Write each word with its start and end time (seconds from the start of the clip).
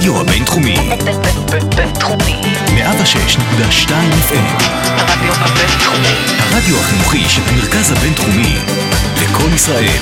הרדיו 0.00 0.20
הבינתחומי. 0.20 0.76
בינתחומי. 1.76 2.40
106.2 2.66 3.90
FM. 4.28 4.62
הרדיו 4.96 5.32
הבינתחומי. 5.34 6.14
הרדיו 6.38 6.80
החינוכי 6.80 7.28
של 7.28 7.42
המרכז 7.48 7.92
הבינתחומי. 7.92 8.56
לקום 9.22 9.54
ישראל. 9.54 9.98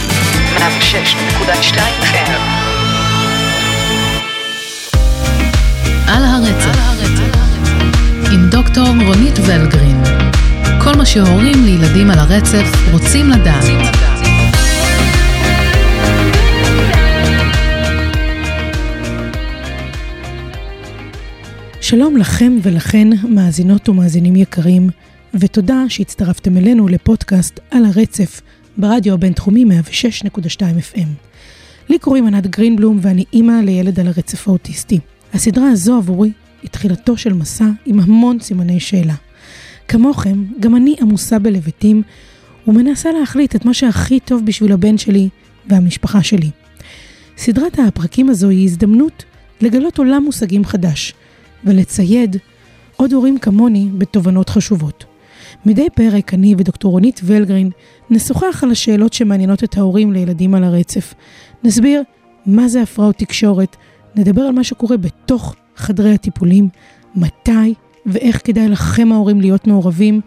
106.2 0.56 1.78
FM. 2.02 2.30
על 6.06 6.24
הרצף, 6.24 6.78
עם 8.32 8.50
דוקטור 8.50 8.88
רונית 9.06 9.38
ולגרין. 9.46 10.02
כל 10.80 10.94
מה 10.96 11.06
שהורים 11.06 11.64
לילדים 11.64 12.10
על 12.10 12.18
הרצף 12.18 12.72
רוצים 12.92 13.30
לדעת. 13.30 14.07
שלום 21.88 22.16
לכם 22.16 22.58
ולכן, 22.62 23.08
מאזינות 23.28 23.88
ומאזינים 23.88 24.36
יקרים, 24.36 24.90
ותודה 25.34 25.84
שהצטרפתם 25.88 26.56
אלינו 26.56 26.88
לפודקאסט 26.88 27.60
על 27.70 27.84
הרצף 27.84 28.40
ברדיו 28.76 29.14
הבינתחומי 29.14 29.64
106.2 29.64 30.60
FM. 30.60 31.06
לי 31.88 31.98
קוראים 31.98 32.26
ענת 32.26 32.46
גרינבלום 32.46 32.98
ואני 33.02 33.24
אימא 33.32 33.60
לילד 33.64 34.00
על 34.00 34.06
הרצף 34.06 34.48
האוטיסטי. 34.48 34.98
הסדרה 35.34 35.70
הזו 35.70 35.96
עבורי 35.96 36.32
היא 36.62 36.70
תחילתו 36.70 37.16
של 37.16 37.32
מסע 37.32 37.68
עם 37.86 38.00
המון 38.00 38.40
סימני 38.40 38.80
שאלה. 38.80 39.14
כמוכם, 39.88 40.44
גם 40.60 40.76
אני 40.76 40.96
עמוסה 41.00 41.38
בלבטים 41.38 42.02
ומנסה 42.66 43.12
להחליט 43.12 43.56
את 43.56 43.64
מה 43.64 43.74
שהכי 43.74 44.20
טוב 44.20 44.44
בשביל 44.44 44.72
הבן 44.72 44.98
שלי 44.98 45.28
והמשפחה 45.68 46.22
שלי. 46.22 46.50
סדרת 47.38 47.78
הפרקים 47.78 48.30
הזו 48.30 48.48
היא 48.48 48.64
הזדמנות 48.64 49.24
לגלות 49.60 49.98
עולם 49.98 50.22
מושגים 50.24 50.64
חדש 50.64 51.14
ולצייד 51.64 52.36
עוד 52.96 53.12
הורים 53.12 53.38
כמוני 53.38 53.88
בתובנות 53.98 54.48
חשובות. 54.48 55.04
מדי 55.66 55.86
פרק 55.94 56.34
אני 56.34 56.54
ודוקטור 56.58 56.90
רונית 56.90 57.20
ולגרין 57.24 57.70
נשוחח 58.10 58.60
על 58.62 58.70
השאלות 58.70 59.12
שמעניינות 59.12 59.64
את 59.64 59.76
ההורים 59.76 60.12
לילדים 60.12 60.54
על 60.54 60.64
הרצף. 60.64 61.14
נסביר 61.64 62.02
מה 62.46 62.68
זה 62.68 62.82
הפרעות 62.82 63.16
תקשורת, 63.16 63.76
נדבר 64.16 64.42
על 64.42 64.52
מה 64.52 64.64
שקורה 64.64 64.96
בתוך 64.96 65.54
חדרי 65.76 66.14
הטיפולים, 66.14 66.68
מתי 67.14 67.74
ואיך 68.06 68.46
כדאי 68.46 68.68
לכם 68.68 69.12
ההורים 69.12 69.40
להיות 69.40 69.66
מעורבים, 69.66 70.20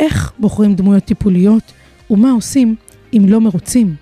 איך 0.00 0.32
בוחרים 0.38 0.74
דמויות 0.74 1.04
טיפוליות 1.04 1.72
ומה 2.10 2.30
עושים 2.30 2.76
אם 3.12 3.24
לא 3.28 3.40
מרוצים. 3.40 3.94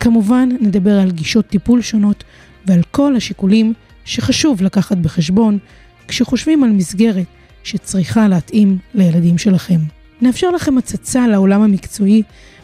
כמובן 0.00 0.48
נדבר 0.60 1.00
על 1.00 1.10
גישות 1.10 1.46
טיפול 1.46 1.82
שונות 1.82 2.24
ועל 2.66 2.82
כל 2.90 3.16
השיקולים 3.16 3.72
שחשוב 4.04 4.62
לקחת 4.62 4.96
בחשבון 4.96 5.58
כשחושבים 6.08 6.64
על 6.64 6.70
מסגרת 6.70 7.26
שצריכה 7.64 8.28
להתאים 8.28 8.78
לילדים 8.94 9.38
שלכם. 9.38 9.80
נאפשר 10.20 10.50
לכם 10.50 10.78
הצצה 10.78 11.26
לעולם 11.26 11.62
המקצועי 11.62 12.22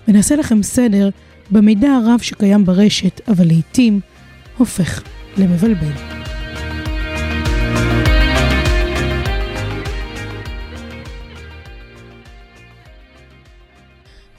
ונעשה 0.09 0.37
לכם 0.37 0.63
סדר 0.63 1.11
במידע 1.51 1.89
הרב 1.91 2.21
שקיים 2.23 2.65
ברשת, 2.65 3.21
אבל 3.29 3.47
לעיתים 3.47 4.01
הופך 4.57 5.03
למבלבל. 5.37 5.93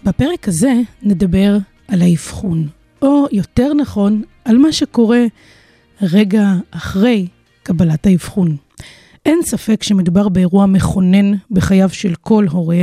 בפרק 0.04 0.48
הזה 0.48 0.74
נדבר 1.04 1.58
על 1.88 2.02
האבחון, 2.02 2.68
או 3.02 3.26
יותר 3.32 3.74
נכון, 3.74 4.24
על 4.46 4.58
מה 4.58 4.72
שקורה 4.72 5.26
רגע 6.02 6.54
אחרי 6.72 7.28
קבלת 7.64 8.06
האבחון. 8.06 8.58
אין 9.26 9.40
ספק 9.44 9.84
שמדובר 9.84 10.30
באירוע 10.30 10.66
מכונן 10.66 11.34
בחייו 11.52 11.90
של 11.90 12.14
כל 12.22 12.46
הורה, 12.52 12.82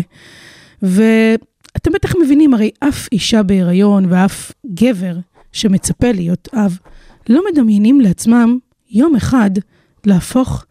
ואתם 0.83 1.93
בטח 1.95 2.15
מבינים, 2.25 2.55
הרי 2.55 2.71
אף 2.81 3.09
אישה 3.13 3.43
בהיריון 3.43 4.05
ואף 4.09 4.53
גבר 4.75 5.17
שמצפה 5.53 6.13
להיות 6.13 6.49
אב, 6.55 6.79
לא 7.29 7.43
מדמיינים 7.53 8.01
לעצמם 8.01 8.59
יום 8.91 9.17
אחד 9.17 9.51
להפוך 10.05 10.65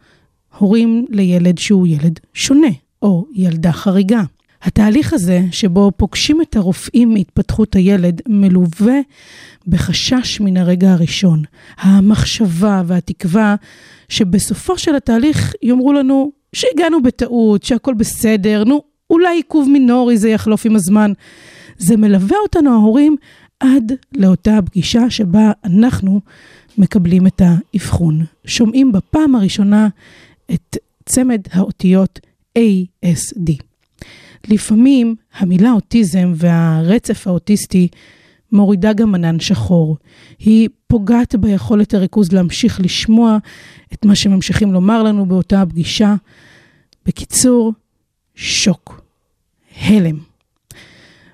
הורים 0.58 1.06
לילד 1.10 1.58
שהוא 1.58 1.86
ילד 1.86 2.20
שונה, 2.34 2.70
או 3.02 3.26
ילדה 3.34 3.72
חריגה. 3.72 4.22
התהליך 4.62 5.12
הזה, 5.12 5.40
שבו 5.50 5.92
פוגשים 5.96 6.42
את 6.42 6.56
הרופאים 6.56 7.14
מהתפתחות 7.14 7.76
הילד, 7.76 8.20
מלווה 8.28 8.98
בחשש 9.66 10.40
מן 10.40 10.56
הרגע 10.56 10.92
הראשון. 10.92 11.42
המחשבה 11.78 12.82
והתקווה 12.86 13.54
שבסופו 14.08 14.78
של 14.78 14.94
התהליך 14.94 15.54
יאמרו 15.62 15.92
לנו 15.92 16.32
שהגענו 16.52 17.02
בטעות, 17.02 17.62
שהכל 17.62 17.94
בסדר, 17.94 18.64
נו, 18.64 18.82
אולי 19.10 19.36
עיכוב 19.36 19.68
מינורי 19.68 20.16
זה 20.16 20.28
יחלוף 20.28 20.66
עם 20.66 20.76
הזמן. 20.76 21.12
זה 21.78 21.96
מלווה 21.96 22.36
אותנו 22.42 22.72
ההורים 22.72 23.16
עד 23.60 23.92
לאותה 24.16 24.58
פגישה 24.66 25.10
שבה 25.10 25.52
אנחנו 25.64 26.20
מקבלים 26.78 27.26
את 27.26 27.42
האבחון. 27.44 28.24
שומעים 28.44 28.92
בפעם 28.92 29.34
הראשונה 29.34 29.88
את 30.52 30.76
צמד 31.04 31.40
האותיות 31.52 32.20
ASD. 32.58 33.67
לפעמים 34.48 35.14
המילה 35.38 35.72
אוטיזם 35.72 36.32
והרצף 36.34 37.26
האוטיסטי 37.26 37.88
מורידה 38.52 38.92
גם 38.92 39.14
ענן 39.14 39.40
שחור. 39.40 39.96
היא 40.38 40.68
פוגעת 40.86 41.34
ביכולת 41.34 41.94
הריכוז 41.94 42.32
להמשיך 42.32 42.80
לשמוע 42.80 43.38
את 43.92 44.04
מה 44.04 44.14
שממשיכים 44.14 44.72
לומר 44.72 45.02
לנו 45.02 45.26
באותה 45.26 45.62
הפגישה. 45.62 46.14
בקיצור, 47.06 47.72
שוק, 48.34 49.02
הלם. 49.80 50.18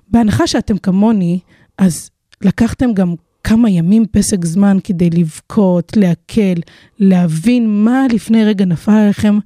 בהנחה 0.09 0.47
שאתם 0.47 0.79
כמוני, 0.79 1.39
אז 1.79 2.11
לקחתם 2.43 2.93
גם 2.93 3.15
כמה 3.45 3.71
ימים 3.71 4.07
פסק 4.11 4.45
זמן 4.45 4.79
כדי 4.85 5.11
לבכות, 5.11 5.97
להקל, 5.97 6.55
להבין 6.99 7.85
מה 7.85 8.07
לפני 8.13 8.45
רגע 8.45 8.65
נפל 8.65 8.93
עליכם. 8.93 9.39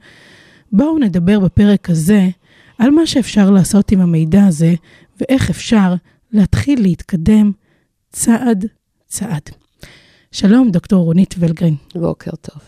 בואו 0.73 0.99
נדבר 0.99 1.41
בפרק 1.41 1.91
הזה 1.91 2.29
על 2.79 2.91
מה 2.91 3.07
שאפשר 3.07 3.51
לעשות 3.51 3.93
עם 3.93 4.01
המידע 4.01 4.47
הזה 4.47 4.75
ואיך 5.21 5.51
אפשר 5.51 5.95
להתחיל 6.33 6.83
להתקדם 6.83 7.53
צעד 8.13 8.67
צעד. 9.07 9.51
שלום, 10.33 10.71
דוקטור 10.71 11.05
רונית 11.05 11.35
ולגרין. 11.39 11.77
בוקר 11.95 12.31
טוב. 12.31 12.63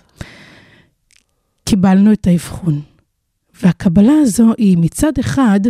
קיבלנו 1.64 2.12
את 2.12 2.26
האבחון, 2.26 2.80
והקבלה 3.62 4.12
הזו 4.22 4.52
היא 4.58 4.78
מצד 4.78 5.12
אחד 5.20 5.60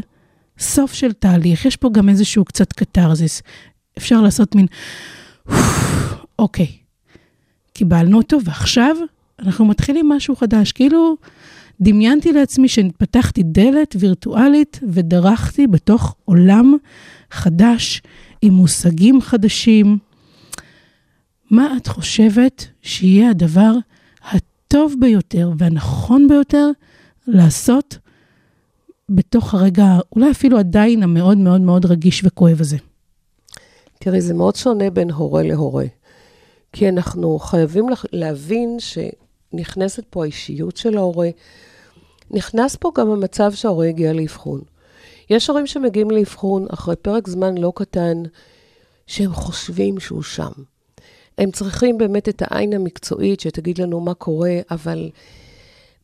סוף 0.58 0.92
של 0.92 1.12
תהליך, 1.12 1.64
יש 1.64 1.76
פה 1.76 1.90
גם 1.92 2.08
איזשהו 2.08 2.44
קצת 2.44 2.72
קתרזיס. 2.72 3.42
אפשר 3.98 4.20
לעשות 4.20 4.54
מין, 4.54 4.66
אוקיי, 6.38 6.76
קיבלנו 7.72 8.18
אותו, 8.18 8.38
ועכשיו 8.44 8.96
אנחנו 9.38 9.64
מתחילים 9.64 10.08
משהו 10.08 10.36
חדש. 10.36 10.72
כאילו, 10.72 11.16
דמיינתי 11.80 12.32
לעצמי 12.32 12.68
שפתחתי 12.68 13.42
דלת 13.42 13.96
וירטואלית 13.98 14.80
ודרכתי 14.88 15.66
בתוך 15.66 16.14
עולם 16.24 16.76
חדש, 17.30 18.02
עם 18.42 18.52
מושגים 18.52 19.20
חדשים. 19.20 19.98
מה 21.50 21.76
את 21.76 21.86
חושבת 21.86 22.66
שיהיה 22.82 23.30
הדבר 23.30 23.72
הטוב 24.30 24.94
ביותר 25.00 25.50
והנכון 25.58 26.28
ביותר 26.28 26.70
לעשות 27.26 27.98
בתוך 29.08 29.54
הרגע, 29.54 29.98
אולי 30.12 30.30
אפילו 30.30 30.58
עדיין 30.58 31.02
המאוד 31.02 31.38
מאוד 31.38 31.60
מאוד 31.60 31.86
רגיש 31.86 32.22
וכואב 32.24 32.60
הזה? 32.60 32.76
תראי, 33.98 34.20
זה 34.20 34.34
מאוד 34.34 34.56
שונה 34.56 34.90
בין 34.90 35.10
הורה 35.10 35.42
להורה. 35.42 35.84
כי 36.72 36.88
אנחנו 36.88 37.38
חייבים 37.38 37.86
להבין 38.12 38.76
שנכנסת 39.50 40.04
פה 40.10 40.22
האישיות 40.22 40.76
של 40.76 40.96
ההורה, 40.96 41.28
נכנס 42.30 42.76
פה 42.76 42.92
גם 42.94 43.10
המצב 43.10 43.52
שההורה 43.52 43.86
הגיע 43.86 44.12
לאבחון. 44.12 44.60
יש 45.30 45.48
הורים 45.48 45.66
שמגיעים 45.66 46.10
לאבחון 46.10 46.66
אחרי 46.70 46.96
פרק 46.96 47.28
זמן 47.28 47.58
לא 47.58 47.72
קטן, 47.76 48.22
שהם 49.06 49.32
חושבים 49.32 50.00
שהוא 50.00 50.22
שם. 50.22 50.50
הם 51.38 51.50
צריכים 51.50 51.98
באמת 51.98 52.28
את 52.28 52.42
העין 52.42 52.72
המקצועית 52.72 53.40
שתגיד 53.40 53.78
לנו 53.78 54.00
מה 54.00 54.14
קורה, 54.14 54.58
אבל 54.70 55.10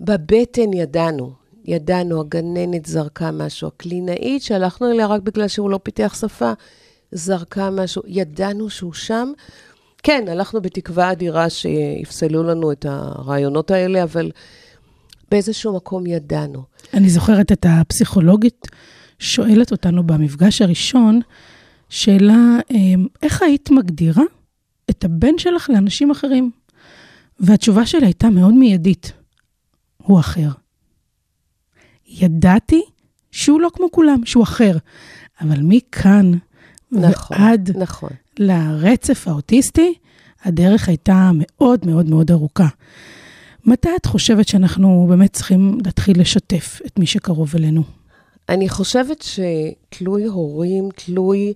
בבטן 0.01 0.73
ידענו, 0.73 1.33
ידענו, 1.65 2.21
הגננת 2.21 2.87
זרקה 2.87 3.31
משהו, 3.31 3.69
הקלינאית 3.69 4.43
שהלכנו 4.43 4.91
אליה 4.91 5.07
רק 5.07 5.23
בגלל 5.23 5.49
שהוא 5.49 5.71
לא 5.71 5.81
פיתח 5.83 6.17
שפה, 6.21 6.53
זרקה 7.13 7.71
משהו, 7.71 8.03
ידענו 8.07 8.71
שהוא 8.71 8.93
שם. 8.93 9.33
כן, 10.07 10.25
הלכנו 10.29 10.61
בתקווה 10.61 11.13
אדירה 11.13 11.51
שיפסלו 11.51 12.43
לנו 12.43 12.73
את 12.73 12.87
הרעיונות 12.89 13.71
האלה, 13.71 14.03
אבל 14.03 14.31
באיזשהו 15.31 15.77
מקום 15.77 16.07
ידענו. 16.07 16.63
אני 16.95 17.09
זוכרת 17.11 17.53
את 17.53 17.67
הפסיכולוגית 17.69 18.67
שואלת 19.19 19.73
אותנו 19.73 20.07
במפגש 20.07 20.63
הראשון, 20.63 21.21
שאלה, 21.89 22.59
אמ, 22.71 23.07
איך 23.23 23.43
היית 23.43 23.71
מגדירה 23.71 24.23
את 24.91 25.05
הבן 25.05 25.39
שלך 25.39 25.71
לאנשים 25.71 26.11
אחרים? 26.11 26.51
והתשובה 27.41 27.87
שלי 27.87 28.07
הייתה 28.07 28.31
מאוד 28.31 28.55
מיידית. 28.55 29.13
הוא 30.03 30.21
אחר. 30.21 30.49
ידעתי 32.07 32.83
שהוא 33.31 33.61
לא 33.61 33.69
כמו 33.75 33.91
כולם, 33.91 34.27
שהוא 34.27 34.43
אחר. 34.43 34.77
אבל 35.41 35.59
מכאן 35.63 36.33
נכון, 36.93 37.37
ועד 37.41 37.71
נכון. 37.77 38.11
לרצף 38.39 39.29
האוטיסטי, 39.29 39.95
הדרך 40.45 40.89
הייתה 40.89 41.31
מאוד 41.35 41.87
מאוד 41.87 42.07
מאוד 42.07 42.31
ארוכה. 42.31 42.69
מתי 43.65 43.89
את 43.97 44.07
חושבת 44.07 44.49
שאנחנו 44.49 45.07
באמת 45.09 45.33
צריכים 45.33 45.79
להתחיל 45.85 46.21
לשתף 46.21 46.81
את 46.87 46.99
מי 46.99 47.07
שקרוב 47.07 47.53
אלינו? 47.57 47.83
אני 48.49 48.69
חושבת 48.69 49.23
שתלוי 49.23 50.25
הורים, 50.25 50.89
תלוי 50.97 51.53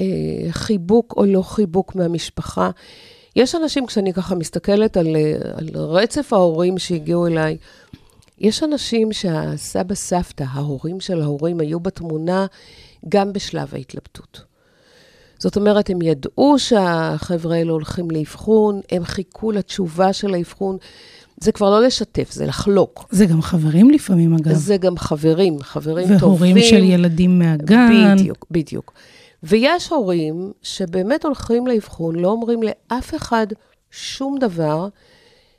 אה, 0.00 0.06
חיבוק 0.50 1.14
או 1.16 1.24
לא 1.24 1.42
חיבוק 1.42 1.94
מהמשפחה. 1.94 2.70
יש 3.36 3.54
אנשים, 3.54 3.86
כשאני 3.86 4.12
ככה 4.12 4.34
מסתכלת 4.34 4.96
על, 4.96 5.16
אה, 5.16 5.34
על 5.54 5.68
רצף 5.74 6.32
ההורים 6.32 6.78
שהגיעו 6.78 7.26
אליי, 7.26 7.56
יש 8.38 8.62
אנשים 8.62 9.12
שהסבא 9.12 9.94
סבתא, 9.94 10.44
ההורים 10.48 11.00
של 11.00 11.22
ההורים, 11.22 11.60
היו 11.60 11.80
בתמונה 11.80 12.46
גם 13.08 13.32
בשלב 13.32 13.74
ההתלבטות. 13.74 14.55
זאת 15.38 15.56
אומרת, 15.56 15.90
הם 15.90 16.02
ידעו 16.02 16.58
שהחבר'ה 16.58 17.56
האלה 17.56 17.72
הולכים 17.72 18.10
לאבחון, 18.10 18.80
הם 18.92 19.04
חיכו 19.04 19.52
לתשובה 19.52 20.12
של 20.12 20.34
האבחון. 20.34 20.76
זה 21.40 21.52
כבר 21.52 21.70
לא 21.70 21.86
לשתף, 21.86 22.30
זה 22.30 22.46
לחלוק. 22.46 23.06
זה 23.10 23.26
גם 23.26 23.42
חברים 23.42 23.90
לפעמים, 23.90 24.34
אגב. 24.34 24.52
זה 24.52 24.76
גם 24.76 24.98
חברים, 24.98 25.62
חברים 25.62 26.06
והורים 26.06 26.20
טובים. 26.20 26.56
של 26.70 26.84
ילדים 26.84 27.38
מהגן. 27.38 28.14
בדיוק, 28.16 28.46
בדיוק. 28.50 28.92
ויש 29.42 29.88
הורים 29.88 30.52
שבאמת 30.62 31.24
הולכים 31.24 31.66
לאבחון, 31.66 32.16
לא 32.16 32.28
אומרים 32.28 32.60
לאף 32.62 33.14
אחד 33.14 33.46
שום 33.90 34.38
דבר, 34.38 34.88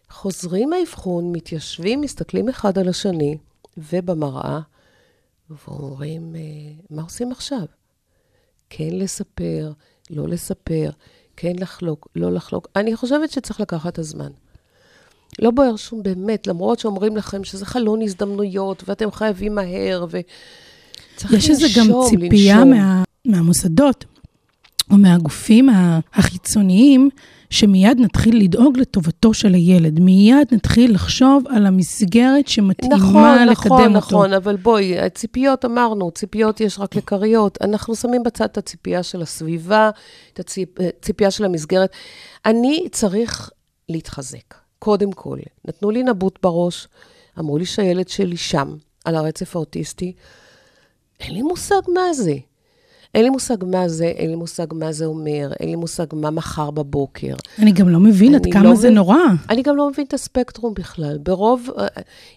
חוזרים 0.09 0.69
מהאבחון, 0.69 1.31
מתיישבים, 1.31 2.01
מסתכלים 2.01 2.49
אחד 2.49 2.77
על 2.77 2.89
השני, 2.89 3.37
ובמראה, 3.77 4.59
ואומרים, 5.67 6.35
אה, 6.35 6.41
מה 6.89 7.01
עושים 7.01 7.31
עכשיו? 7.31 7.76
כן 8.69 8.89
לספר, 8.91 9.71
לא 10.09 10.27
לספר, 10.27 10.89
כן 11.37 11.53
לחלוק, 11.59 12.07
לא 12.15 12.31
לחלוק. 12.31 12.67
אני 12.75 12.95
חושבת 12.95 13.31
שצריך 13.31 13.59
לקחת 13.59 13.93
את 13.93 13.99
הזמן. 13.99 14.29
לא 15.39 15.51
בוער 15.51 15.75
שום 15.75 16.03
באמת, 16.03 16.47
למרות 16.47 16.79
שאומרים 16.79 17.17
לכם 17.17 17.43
שזה 17.43 17.65
חלון 17.65 18.01
הזדמנויות, 18.01 18.83
ואתם 18.87 19.11
חייבים 19.11 19.55
מהר, 19.55 20.05
וצריך 20.09 21.33
יש 21.33 21.49
לנשום, 21.49 21.65
איזה 21.65 21.79
גם 21.79 21.87
ציפייה 22.09 22.55
לנשום. 22.55 22.71
מה, 22.71 23.03
מהמוסדות 23.25 24.05
או 24.91 24.97
מהגופים 24.97 25.69
החיצוניים, 26.13 27.09
שמיד 27.49 27.99
נתחיל 27.99 28.43
לדאוג 28.43 28.77
לטובתו 28.77 29.33
של 29.33 29.53
הילד. 29.53 29.99
מיד 29.99 30.47
נתחיל 30.51 30.93
לחשוב 30.93 31.43
על 31.47 31.65
המסגרת 31.65 32.47
שמתאימה 32.47 32.95
נכון, 32.95 33.47
לקדם 33.47 33.73
נכון, 33.73 33.95
אותו. 33.95 33.97
נכון, 33.97 34.33
אבל 34.33 34.55
בואי, 34.55 34.99
הציפיות 34.99 35.65
אמרנו, 35.65 36.11
ציפיות 36.11 36.61
יש 36.61 36.79
רק 36.79 36.95
לכריות. 36.95 37.57
אנחנו 37.61 37.95
שמים 37.95 38.23
בצד 38.23 38.45
את 38.45 38.57
הציפייה 38.57 39.03
של 39.03 39.21
הסביבה, 39.21 39.89
את 40.33 40.39
הציפ- 40.39 40.81
הציפייה 40.99 41.31
של 41.31 41.45
המסגרת. 41.45 41.91
אני 42.45 42.87
צריך 42.91 43.49
להתחזק, 43.89 44.53
קודם 44.79 45.11
כל. 45.11 45.37
נתנו 45.67 45.89
לי 45.91 46.03
נבוט 46.03 46.39
בראש, 46.43 46.87
אמרו 47.39 47.57
לי 47.57 47.65
שהילד 47.65 48.07
שלי 48.07 48.37
שם, 48.37 48.75
על 49.05 49.15
הרצף 49.15 49.55
האוטיסטי. 49.55 50.13
אין 51.19 51.33
לי 51.33 51.41
מושג 51.41 51.81
מה 51.93 52.13
זה. 52.13 52.35
אין 53.17 53.25
לי 53.25 53.29
מושג 53.29 53.63
מה 53.63 53.87
זה, 53.89 54.05
אין 54.05 54.29
לי 54.29 54.35
מושג 54.35 54.65
מה 54.73 54.91
זה 54.91 55.05
אומר, 55.05 55.51
אין 55.59 55.69
לי 55.69 55.75
מושג 55.75 56.05
מה 56.13 56.29
מחר 56.31 56.71
בבוקר. 56.71 57.33
אני 57.59 57.71
גם 57.71 57.89
לא 57.89 57.99
מבין 57.99 58.35
עד 58.35 58.45
כמה 58.53 58.63
לא 58.63 58.75
זה 58.75 58.87
מבין- 58.87 58.93
נורא. 58.97 59.15
אני 59.49 59.61
גם 59.61 59.75
לא 59.75 59.89
מבין 59.89 60.05
את 60.05 60.13
הספקטרום 60.13 60.73
בכלל. 60.73 61.17
ברוב, 61.17 61.69
אה, 61.77 61.87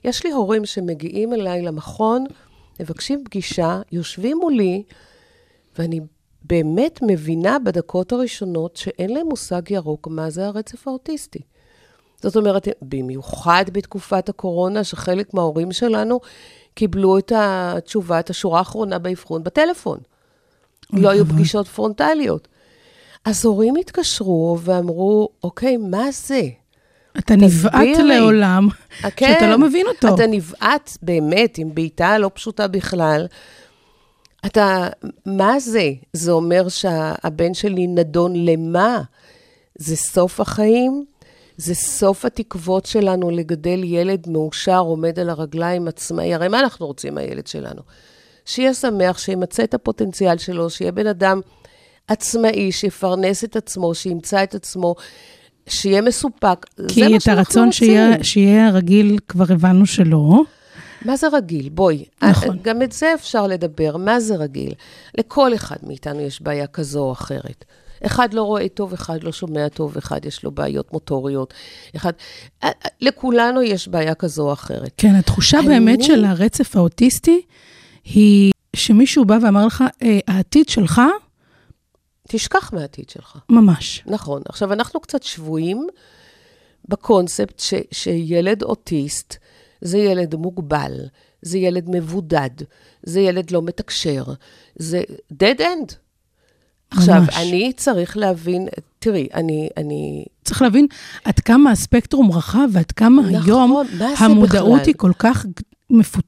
יש 0.04 0.24
לי 0.24 0.30
הורים 0.32 0.66
שמגיעים 0.66 1.32
אליי 1.32 1.62
למכון, 1.62 2.24
מבקשים 2.80 3.24
פגישה, 3.24 3.80
יושבים 3.92 4.38
מולי, 4.38 4.82
ואני 5.78 6.00
באמת 6.44 7.00
מבינה 7.02 7.58
בדקות 7.58 8.12
הראשונות 8.12 8.76
שאין 8.76 9.10
להם 9.14 9.26
מושג 9.26 9.70
ירוק 9.70 10.08
מה 10.08 10.30
זה 10.30 10.46
הרצף 10.46 10.88
האוטיסטי. 10.88 11.38
זאת 12.22 12.36
אומרת, 12.36 12.68
במיוחד 12.82 13.64
בתקופת 13.72 14.28
הקורונה, 14.28 14.84
שחלק 14.84 15.34
מההורים 15.34 15.72
שלנו 15.72 16.20
קיבלו 16.74 17.18
את 17.18 17.32
התשובה, 17.36 18.20
את 18.20 18.30
השורה 18.30 18.58
האחרונה 18.58 18.98
באבחון 18.98 19.44
בטלפון. 19.44 19.98
לא 20.92 21.08
היו 21.08 21.26
פגישות 21.26 21.68
פרונטליות. 21.68 22.48
אז 23.24 23.44
הורים 23.44 23.76
התקשרו 23.76 24.58
ואמרו, 24.60 25.28
אוקיי, 25.44 25.76
מה 25.76 26.10
זה? 26.12 26.42
אתה 27.18 27.36
נבעט. 27.36 27.74
לעולם 28.04 28.68
אה, 29.04 29.10
שאתה 29.20 29.46
לא 29.50 29.58
מבין 29.58 29.86
אותו. 29.86 30.14
אתה 30.14 30.26
נבעט 30.26 30.90
באמת 31.02 31.58
עם 31.58 31.74
בעיטה 31.74 32.18
לא 32.18 32.30
פשוטה 32.34 32.68
בכלל. 32.68 33.26
אתה, 34.46 34.88
מה 35.26 35.60
זה? 35.60 35.90
זה 36.12 36.32
אומר 36.32 36.68
שהבן 36.68 37.54
שלי 37.54 37.86
נדון 37.86 38.32
למה? 38.36 39.02
זה 39.74 39.96
סוף 39.96 40.40
החיים? 40.40 41.04
זה 41.56 41.74
סוף 41.74 42.24
התקוות 42.24 42.86
שלנו 42.86 43.30
לגדל 43.30 43.84
ילד 43.84 44.28
מאושר, 44.28 44.78
עומד 44.78 45.18
על 45.18 45.30
הרגליים 45.30 45.88
עצמאי. 45.88 46.34
הרי 46.34 46.48
מה 46.48 46.60
אנחנו 46.60 46.86
רוצים 46.86 47.14
מהילד 47.14 47.46
שלנו? 47.46 47.82
שיהיה 48.50 48.74
שמח, 48.74 49.18
שימצה 49.18 49.64
את 49.64 49.74
הפוטנציאל 49.74 50.38
שלו, 50.38 50.70
שיהיה 50.70 50.92
בן 50.92 51.06
אדם 51.06 51.40
עצמאי, 52.08 52.72
שיפרנס 52.72 53.44
את 53.44 53.56
עצמו, 53.56 53.94
שימצא 53.94 54.42
את 54.42 54.54
עצמו, 54.54 54.94
שיהיה 55.66 56.02
מסופק. 56.02 56.66
זה 56.76 56.88
כי 56.88 57.08
מה 57.08 57.16
את 57.16 57.20
שאנחנו 57.20 57.38
הרצון 57.38 57.66
רוצים. 57.66 57.86
שיהיה, 57.88 58.24
שיהיה 58.24 58.70
רגיל 58.70 59.18
כבר 59.28 59.44
הבנו 59.48 59.86
שלא. 59.86 60.42
מה 61.04 61.16
זה 61.16 61.26
רגיל? 61.32 61.68
בואי. 61.68 62.04
נכון. 62.22 62.58
גם 62.62 62.82
את 62.82 62.92
זה 62.92 63.14
אפשר 63.14 63.46
לדבר, 63.46 63.96
מה 63.96 64.20
זה 64.20 64.36
רגיל? 64.36 64.72
לכל 65.18 65.54
אחד 65.54 65.76
מאיתנו 65.82 66.20
יש 66.20 66.42
בעיה 66.42 66.66
כזו 66.66 67.00
או 67.00 67.12
אחרת. 67.12 67.64
אחד 68.06 68.34
לא 68.34 68.42
רואה 68.42 68.68
טוב, 68.68 68.92
אחד 68.92 69.22
לא 69.24 69.32
שומע 69.32 69.68
טוב, 69.68 69.96
אחד 69.96 70.24
יש 70.24 70.44
לו 70.44 70.50
בעיות 70.50 70.92
מוטוריות. 70.92 71.54
אחד... 71.96 72.12
לכולנו 73.00 73.62
יש 73.62 73.88
בעיה 73.88 74.14
כזו 74.14 74.42
או 74.48 74.52
אחרת. 74.52 74.90
כן, 74.96 75.14
התחושה 75.14 75.58
אני- 75.58 75.68
באמת 75.68 76.02
של 76.02 76.24
הרצף 76.24 76.76
האוטיסטי 76.76 77.42
היא 78.14 78.52
שמישהו 78.76 79.24
בא 79.24 79.38
ואמר 79.42 79.66
לך, 79.66 79.84
"אה, 80.02 80.18
העתיד 80.26 80.68
שלך, 80.68 81.00
תשכח 82.28 82.72
מהעתיד 82.72 83.08
שלך. 83.08 83.38
ממש. 83.48 84.02
נכון. 84.06 84.42
עכשיו, 84.48 84.72
אנחנו 84.72 85.00
קצת 85.00 85.22
שבויים 85.22 85.86
בקונספט 86.88 87.58
ש, 87.58 87.74
שילד 87.92 88.62
אוטיסט 88.62 89.36
זה 89.80 89.98
ילד 89.98 90.34
מוגבל, 90.34 90.92
זה 91.42 91.58
ילד 91.58 91.84
מבודד, 91.88 92.50
זה 93.02 93.20
ילד 93.20 93.50
לא 93.50 93.62
מתקשר, 93.62 94.24
זה 94.76 95.02
dead 95.32 95.58
end. 95.58 95.94
עכשיו, 96.90 97.20
ממש. 97.20 97.36
אני 97.36 97.72
צריך 97.76 98.16
להבין, 98.16 98.68
תראי, 98.98 99.28
אני, 99.34 99.68
אני, 99.76 100.24
צריך 100.44 100.62
להבין 100.62 100.86
עד 101.24 101.40
כמה 101.40 101.70
הספקטרום 101.70 102.32
רחב 102.32 102.68
ועד 102.72 102.92
כמה 102.92 103.22
נכון, 103.22 103.34
היום 103.34 103.82
המודעות 104.18 104.80
בכלל? 104.80 104.86
היא 104.86 104.94
כל 104.96 105.12
כך 105.18 105.46
מפותחת, 105.90 106.19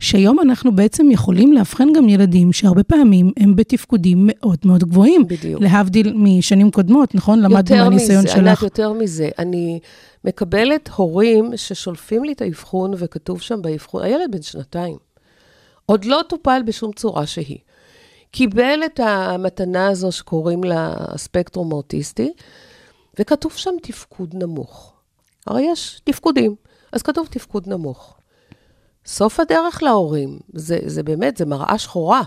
שהיום 0.00 0.40
אנחנו 0.40 0.76
בעצם 0.76 1.10
יכולים 1.10 1.52
לאבחן 1.52 1.92
גם 1.92 2.08
ילדים 2.08 2.52
שהרבה 2.52 2.82
פעמים 2.82 3.32
הם 3.36 3.56
בתפקודים 3.56 4.18
מאוד 4.26 4.58
מאוד 4.64 4.84
גבוהים. 4.84 5.26
בדיוק. 5.26 5.62
להבדיל 5.62 6.12
משנים 6.16 6.70
קודמות, 6.70 7.14
נכון? 7.14 7.40
למדנו 7.40 7.76
יותר 7.76 7.88
מהניסיון 7.88 8.24
מזה, 8.24 8.34
ענת, 8.34 8.46
שלך. 8.46 8.62
יותר 8.62 8.92
מזה, 8.92 9.28
אני 9.38 9.80
מקבלת 10.24 10.88
הורים 10.96 11.56
ששולפים 11.56 12.24
לי 12.24 12.32
את 12.32 12.42
האבחון, 12.42 12.94
וכתוב 12.96 13.40
שם 13.40 13.62
באבחון, 13.62 14.02
הילד 14.02 14.30
בן 14.30 14.42
שנתיים. 14.42 14.96
עוד 15.86 16.04
לא 16.04 16.20
טופל 16.28 16.62
בשום 16.66 16.92
צורה 16.92 17.26
שהיא. 17.26 17.58
קיבל 18.30 18.80
את 18.86 19.00
המתנה 19.02 19.88
הזו 19.88 20.12
שקוראים 20.12 20.64
לה 20.64 20.94
הספקטרום 20.98 21.72
האוטיסטי, 21.72 22.32
וכתוב 23.20 23.52
שם 23.52 23.70
תפקוד 23.82 24.34
נמוך. 24.34 24.92
הרי 25.46 25.62
יש 25.72 26.00
תפקודים, 26.04 26.54
אז 26.92 27.02
כתוב 27.02 27.26
תפקוד 27.30 27.68
נמוך. 27.68 28.15
סוף 29.06 29.40
הדרך 29.40 29.82
להורים, 29.82 30.38
זה, 30.54 30.78
זה 30.86 31.02
באמת, 31.02 31.36
זה 31.36 31.46
מראה 31.46 31.78
שחורה. 31.78 32.22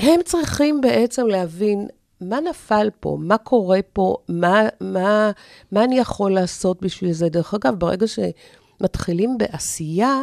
הם 0.00 0.20
צריכים 0.24 0.80
בעצם 0.80 1.26
להבין 1.26 1.88
מה 2.20 2.40
נפל 2.40 2.90
פה, 3.00 3.16
מה 3.20 3.38
קורה 3.38 3.80
פה, 3.92 4.16
מה, 4.28 4.62
מה, 4.80 5.30
מה 5.72 5.84
אני 5.84 5.98
יכול 5.98 6.34
לעשות 6.34 6.82
בשביל 6.82 7.12
זה. 7.12 7.28
דרך 7.28 7.54
אגב, 7.54 7.74
ברגע 7.74 8.06
שמתחילים 8.06 9.38
בעשייה, 9.38 10.22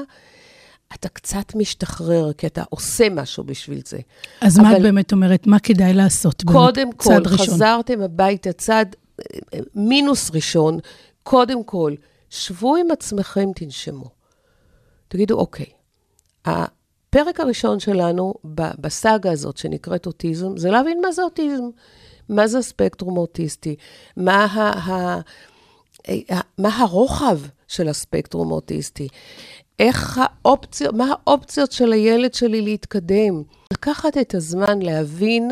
אתה 0.94 1.10
קצת 1.10 1.56
משתחרר, 1.56 2.34
כי 2.34 2.48
אתה 2.48 2.64
עושה 2.70 3.10
משהו 3.10 3.44
בשביל 3.44 3.82
זה. 3.86 4.00
אז 4.42 4.60
מה 4.60 4.78
את 4.78 4.82
באמת 4.82 5.12
אומרת? 5.12 5.48
מה 5.48 5.60
כדאי 5.60 5.94
לעשות? 5.94 6.44
באמת? 6.44 6.58
קודם 6.58 6.92
כל, 6.92 7.10
צעד 7.10 7.28
ראשון. 7.28 7.46
חזרתם 7.56 8.02
הביתה, 8.02 8.54
צעד 8.54 8.96
אה, 9.20 9.60
מינוס 9.76 10.32
ראשון, 10.34 10.80
קודם 11.24 11.64
כל, 11.64 11.94
שבו 12.30 12.76
עם 12.76 12.92
עצמכם, 12.92 13.50
תנשמו. 13.56 14.15
תגידו, 15.08 15.40
אוקיי, 15.40 15.66
הפרק 16.46 17.40
הראשון 17.40 17.80
שלנו 17.80 18.34
בסאגה 18.54 19.32
הזאת 19.32 19.58
שנקראת 19.58 20.06
אוטיזם, 20.06 20.58
זה 20.58 20.72
להבין 20.72 21.02
מה 21.02 21.12
זה 21.12 21.24
אוטיזם. 21.24 21.70
מה 22.30 22.48
זה 22.48 22.58
הספקטרום 22.58 23.18
האוטיסטי, 23.18 23.76
מה, 24.18 24.46
ה, 24.46 24.60
ה, 24.60 25.20
ה, 26.32 26.40
מה 26.58 26.78
הרוחב 26.78 27.40
של 27.68 27.88
הספקטרום 27.88 28.52
האוטיסטי, 28.52 29.08
איך 29.80 30.22
האופציות, 30.24 30.96
מה 30.96 31.06
האופציות 31.12 31.72
של 31.72 31.94
הילד 31.94 32.34
שלי 32.34 32.62
להתקדם. 32.62 33.44
לקחת 33.74 34.18
את 34.18 34.36
הזמן 34.36 34.82
להבין 34.82 35.52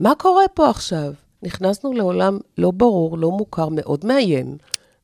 מה 0.00 0.14
קורה 0.14 0.48
פה 0.54 0.70
עכשיו. 0.70 1.12
נכנסנו 1.42 1.92
לעולם 1.92 2.38
לא 2.58 2.70
ברור, 2.70 3.18
לא 3.18 3.30
מוכר, 3.30 3.68
מאוד 3.68 4.06
מאיים. 4.06 4.56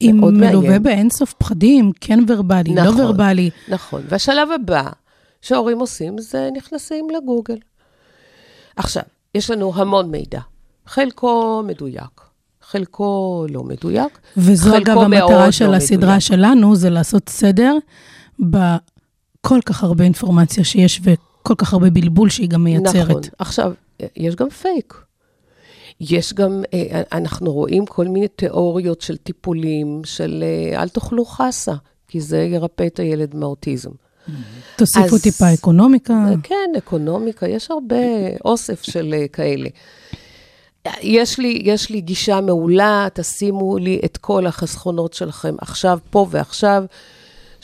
מאוד 0.03 0.35
מלווה. 0.35 0.79
באינסוף 0.79 1.35
פחדים, 1.39 1.93
כן 2.01 2.19
ורבלי, 2.29 2.75
לא 2.75 2.83
נכון. 2.83 3.01
ורבלי. 3.01 3.51
נכון. 3.69 4.03
והשלב 4.09 4.49
הבא 4.51 4.91
שההורים 5.43 5.79
עושים 5.79 6.19
זה 6.19 6.49
נכנסים 6.57 7.09
לגוגל. 7.17 7.57
עכשיו, 8.77 9.03
יש 9.35 9.51
לנו 9.51 9.73
המון 9.75 10.11
מידע. 10.11 10.41
חלקו 10.87 11.63
מדויק, 11.67 12.21
חלקו 12.63 13.47
לא 13.51 13.63
מדויק. 13.63 14.19
וזו 14.37 14.77
אגב 14.77 14.99
המטרה 14.99 15.29
מאוד 15.29 15.53
של 15.53 15.67
לא 15.67 15.75
הסדרה 15.75 15.99
מדויק. 15.99 16.19
שלנו, 16.19 16.77
זה 16.77 16.91
לעשות 16.91 17.29
סדר 17.29 17.75
בכל 18.39 19.61
כך 19.67 19.85
הרבה 19.85 20.05
אינפורמציה 20.05 20.65
שיש 20.65 21.01
וכל 21.03 21.55
כך 21.59 21.73
הרבה 21.73 21.91
בלבול 21.91 22.31
שהיא 22.31 22.49
גם 22.49 22.65
מייצרת. 22.65 23.11
נכון. 23.11 23.21
עכשיו, 23.39 23.73
יש 24.17 24.35
גם 24.35 24.51
פייק. 24.51 25.06
יש 26.01 26.35
גם, 26.35 26.63
אה, 26.75 27.03
אנחנו 27.13 27.53
רואים 27.53 27.87
כל 27.87 28.09
מיני 28.09 28.29
תיאוריות 28.29 29.01
של 29.01 29.17
טיפולים, 29.17 30.01
של 30.05 30.45
אה, 30.47 30.83
אל 30.83 30.89
תאכלו 30.89 31.25
חסה, 31.25 31.75
כי 32.09 32.21
זה 32.21 32.39
ירפא 32.43 32.87
את 32.87 32.99
הילד 32.99 33.35
מאוטיזם. 33.35 33.91
תוסיפו 34.77 35.15
אז- 35.17 35.23
טיפה 35.23 35.55
אקונומיקה. 35.55 36.25
כן, 36.43 36.71
אקונומיקה, 36.79 37.49
יש 37.49 37.71
הרבה 37.71 37.97
אוסף 38.45 38.83
של 38.83 39.15
אה, 39.19 39.29
כאלה. 39.29 39.69
יש 41.03 41.39
לי, 41.39 41.63
יש 41.65 41.91
לי 41.91 42.01
גישה 42.01 42.41
מעולה, 42.41 43.09
תשימו 43.15 43.79
לי 43.79 44.01
את 44.05 44.17
כל 44.17 44.47
החסכונות 44.47 45.15
שלכם 45.15 45.55
עכשיו, 45.61 45.99
פה 46.11 46.27
ועכשיו. 46.31 46.85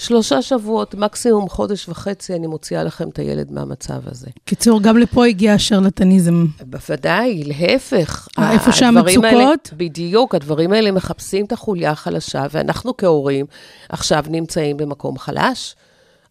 שלושה 0.02 0.42
שבועות, 0.42 0.94
מקסימום 0.94 1.48
חודש 1.48 1.88
וחצי, 1.88 2.34
אני 2.34 2.46
מוציאה 2.46 2.84
לכם 2.84 3.08
את 3.08 3.18
הילד 3.18 3.52
מהמצב 3.52 4.00
הזה. 4.06 4.26
קיצור, 4.44 4.82
גם 4.82 4.98
לפה 4.98 5.26
הגיע 5.26 5.52
השרלטניזם. 5.54 6.46
בוודאי, 6.66 7.44
להפך. 7.44 8.28
אה, 8.38 8.52
איפה 8.52 8.70
הדברים 8.86 8.96
האלה- 9.24 9.40
שהמצוקות? 9.40 9.70
בדיוק, 9.76 10.34
הדברים 10.34 10.72
האלה 10.72 10.90
מחפשים 10.90 11.44
את 11.44 11.52
החוליה 11.52 11.90
החלשה, 11.90 12.46
ואנחנו 12.50 12.96
כהורים 12.96 13.46
עכשיו 13.88 14.24
נמצאים 14.30 14.76
במקום 14.76 15.18
חלש. 15.18 15.76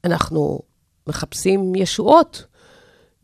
אנחנו 0.05 0.59
מחפשים 1.07 1.75
ישועות. 1.75 2.43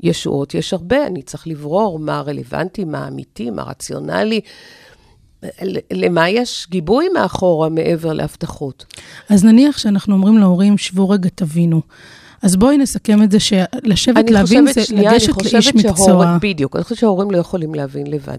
ישועות 0.03 0.53
יש 0.53 0.73
הרבה, 0.73 1.07
אני 1.07 1.21
צריך 1.21 1.47
לברור 1.47 1.99
מה 1.99 2.21
רלוונטי, 2.21 2.85
מה 2.85 3.07
אמיתי, 3.07 3.49
מה 3.49 3.63
רציונלי. 3.63 4.41
למה 5.91 6.29
יש 6.29 6.67
גיבוי 6.69 7.09
מאחורה 7.13 7.69
מעבר 7.69 8.13
להבטחות? 8.13 8.85
אז 9.29 9.45
נניח 9.45 9.77
שאנחנו 9.77 10.13
אומרים 10.15 10.37
להורים, 10.37 10.77
שבו 10.77 11.09
רגע, 11.09 11.29
תבינו. 11.35 11.81
אז 12.41 12.55
בואי 12.55 12.77
נסכם 12.77 13.23
את 13.23 13.31
זה 13.31 13.39
שלשבת 13.39 14.17
אני 14.17 14.31
להבין 14.31 14.67
חושבת, 14.67 14.73
זה 14.73 14.85
שנייה, 14.85 15.11
לגשת 15.11 15.29
אני 15.29 15.51
לאיש 15.53 15.67
חושבת 15.67 15.75
מקצוע. 15.75 16.05
שההורים, 16.05 16.29
בדיוק, 16.41 16.75
אני 16.75 16.83
חושבת 16.83 16.97
שההורים 16.97 17.31
לא 17.31 17.37
יכולים 17.37 17.75
להבין 17.75 18.07
לבד. 18.07 18.37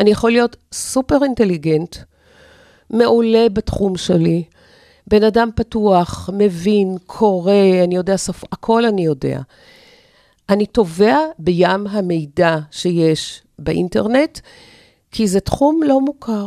אני 0.00 0.10
יכול 0.10 0.30
להיות 0.30 0.56
סופר 0.72 1.24
אינטליגנט, 1.24 1.96
מעולה 2.90 3.46
בתחום 3.52 3.96
שלי, 3.96 4.44
בן 5.06 5.24
אדם 5.24 5.50
פתוח, 5.54 6.30
מבין, 6.32 6.96
קורא, 7.06 7.52
אני 7.84 7.96
יודע 7.96 8.18
שפה, 8.18 8.46
הכל 8.52 8.84
אני 8.84 9.04
יודע. 9.04 9.40
אני 10.48 10.66
טובע 10.66 11.18
בים 11.38 11.86
המידע 11.86 12.58
שיש 12.70 13.42
באינטרנט, 13.58 14.38
כי 15.10 15.28
זה 15.28 15.40
תחום 15.40 15.82
לא 15.82 16.00
מוכר. 16.00 16.46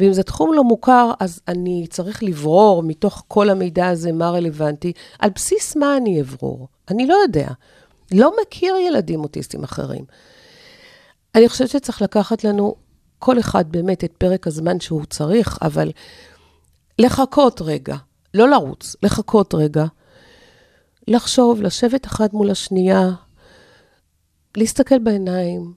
ואם 0.00 0.12
זה 0.12 0.22
תחום 0.22 0.52
לא 0.52 0.64
מוכר, 0.64 1.12
אז 1.20 1.40
אני 1.48 1.86
צריך 1.90 2.22
לברור 2.22 2.82
מתוך 2.82 3.24
כל 3.28 3.50
המידע 3.50 3.88
הזה 3.88 4.12
מה 4.12 4.30
רלוונטי. 4.30 4.92
על 5.18 5.30
בסיס 5.34 5.76
מה 5.76 5.96
אני 5.96 6.20
אברור? 6.20 6.68
אני 6.90 7.06
לא 7.06 7.14
יודע. 7.14 7.48
לא 8.12 8.32
מכיר 8.42 8.76
ילדים 8.76 9.20
אוטיסטים 9.20 9.64
אחרים. 9.64 10.04
אני 11.34 11.48
חושבת 11.48 11.68
שצריך 11.68 12.02
לקחת 12.02 12.44
לנו, 12.44 12.74
כל 13.18 13.38
אחד 13.38 13.72
באמת, 13.72 14.04
את 14.04 14.12
פרק 14.18 14.46
הזמן 14.46 14.80
שהוא 14.80 15.04
צריך, 15.04 15.58
אבל 15.62 15.90
לחכות 16.98 17.60
רגע, 17.60 17.96
לא 18.34 18.48
לרוץ, 18.48 18.96
לחכות 19.02 19.54
רגע, 19.54 19.84
לחשוב, 21.08 21.62
לשבת 21.62 22.06
אחת 22.06 22.32
מול 22.32 22.50
השנייה, 22.50 23.10
להסתכל 24.56 24.98
בעיניים, 24.98 25.72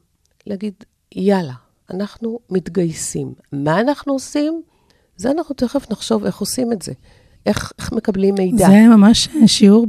להגיד, 0.47 0.73
יאללה, 1.15 1.53
אנחנו 1.93 2.39
מתגייסים. 2.49 3.33
מה 3.51 3.79
אנחנו 3.79 4.13
עושים? 4.13 4.61
זה 5.17 5.31
אנחנו 5.31 5.55
תכף 5.55 5.91
נחשוב 5.91 6.25
איך 6.25 6.37
עושים 6.37 6.71
את 6.71 6.81
זה. 6.81 6.91
איך, 7.45 7.71
איך 7.79 7.91
מקבלים 7.91 8.35
מידע. 8.35 8.67
זה 8.67 8.87
ממש 8.87 9.29
שיעור 9.45 9.87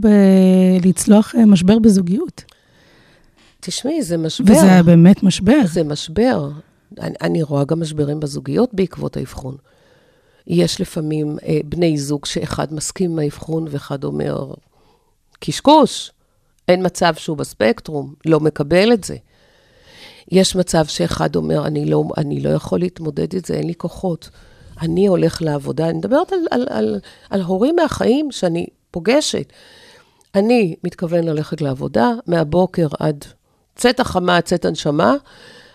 בלצלוח 0.82 1.34
אה, 1.34 1.46
משבר 1.46 1.78
בזוגיות. 1.78 2.44
תשמעי, 3.60 4.02
זה 4.02 4.16
משבר. 4.16 4.52
וזה 4.52 4.82
באמת 4.84 5.22
משבר. 5.22 5.60
זה 5.64 5.84
משבר. 5.84 6.50
אני, 7.00 7.14
אני 7.20 7.42
רואה 7.42 7.64
גם 7.64 7.80
משברים 7.80 8.20
בזוגיות 8.20 8.74
בעקבות 8.74 9.16
האבחון. 9.16 9.56
יש 10.46 10.80
לפעמים 10.80 11.36
אה, 11.46 11.60
בני 11.64 11.98
זוג 11.98 12.24
שאחד 12.24 12.74
מסכים 12.74 13.10
עם 13.10 13.18
האבחון 13.18 13.66
ואחד 13.70 14.04
אומר, 14.04 14.54
קשקוש, 15.40 16.12
אין 16.68 16.86
מצב 16.86 17.14
שהוא 17.14 17.36
בספקטרום, 17.36 18.14
לא 18.26 18.40
מקבל 18.40 18.92
את 18.92 19.04
זה. 19.04 19.16
יש 20.32 20.56
מצב 20.56 20.86
שאחד 20.86 21.36
אומר, 21.36 21.66
אני 21.66 21.86
לא, 21.86 22.04
אני 22.16 22.40
לא 22.40 22.50
יכול 22.50 22.80
להתמודד 22.80 23.34
את 23.36 23.44
זה, 23.44 23.54
אין 23.54 23.66
לי 23.66 23.74
כוחות. 23.74 24.30
אני 24.82 25.06
הולך 25.06 25.42
לעבודה, 25.42 25.88
אני 25.88 25.98
מדברת 25.98 26.32
על, 26.32 26.38
על, 26.50 26.66
על, 26.70 27.00
על 27.30 27.42
הורים 27.42 27.76
מהחיים 27.76 28.32
שאני 28.32 28.66
פוגשת. 28.90 29.52
אני 30.34 30.76
מתכוון 30.84 31.24
ללכת 31.24 31.60
לעבודה 31.60 32.10
מהבוקר 32.26 32.88
עד 32.98 33.24
צאת 33.76 34.00
החמה, 34.00 34.40
צאת 34.40 34.64
הנשמה, 34.64 35.16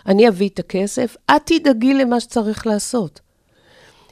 אני 0.06 0.28
אביא 0.28 0.50
את 0.50 0.60
הכסף, 0.60 1.16
את 1.32 1.42
תדאגי 1.46 1.94
למה 1.94 2.20
שצריך 2.20 2.68
לעשות. 2.68 3.20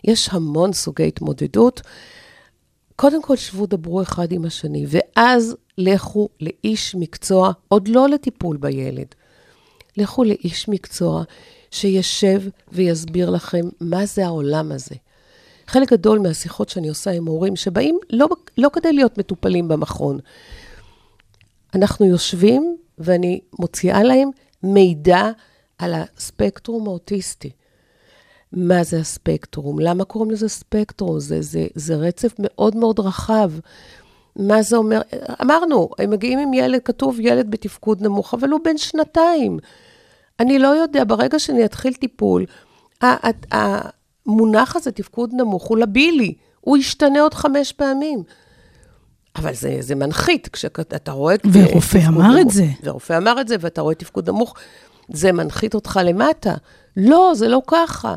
יש 0.04 0.30
המון 0.32 0.74
סוגי 0.74 1.08
התמודדות. 1.08 1.82
קודם 2.96 3.22
כל, 3.22 3.36
שבו, 3.36 3.66
דברו 3.66 4.02
אחד 4.02 4.32
עם 4.32 4.46
השני, 4.46 4.86
ואז 4.90 5.56
לכו 5.78 6.30
לאיש 6.42 6.96
מקצוע, 6.96 7.52
עוד 7.68 7.88
לא 7.88 8.10
לטיפול 8.10 8.58
בילד. 8.58 9.16
לכו 9.98 10.24
לאיש 10.24 10.70
מקצוע 10.70 11.24
שישב 11.72 12.42
ויסביר 12.72 13.30
לכם 13.30 13.70
מה 13.82 14.06
זה 14.06 14.26
העולם 14.26 14.72
הזה. 14.72 14.96
חלק 15.68 15.92
גדול 15.92 16.20
מהשיחות 16.20 16.70
שאני 16.70 16.90
עושה 16.90 17.12
עם 17.12 17.26
הורים 17.26 17.56
שבאים 17.56 18.00
לא, 18.10 18.28
לא 18.58 18.70
כדי 18.74 18.94
להיות 18.94 19.18
מטופלים 19.18 19.68
במכון. 19.68 20.20
אנחנו 21.76 22.06
יושבים 22.06 22.78
ואני 22.98 23.40
מוציאה 23.60 24.04
להם 24.04 24.30
מידע 24.64 25.30
על 25.78 25.94
הספקטרום 25.94 26.88
האוטיסטי. 26.88 27.52
מה 28.52 28.84
זה 28.84 29.00
הספקטרום? 29.00 29.80
למה 29.80 30.04
קוראים 30.06 30.32
לזה 30.32 30.50
ספקטרום? 30.50 31.20
זה, 31.20 31.42
זה, 31.42 31.68
זה 31.76 31.96
רצף 31.96 32.34
מאוד 32.40 32.76
מאוד 32.76 33.00
רחב. 33.00 33.52
מה 34.36 34.62
זה 34.62 34.78
אומר? 34.78 35.02
אמרנו, 35.42 35.90
הם 36.00 36.10
מגיעים 36.10 36.40
עם 36.40 36.54
ילד, 36.54 36.82
כתוב 36.86 37.20
ילד 37.20 37.52
בתפקוד 37.52 38.02
נמוך, 38.02 38.34
אבל 38.34 38.50
הוא 38.50 38.60
בן 38.64 38.78
שנתיים. 38.78 39.60
אני 40.40 40.60
לא 40.60 40.68
יודע, 40.68 41.04
ברגע 41.04 41.40
שאני 41.40 41.66
אתחיל 41.66 41.94
טיפול, 41.94 42.46
המונח 43.52 44.76
הזה, 44.76 44.92
תפקוד 44.92 45.30
נמוך, 45.34 45.64
הוא 45.64 45.78
לבילי, 45.78 46.34
הוא 46.62 46.78
ישתנה 46.78 47.22
עוד 47.22 47.34
חמש 47.34 47.72
פעמים. 47.72 48.24
אבל 49.36 49.54
זה, 49.54 49.78
זה 49.80 49.96
מנחית, 49.96 50.48
כשאתה 50.48 51.12
רואה... 51.12 51.36
ורופא 51.54 51.98
תפקוד 51.98 52.02
אמר 52.08 52.36
את 52.36 52.42
נמוך. 52.42 52.54
זה. 52.54 52.66
ורופא 52.84 53.18
אמר 53.18 53.42
את 53.42 53.48
זה, 53.48 53.56
ואתה 53.60 53.82
רואה 53.82 53.96
תפקוד 53.96 54.30
נמוך, 54.30 54.56
זה 55.14 55.32
מנחית 55.32 55.74
אותך 55.76 56.00
למטה. 56.04 56.54
לא, 56.98 57.32
זה 57.36 57.48
לא 57.48 57.62
ככה. 57.68 58.16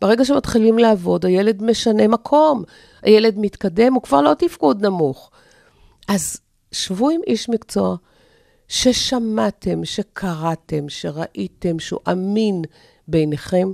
ברגע 0.00 0.24
שמתחילים 0.24 0.78
לעבוד, 0.78 1.26
הילד 1.26 1.62
משנה 1.62 2.08
מקום, 2.08 2.62
הילד 3.02 3.34
מתקדם, 3.38 3.94
הוא 3.94 4.02
כבר 4.02 4.20
לא 4.20 4.34
תפקוד 4.38 4.86
נמוך. 4.86 5.30
אז 6.08 6.36
שבו 6.72 7.10
עם 7.10 7.20
איש 7.26 7.48
מקצוע 7.48 7.96
ששמעתם, 8.68 9.84
שקראתם, 9.84 10.88
שראיתם, 10.88 11.78
שהוא 11.78 12.00
אמין 12.12 12.62
בעיניכם, 13.08 13.68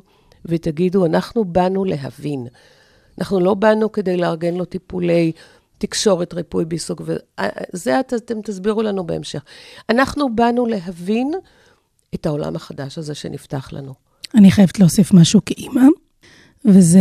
ותגידו, 0.45 1.07
אנחנו 1.07 1.45
באנו 1.45 1.85
להבין. 1.85 2.47
אנחנו 3.19 3.41
לא 3.41 3.55
באנו 3.55 3.93
כדי 3.93 4.17
לארגן 4.17 4.55
לו 4.55 4.65
טיפולי 4.65 5.33
תקשורת, 5.79 6.35
ריפוי 6.35 6.65
בעיסוק, 6.65 7.03
וזה 7.05 8.01
את- 8.01 8.15
אתם 8.15 8.43
תסבירו 8.43 8.83
לנו 8.83 9.07
בהמשך. 9.07 9.43
אנחנו 9.91 10.35
באנו 10.35 10.67
להבין 10.67 11.33
את 12.15 12.27
העולם 12.27 12.57
החדש 12.57 12.99
הזה 12.99 13.15
שנפתח 13.15 13.69
לנו. 13.73 13.95
אני 14.35 14.51
חייבת 14.51 14.79
להוסיף 14.81 15.13
משהו 15.13 15.41
כאימא, 15.47 15.83
וזה 16.65 17.01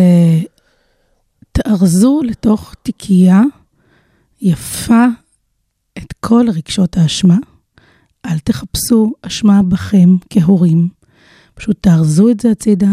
תארזו 1.51 2.21
לתוך 2.23 2.75
תיקייה 2.83 3.41
יפה 4.41 5.05
את 5.97 6.13
כל 6.19 6.45
רגשות 6.55 6.97
האשמה. 6.97 7.37
אל 8.25 8.39
תחפשו 8.39 9.13
אשמה 9.21 9.61
בכם 9.63 10.15
כהורים. 10.29 10.87
פשוט 11.55 11.77
תארזו 11.81 12.29
את 12.29 12.39
זה 12.39 12.51
הצידה, 12.51 12.87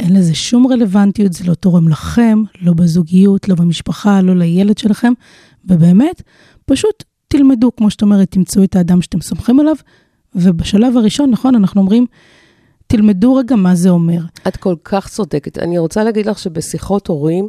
אין 0.00 0.16
לזה 0.16 0.34
שום 0.34 0.66
רלוונטיות, 0.66 1.32
זה 1.32 1.44
לא 1.44 1.54
תורם 1.54 1.88
לכם, 1.88 2.42
לא 2.60 2.72
בזוגיות, 2.72 3.48
לא 3.48 3.54
במשפחה, 3.54 4.20
לא 4.22 4.36
לילד 4.36 4.78
שלכם, 4.78 5.12
ובאמת, 5.64 6.22
פשוט 6.66 7.04
תלמדו, 7.28 7.70
כמו 7.76 7.90
שאת 7.90 8.02
אומרת, 8.02 8.30
תמצאו 8.30 8.64
את 8.64 8.76
האדם 8.76 9.02
שאתם 9.02 9.20
סומכים 9.20 9.60
עליו, 9.60 9.74
ובשלב 10.34 10.96
הראשון, 10.96 11.30
נכון, 11.30 11.54
אנחנו 11.54 11.80
אומרים, 11.80 12.06
תלמדו 12.86 13.34
רגע 13.34 13.56
מה 13.56 13.74
זה 13.74 13.90
אומר. 13.90 14.20
את 14.48 14.56
כל 14.56 14.74
כך 14.84 15.08
צודקת. 15.08 15.58
אני 15.58 15.78
רוצה 15.78 16.04
להגיד 16.04 16.26
לך 16.26 16.38
שבשיחות 16.38 17.06
הורים, 17.06 17.48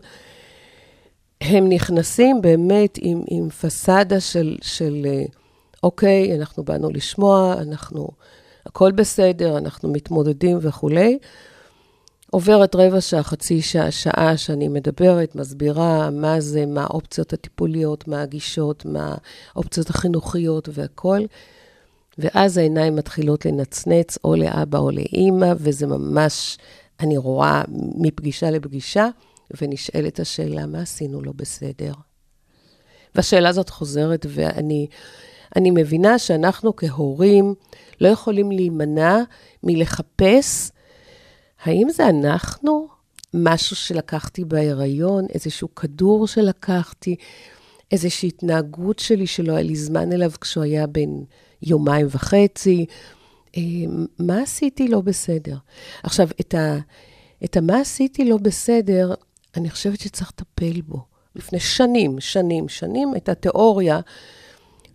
הם 1.42 1.70
נכנסים 1.70 2.42
באמת 2.42 2.98
עם, 3.02 3.22
עם 3.28 3.50
פסאדה 3.50 4.20
של, 4.20 4.58
של, 4.62 5.06
אה, 5.06 5.24
אוקיי, 5.84 6.36
אנחנו 6.36 6.64
באנו 6.64 6.90
לשמוע, 6.90 7.56
אנחנו, 7.58 8.08
הכל 8.66 8.92
בסדר, 8.92 9.58
אנחנו 9.58 9.90
מתמודדים 9.90 10.58
וכולי. 10.62 11.18
עוברת 12.32 12.76
רבע 12.76 13.02
שעה, 13.02 13.24
חצי 13.24 13.62
שעה, 13.62 13.92
שעה 13.92 14.38
שאני 14.38 14.68
מדברת, 14.68 15.36
מסבירה 15.36 16.10
מה 16.10 16.42
זה, 16.42 16.66
מה 16.66 16.84
האופציות 16.84 17.34
הטיפוליות, 17.34 18.08
מה 18.08 18.22
הגישות, 18.22 18.86
מה 18.86 19.16
האופציות 19.56 19.90
החינוכיות 19.90 20.70
והכול. 20.72 21.28
ואז 22.18 22.58
העיניים 22.58 22.96
מתחילות 22.96 23.46
לנצנץ 23.46 24.18
או 24.24 24.36
לאבא 24.36 24.80
או 24.80 24.92
לאימא, 24.92 25.54
וזה 25.58 25.88
ממש, 25.88 26.58
אני 27.00 27.18
רואה 27.18 27.64
מפגישה 27.96 28.52
לפגישה, 28.52 29.08
ונשאלת 29.62 30.20
השאלה, 30.20 30.66
מה 30.66 30.82
עשינו 30.82 31.22
לא 31.22 31.32
בסדר? 31.36 31.94
והשאלה 33.16 33.50
הזאת 33.50 33.70
חוזרת, 33.70 34.26
ואני 34.30 34.88
אני 35.56 35.72
מבינה 35.72 36.20
שאנחנו 36.20 36.76
כהורים 36.76 37.56
לא 38.02 38.08
יכולים 38.08 38.52
להימנע 38.52 39.18
מלחפש 39.64 40.72
האם 41.64 41.88
זה 41.90 42.10
אנחנו? 42.10 42.88
משהו 43.34 43.76
שלקחתי 43.76 44.46
בהיריון, 44.46 45.26
איזשהו 45.34 45.76
כדור 45.76 46.28
שלקחתי, 46.28 47.16
איזושהי 47.92 48.28
התנהגות 48.28 49.00
שלי 49.00 49.28
שלא 49.28 49.54
היה 49.54 49.62
לי 49.62 49.76
זמן 49.76 50.12
אליו 50.14 50.32
כשהוא 50.42 50.64
היה 50.64 50.88
בן 50.88 51.10
יומיים 51.62 52.08
וחצי. 52.10 52.86
אה, 53.58 53.62
מה 54.20 54.42
עשיתי 54.42 54.88
לא 54.88 55.02
בסדר? 55.02 55.58
עכשיו, 56.04 56.28
את, 56.40 56.54
ה, 56.54 56.78
את 57.44 57.58
המה 57.58 57.80
עשיתי 57.80 58.26
לא 58.26 58.38
בסדר, 58.38 59.14
אני 59.58 59.70
חושבת 59.70 60.00
שצריך 60.00 60.32
לטפל 60.34 60.82
בו. 60.82 61.00
לפני 61.36 61.60
שנים, 61.60 62.20
שנים, 62.20 62.70
שנים, 62.70 63.14
הייתה 63.14 63.36
תיאוריה 63.36 64.00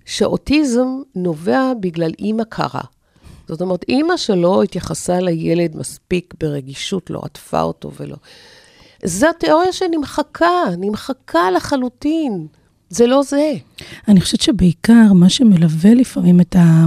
שאוטיזם 0.07 0.89
נובע 1.15 1.73
בגלל 1.81 2.13
אימא 2.19 2.45
קרה. 2.45 2.81
זאת 3.49 3.61
אומרת, 3.61 3.85
אימא 3.89 4.17
שלו 4.17 4.63
התייחסה 4.63 5.21
לילד 5.21 5.77
מספיק 5.77 6.35
ברגישות, 6.41 7.11
לא 7.11 7.21
עטפה 7.25 7.61
אותו 7.61 7.93
ולא... 8.01 8.17
זו 9.05 9.27
תיאוריה 9.39 9.73
שנמחקה, 9.73 10.65
נמחקה 10.79 11.51
לחלוטין. 11.51 12.47
זה 12.91 13.07
לא 13.07 13.23
זה. 13.23 13.53
אני 14.09 14.21
חושבת 14.21 14.41
שבעיקר 14.41 15.13
מה 15.15 15.29
שמלווה 15.29 15.95
לפעמים 15.95 16.41
את, 16.41 16.57
ה... 16.57 16.87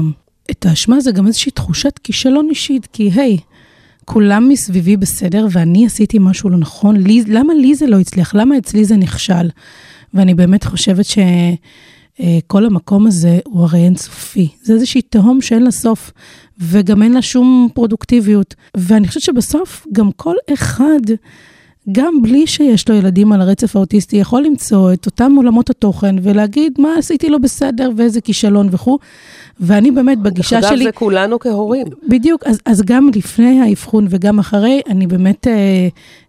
את 0.52 0.66
האשמה 0.66 1.00
זה 1.00 1.12
גם 1.12 1.28
איזושהי 1.28 1.52
תחושת 1.52 2.00
כישלון 2.04 2.48
אישית, 2.50 2.88
כי 2.94 3.12
היי, 3.16 3.38
כולם 4.06 4.50
מסביבי 4.50 4.98
בסדר 4.98 5.48
ואני 5.52 5.86
עשיתי 5.86 6.18
משהו 6.20 6.50
לא 6.50 6.58
נכון, 6.58 6.98
לי, 6.98 7.24
למה 7.28 7.54
לי 7.54 7.76
זה 7.76 7.88
לא 7.88 8.00
הצליח? 8.00 8.36
למה 8.36 8.58
אצלי 8.58 8.86
זה 8.86 8.98
נכשל? 8.98 9.50
ואני 10.14 10.34
באמת 10.34 10.64
חושבת 10.64 11.06
ש... 11.06 11.18
אה, 12.20 12.38
כל 12.48 12.66
המקום 12.66 13.08
הזה 13.08 13.40
הוא 13.46 13.64
הרי 13.64 13.80
אינסופי. 13.80 14.48
זה 14.64 14.74
איזושהי 14.74 15.02
תהום 15.02 15.42
שאין 15.42 15.64
לה 15.64 15.72
סוף, 15.72 16.12
וגם 16.60 17.04
אין 17.04 17.14
לה 17.14 17.22
שום 17.22 17.70
פרודוקטיביות. 17.74 18.56
ואני 18.78 19.08
חושבת 19.08 19.24
שבסוף 19.24 19.88
גם 19.94 20.12
כל 20.12 20.36
אחד, 20.54 21.00
גם 21.92 22.22
בלי 22.22 22.48
שיש 22.48 22.90
לו 22.90 22.96
ילדים 22.96 23.32
על 23.32 23.42
הרצף 23.42 23.75
האוטיסטי, 23.75 24.18
יכול 24.18 24.44
למצוא 24.44 24.94
את 24.94 25.06
אותם 25.06 25.34
עולמות 25.38 25.70
התוכן 25.70 26.16
ולהגיד 26.24 26.74
מה 26.78 26.90
עשיתי 26.98 27.30
לא 27.30 27.38
בסדר 27.38 27.90
ואיזה 27.98 28.22
כישלון 28.22 28.68
וכו'. 28.72 28.98
ואני 29.60 29.92
באמת 29.92 30.20
בגישה 30.20 30.62
שלי... 30.62 30.75
אגב, 30.75 30.84
זה 30.84 30.92
כולנו 30.92 31.40
כהורים. 31.40 31.88
בדיוק, 32.10 32.44
אז, 32.46 32.60
אז 32.66 32.82
גם 32.82 33.10
לפני 33.16 33.62
האבחון 33.62 34.08
וגם 34.10 34.40
אחרי, 34.40 34.82
אני 34.88 35.08
באמת 35.08 35.48
אה, 35.48 35.88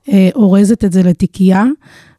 אה, 0.09 0.29
אורזת 0.35 0.85
את 0.85 0.93
זה 0.93 1.03
לתיקייה. 1.03 1.65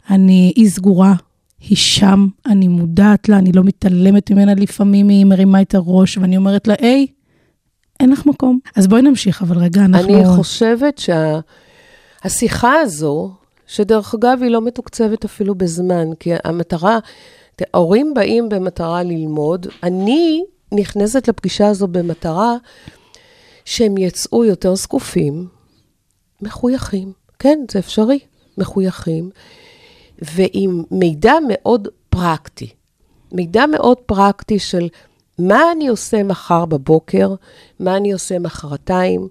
אני 0.09 0.53
אי 0.57 0.69
סגורה 0.69 1.13
היא 1.59 1.77
שם, 1.77 2.27
אני 2.45 2.67
מודעת 2.67 3.29
לה, 3.29 3.37
אני 3.37 3.51
לא 3.51 3.63
מתעלמת 3.63 4.31
ממנה 4.31 4.53
לפעמים, 4.53 5.09
היא 5.09 5.25
מרימה 5.25 5.61
את 5.61 5.75
הראש, 5.75 6.17
ואני 6.17 6.37
אומרת 6.37 6.67
לה, 6.67 6.73
היי, 6.79 7.07
אין 7.99 8.09
לך 8.09 8.25
מקום. 8.25 8.59
אז 8.75 8.87
בואי 8.87 9.01
נמשיך, 9.01 9.41
אבל 9.41 9.57
רגע, 9.57 9.85
אנחנו... 9.85 10.15
אני 10.15 10.25
חושבת 10.35 11.01
שהשיחה 12.23 12.73
שה... 12.75 12.81
הזו, 12.81 13.31
שדרך 13.67 14.13
אגב, 14.13 14.39
היא 14.41 14.51
לא 14.51 14.61
מתוקצבת 14.61 15.25
אפילו 15.25 15.55
בזמן, 15.55 16.07
כי 16.19 16.31
המטרה, 16.43 16.99
ההורים 17.73 18.13
באים 18.13 18.49
במטרה 18.49 19.03
ללמוד, 19.03 19.67
אני 19.83 20.43
נכנסת 20.71 21.27
לפגישה 21.27 21.67
הזו 21.67 21.87
במטרה 21.87 22.55
שהם 23.65 23.97
יצאו 23.97 24.45
יותר 24.45 24.75
זקופים, 24.75 25.47
מחויכים. 26.41 27.13
כן, 27.39 27.59
זה 27.71 27.79
אפשרי, 27.79 28.19
מחויכים. 28.57 29.29
ועם 30.21 30.83
מידע 30.91 31.33
מאוד 31.47 31.87
פרקטי. 32.09 32.69
מידע 33.31 33.65
מאוד 33.65 33.97
פרקטי 33.97 34.59
של 34.59 34.87
מה 35.39 35.61
אני 35.71 35.87
עושה 35.87 36.23
מחר 36.23 36.65
בבוקר, 36.65 37.35
מה 37.79 37.97
אני 37.97 38.11
עושה 38.11 38.39
מחרתיים, 38.39 39.27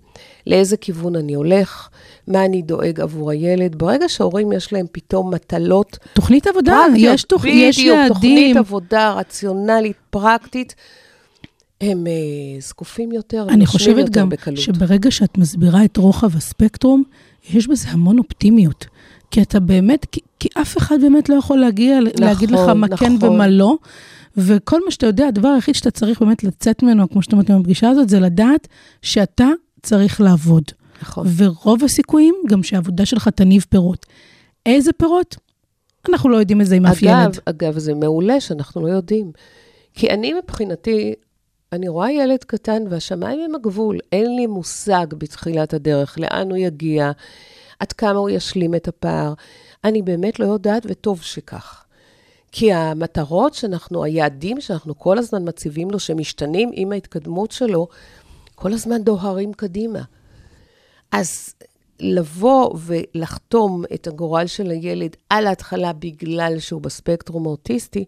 לאיזה 0.47 0.77
כיוון 0.77 1.17
אני 1.17 1.35
הולך, 1.35 1.89
מה 2.29 2.45
אני 2.45 2.63
דואג 2.63 3.01
עבור 3.01 3.31
הילד. 3.31 3.79
ברגע 3.79 4.09
שההורים 4.09 4.53
יש 4.53 4.73
להם 4.73 4.87
פתאום 4.93 5.35
מטלות... 5.35 5.99
תוכנית 6.13 6.47
עבודה, 6.47 6.83
פרקטיות, 6.87 7.15
יש, 7.15 7.25
תוכ... 7.25 7.43
בדיוק, 7.43 7.57
יש 7.57 7.79
יעדים. 7.79 8.09
תוכנית 8.09 8.57
עבודה 8.57 9.13
רציונלית, 9.13 9.97
פרקטית. 10.11 10.75
הם 11.81 12.07
uh, 12.07 12.65
זקופים 12.65 13.13
יותר, 13.13 13.47
אני 13.49 13.67
חושבת 13.67 14.11
גם 14.11 14.29
בקלות. 14.29 14.59
שברגע 14.59 15.11
שאת 15.11 15.39
מסבירה 15.39 15.85
את 15.85 15.97
רוחב 15.97 16.37
הספקטרום, 16.37 17.03
יש 17.51 17.67
בזה 17.67 17.89
המון 17.89 18.19
אופטימיות. 18.19 18.87
כי 19.31 19.43
אתה 19.43 19.61
באמת, 19.61 20.05
כי, 20.13 20.21
כי 20.39 20.49
אף 20.63 20.79
אחד 20.79 21.01
באמת 21.01 21.29
לא 21.29 21.35
יכול 21.35 21.59
להגיע, 21.59 22.01
נכון, 22.01 22.25
להגיד 22.25 22.51
לך 22.51 22.61
מה 22.61 22.89
כן 22.89 22.95
נכון. 22.95 23.19
כן 23.21 23.27
ומה 23.27 23.49
לא. 23.49 23.77
וכל 24.37 24.85
מה 24.85 24.91
שאתה 24.91 25.07
יודע, 25.07 25.27
הדבר 25.27 25.49
היחיד 25.49 25.75
שאתה 25.75 25.91
צריך 25.91 26.21
באמת 26.21 26.45
לצאת 26.45 26.83
ממנו, 26.83 27.11
כמו 27.11 27.23
שאתה 27.23 27.37
אומרת 27.37 27.51
בפגישה 27.51 27.89
הזאת, 27.89 28.09
זה 28.09 28.21
לדעת 28.21 28.69
שאתה 29.03 29.49
צריך 29.83 30.21
לעבוד. 30.21 30.65
נכון. 31.03 31.27
ורוב 31.37 31.85
הסיכויים, 31.85 32.35
גם 32.49 32.63
שהעבודה 32.63 33.07
שלך 33.07 33.29
תניב 33.29 33.65
פירות. 33.69 34.07
איזה 34.67 34.93
פירות? 34.93 35.37
אנחנו 36.09 36.31
לא 36.31 36.37
יודעים 36.37 36.61
איזה 36.61 36.77
עם 36.77 36.87
אף 36.87 37.03
ילד. 37.03 37.13
אגב, 37.13 37.39
אגב, 37.45 37.79
זה 37.79 37.95
מעולה 37.95 38.41
שאנחנו 38.41 38.87
לא 38.87 38.89
יודעים. 38.93 39.33
כי 39.95 40.11
אני 40.11 40.33
מבחינתי, 40.33 41.15
אני 41.73 41.89
רואה 41.89 42.13
ילד 42.13 42.45
קטן 42.45 42.83
והשמיים 42.91 43.41
הם 43.41 43.55
הגבול. 43.55 43.99
אין 44.13 44.37
לי 44.37 44.47
מושג 44.47 45.07
בתחילת 45.19 45.75
הדרך 45.75 46.19
לאן 46.19 46.51
הוא 46.51 46.57
יגיע, 46.57 47.11
עד 47.79 47.93
כמה 47.93 48.19
הוא 48.19 48.31
ישלים 48.31 48.75
את 48.75 48.89
הפער. 48.89 49.35
אני 49.85 50.03
באמת 50.03 50.41
לא 50.41 50.45
יודעת, 50.45 50.83
וטוב 50.89 51.23
שכך. 51.23 51.85
כי 52.53 52.73
המטרות 52.73 53.55
שאנחנו, 53.55 54.05
היעדים 54.05 54.61
שאנחנו 54.61 54.99
כל 54.99 55.19
הזמן 55.19 55.49
מציבים 55.49 55.91
לו, 55.91 55.99
שמשתנים 55.99 56.71
עם 56.73 56.93
ההתקדמות 56.93 57.53
שלו, 57.53 57.89
כל 58.55 58.73
הזמן 58.73 59.05
דוהרים 59.05 59.53
קדימה. 59.53 60.03
אז 61.13 61.55
לבוא 62.01 62.79
ולחתום 62.87 63.85
את 63.95 64.07
הגורל 64.07 64.47
של 64.47 64.71
הילד 64.71 65.17
על 65.31 65.47
ההתחלה 65.47 65.93
בגלל 65.93 66.59
שהוא 66.59 66.83
בספקטרום 66.83 67.47
האוטיסטי, 67.47 68.05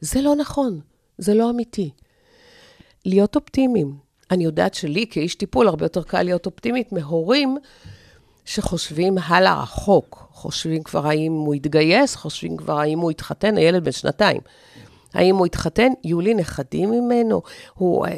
זה 0.00 0.20
לא 0.20 0.36
נכון, 0.36 0.80
זה 1.18 1.34
לא 1.34 1.50
אמיתי. 1.50 1.90
להיות 3.04 3.36
אופטימיים. 3.36 3.96
אני 4.30 4.44
יודעת 4.44 4.74
שלי, 4.74 5.06
כאיש 5.10 5.34
טיפול, 5.34 5.68
הרבה 5.68 5.84
יותר 5.84 6.02
קל 6.02 6.22
להיות 6.22 6.46
אופטימית 6.46 6.92
מהורים 6.92 7.58
שחושבים 8.44 9.18
הלאה 9.18 9.62
רחוק, 9.62 10.28
חושבים 10.32 10.82
כבר 10.82 11.06
האם 11.06 11.32
הוא 11.32 11.54
יתגייס, 11.54 12.14
חושבים 12.14 12.56
כבר 12.56 12.78
האם 12.78 12.98
הוא 12.98 13.10
יתחתן, 13.10 13.56
הילד 13.56 13.84
בן 13.84 13.92
שנתיים. 13.92 14.40
האם 15.14 15.36
הוא 15.36 15.46
יתחתן, 15.46 15.92
יהיו 16.04 16.20
לי 16.20 16.34
נכדים 16.34 16.90
ממנו, 16.90 17.42
הוא 17.74 18.06
אה, 18.06 18.12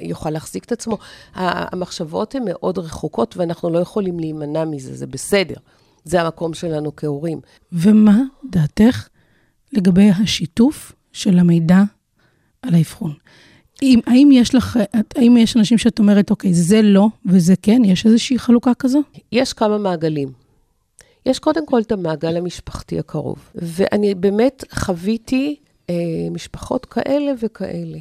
יוכל 0.00 0.30
להחזיק 0.30 0.64
את 0.64 0.72
עצמו. 0.72 0.98
המחשבות 1.34 2.34
הן 2.34 2.42
מאוד 2.44 2.78
רחוקות 2.78 3.36
ואנחנו 3.36 3.70
לא 3.70 3.78
יכולים 3.78 4.20
להימנע 4.20 4.64
מזה, 4.64 4.94
זה 4.96 5.06
בסדר. 5.06 5.54
זה 6.04 6.22
המקום 6.22 6.54
שלנו 6.54 6.96
כהורים. 6.96 7.40
ומה 7.72 8.18
דעתך 8.50 9.08
לגבי 9.72 10.10
השיתוף 10.10 10.92
של 11.12 11.38
המידע 11.38 11.82
על 12.62 12.74
האבחון? 12.74 13.12
אם, 13.82 14.00
האם 14.06 14.28
יש 14.32 14.54
לך, 14.54 14.78
האם 15.16 15.36
יש 15.36 15.56
אנשים 15.56 15.78
שאת 15.78 15.98
אומרת, 15.98 16.30
אוקיי, 16.30 16.54
זה 16.54 16.82
לא 16.82 17.06
וזה 17.26 17.54
כן? 17.62 17.82
יש 17.84 18.06
איזושהי 18.06 18.38
חלוקה 18.38 18.74
כזו? 18.74 19.00
יש 19.32 19.52
כמה 19.52 19.78
מעגלים. 19.78 20.32
יש 21.26 21.38
קודם 21.38 21.66
כל 21.66 21.80
את 21.80 21.92
המעגל 21.92 22.36
המשפחתי 22.36 22.98
הקרוב, 22.98 23.38
ואני 23.54 24.14
באמת 24.14 24.64
חוויתי 24.70 25.56
אה, 25.90 25.94
משפחות 26.30 26.86
כאלה 26.86 27.32
וכאלה. 27.42 27.98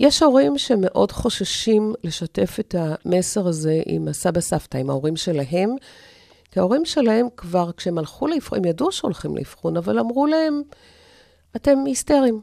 יש 0.00 0.22
הורים 0.22 0.58
שמאוד 0.58 1.12
חוששים 1.12 1.94
לשתף 2.04 2.56
את 2.60 2.74
המסר 2.78 3.48
הזה 3.48 3.82
עם 3.86 4.08
הסבא 4.08 4.40
סבתא, 4.40 4.78
עם 4.78 4.90
ההורים 4.90 5.16
שלהם, 5.16 5.70
כי 6.50 6.60
ההורים 6.60 6.84
שלהם 6.84 7.26
כבר, 7.36 7.70
כשהם 7.76 7.98
הלכו 7.98 8.26
לאבחון, 8.26 8.58
הם 8.58 8.64
ידעו 8.64 8.92
שהולכים 8.92 9.36
לאבחון, 9.36 9.76
אבל 9.76 9.98
אמרו 9.98 10.26
להם, 10.26 10.62
אתם 11.56 11.78
היסטריים, 11.86 12.40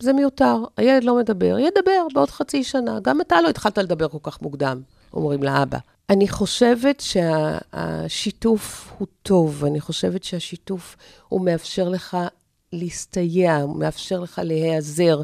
זה 0.00 0.12
מיותר, 0.12 0.64
הילד 0.76 1.04
לא 1.04 1.16
מדבר, 1.16 1.58
ידבר 1.58 2.06
בעוד 2.14 2.30
חצי 2.30 2.64
שנה. 2.64 3.00
גם 3.02 3.20
אתה 3.20 3.40
לא 3.40 3.48
התחלת 3.48 3.78
לדבר 3.78 4.08
כל 4.08 4.18
כך 4.22 4.42
מוקדם, 4.42 4.82
אומרים 5.12 5.42
לאבא. 5.42 5.78
אני 6.10 6.28
חושבת 6.28 7.00
שהשיתוף 7.00 8.92
הוא 8.98 9.06
טוב, 9.22 9.64
אני 9.64 9.80
חושבת 9.80 10.24
שהשיתוף 10.24 10.96
הוא 11.28 11.40
מאפשר 11.40 11.88
לך 11.88 12.16
להסתייע, 12.72 13.56
הוא 13.56 13.76
מאפשר 13.76 14.20
לך 14.20 14.40
להיעזר 14.44 15.22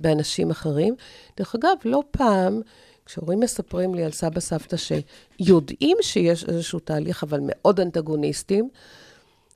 באנשים 0.00 0.50
אחרים. 0.50 0.94
דרך 1.36 1.54
אגב, 1.54 1.76
לא 1.84 2.02
פעם, 2.10 2.60
כשהורים 3.06 3.40
מספרים 3.40 3.94
לי 3.94 4.04
על 4.04 4.12
סבא 4.12 4.40
סבתא 4.40 4.76
שיודעים 4.76 5.96
שיש 6.00 6.44
איזשהו 6.44 6.78
תהליך, 6.78 7.22
אבל 7.22 7.40
מאוד 7.42 7.80
אנטגוניסטים, 7.80 8.68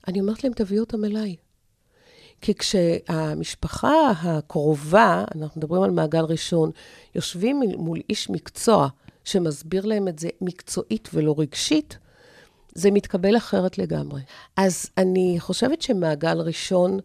אני 0.09 0.21
אומרת 0.21 0.45
להם, 0.45 0.53
תביאו 0.53 0.81
אותם 0.81 1.05
אליי. 1.05 1.37
כי 2.41 2.55
כשהמשפחה 2.55 4.11
הקרובה, 4.11 5.25
אנחנו 5.35 5.61
מדברים 5.61 5.83
על 5.83 5.91
מעגל 5.91 6.25
ראשון, 6.25 6.71
יושבים 7.15 7.63
מול 7.77 8.01
איש 8.11 8.31
מקצוע 8.31 8.89
שמסביר 9.25 9.87
להם 9.87 10.09
את 10.09 10.19
זה 10.19 10.29
מקצועית 10.41 11.09
ולא 11.15 11.35
רגשית, 11.39 11.99
זה 12.75 12.91
מתקבל 12.91 13.37
אחרת 13.37 13.79
לגמרי. 13.79 14.23
אז 14.57 14.91
אני 14.99 15.37
חושבת 15.39 15.83
שמעגל 15.83 16.41
ראשון 16.41 16.99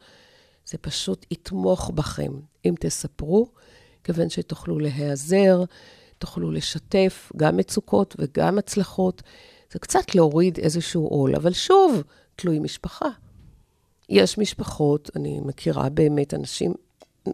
זה 0.65 0.77
פשוט 0.77 1.25
יתמוך 1.31 1.89
בכם 1.89 2.31
אם 2.65 2.73
תספרו, 2.79 3.47
כיוון 4.03 4.29
שתוכלו 4.29 4.79
להיעזר, 4.79 5.63
תוכלו 6.17 6.51
לשתף 6.51 7.31
גם 7.37 7.57
מצוקות 7.57 8.15
וגם 8.19 8.57
הצלחות. 8.57 9.23
זה 9.71 9.79
קצת 9.79 10.15
להוריד 10.15 10.59
איזשהו 10.59 11.07
עול, 11.07 11.35
אבל 11.35 11.53
שוב, 11.53 12.03
תלוי 12.35 12.59
משפחה. 12.59 13.09
יש 14.11 14.37
משפחות, 14.37 15.09
אני 15.15 15.39
מכירה 15.39 15.89
באמת 15.89 16.33
אנשים, 16.33 16.73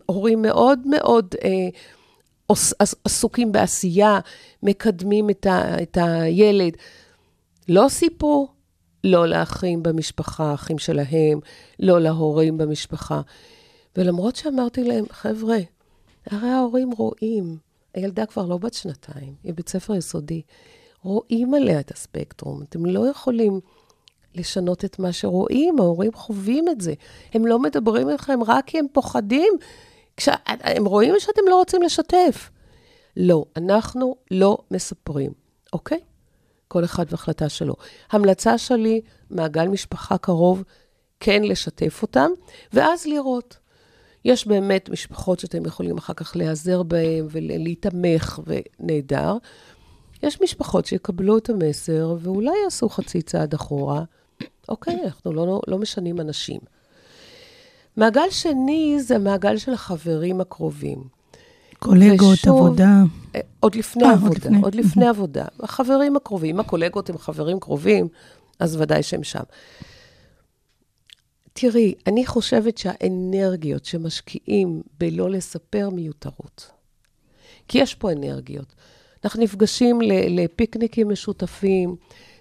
הורים 0.05 0.41
מאוד 0.41 0.79
מאוד 0.87 1.35
אה, 1.43 1.69
עסוקים 3.05 3.51
בעשייה, 3.51 4.19
מקדמים 4.63 5.29
את, 5.29 5.45
ה, 5.45 5.81
את 5.83 5.97
הילד. 6.01 6.77
לא 7.69 7.85
סיפרו, 7.89 8.47
לא 9.03 9.27
לאחים 9.27 9.83
במשפחה, 9.83 10.53
אחים 10.53 10.77
שלהם, 10.79 11.39
לא 11.79 11.99
להורים 12.01 12.57
במשפחה. 12.57 13.21
ולמרות 13.95 14.35
שאמרתי 14.35 14.83
להם, 14.83 15.05
חבר'ה, 15.09 15.57
הרי 16.25 16.49
ההורים 16.49 16.91
רואים, 16.91 17.57
הילדה 17.93 18.25
כבר 18.25 18.45
לא 18.45 18.57
בת 18.57 18.73
שנתיים, 18.73 19.33
היא 19.43 19.53
בית 19.53 19.69
ספר 19.69 19.95
יסודי, 19.95 20.41
רואים 21.03 21.53
עליה 21.53 21.79
את 21.79 21.91
הספקטרום, 21.91 22.61
אתם 22.61 22.85
לא 22.85 23.07
יכולים 23.09 23.59
לשנות 24.37 24.85
את 24.85 24.99
מה 24.99 25.11
שרואים, 25.11 25.79
ההורים 25.79 26.13
חווים 26.13 26.69
את 26.69 26.81
זה. 26.81 26.93
הם 27.33 27.45
לא 27.45 27.59
מדברים 27.59 28.09
איתכם 28.09 28.39
רק 28.47 28.65
כי 28.65 28.79
הם 28.79 28.85
פוחדים, 28.93 29.53
כשה, 30.17 30.33
הם 30.47 30.85
רואים 30.85 31.15
שאתם 31.19 31.41
לא 31.49 31.55
רוצים 31.55 31.81
לשתף. 31.81 32.49
לא, 33.17 33.45
אנחנו 33.55 34.15
לא 34.31 34.57
מספרים, 34.71 35.31
אוקיי? 35.73 35.99
כל 36.67 36.83
אחד 36.83 37.05
והחלטה 37.09 37.49
שלו. 37.49 37.75
המלצה 38.11 38.57
שלי, 38.57 39.01
מעגל 39.29 39.67
משפחה 39.67 40.17
קרוב, 40.17 40.63
כן 41.19 41.43
לשתף 41.43 42.01
אותם, 42.01 42.29
ואז 42.73 43.05
לראות. 43.05 43.57
יש 44.25 44.47
באמת 44.47 44.89
משפחות 44.89 45.39
שאתם 45.39 45.65
יכולים 45.65 45.97
אחר 45.97 46.13
כך 46.13 46.35
להיעזר 46.35 46.83
בהן 46.83 47.27
ולהתמך, 47.29 48.39
ונהדר. 48.45 49.37
יש 50.23 50.41
משפחות 50.41 50.85
שיקבלו 50.85 51.37
את 51.37 51.49
המסר 51.49 52.15
ואולי 52.19 52.51
יעשו 52.63 52.89
חצי 52.89 53.21
צעד 53.21 53.53
אחורה. 53.53 54.03
אוקיי, 54.69 54.95
אנחנו 55.05 55.33
לא, 55.33 55.61
לא 55.67 55.77
משנים 55.77 56.21
אנשים. 56.21 56.59
מעגל 57.97 58.29
שני 58.29 58.97
זה 58.99 59.15
המעגל 59.15 59.57
של 59.57 59.73
החברים 59.73 60.41
הקרובים. 60.41 61.03
קולגות, 61.79 62.33
ושוב, 62.33 62.57
עבודה. 62.57 63.03
אה, 63.35 63.41
עוד 63.59 63.75
לפני 63.75 64.03
아, 64.03 64.07
אה, 64.07 64.13
עבודה, 64.13 64.29
עוד 64.29 64.37
לפני, 64.37 64.61
עוד 64.61 64.75
לפני 64.75 65.07
עבודה. 65.07 65.45
החברים 65.59 66.15
הקרובים, 66.15 66.55
אם 66.55 66.59
הקולגות 66.59 67.09
הם 67.09 67.17
חברים 67.17 67.59
קרובים, 67.59 68.07
אז 68.59 68.75
ודאי 68.81 69.03
שהם 69.03 69.23
שם. 69.23 69.43
תראי, 71.53 71.93
אני 72.07 72.25
חושבת 72.25 72.77
שהאנרגיות 72.77 73.85
שמשקיעים 73.85 74.81
בלא 74.99 75.29
לספר 75.29 75.89
מיותרות. 75.89 76.71
כי 77.67 77.77
יש 77.77 77.95
פה 77.95 78.11
אנרגיות. 78.11 78.75
אנחנו 79.23 79.43
נפגשים 79.43 79.99
לפיקניקים 80.29 81.09
משותפים, 81.09 81.95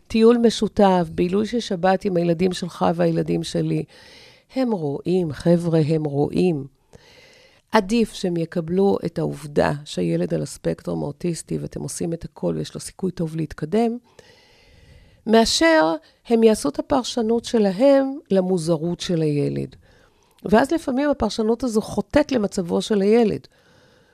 טיול 0.08 0.38
משותף, 0.38 1.08
בילוי 1.10 1.46
של 1.46 1.60
שבת 1.60 2.04
עם 2.04 2.16
הילדים 2.16 2.52
שלך 2.52 2.86
והילדים 2.94 3.42
שלי. 3.42 3.84
הם 4.54 4.72
רואים, 4.72 5.32
חבר'ה, 5.32 5.80
הם 5.86 6.04
רואים. 6.04 6.66
עדיף 7.72 8.12
שהם 8.12 8.36
יקבלו 8.36 8.98
את 9.06 9.18
העובדה 9.18 9.72
שהילד 9.84 10.34
על 10.34 10.42
הספקטרום 10.42 11.02
האוטיסטי 11.02 11.58
ואתם 11.58 11.80
עושים 11.80 12.12
את 12.12 12.24
הכל 12.24 12.54
ויש 12.56 12.74
לו 12.74 12.80
סיכוי 12.80 13.10
טוב 13.10 13.36
להתקדם, 13.36 13.96
מאשר 15.26 15.94
הם 16.26 16.42
יעשו 16.42 16.68
את 16.68 16.78
הפרשנות 16.78 17.44
שלהם 17.44 18.18
למוזרות 18.30 19.00
של 19.00 19.22
הילד. 19.22 19.76
ואז 20.44 20.72
לפעמים 20.72 21.10
הפרשנות 21.10 21.64
הזו 21.64 21.80
חוטאת 21.80 22.32
למצבו 22.32 22.82
של 22.82 23.00
הילד. 23.00 23.46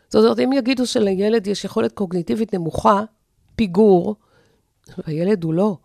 זאת 0.09 0.25
אומרת, 0.25 0.39
אם 0.39 0.53
יגידו 0.53 0.87
שלילד 0.87 1.47
יש 1.47 1.65
יכולת 1.65 1.93
קוגניטיבית 1.93 2.55
נמוכה, 2.55 3.03
פיגור, 3.57 4.17
והילד 4.99 5.45
הוא 5.45 5.55
לא, 5.55 5.77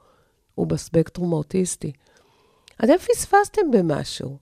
הוא 0.55 0.67
בספקטרום 0.67 1.33
האוטיסטי. 1.33 1.91
אתם 2.83 2.97
פספסתם 2.97 3.71
במשהו. 3.71 4.38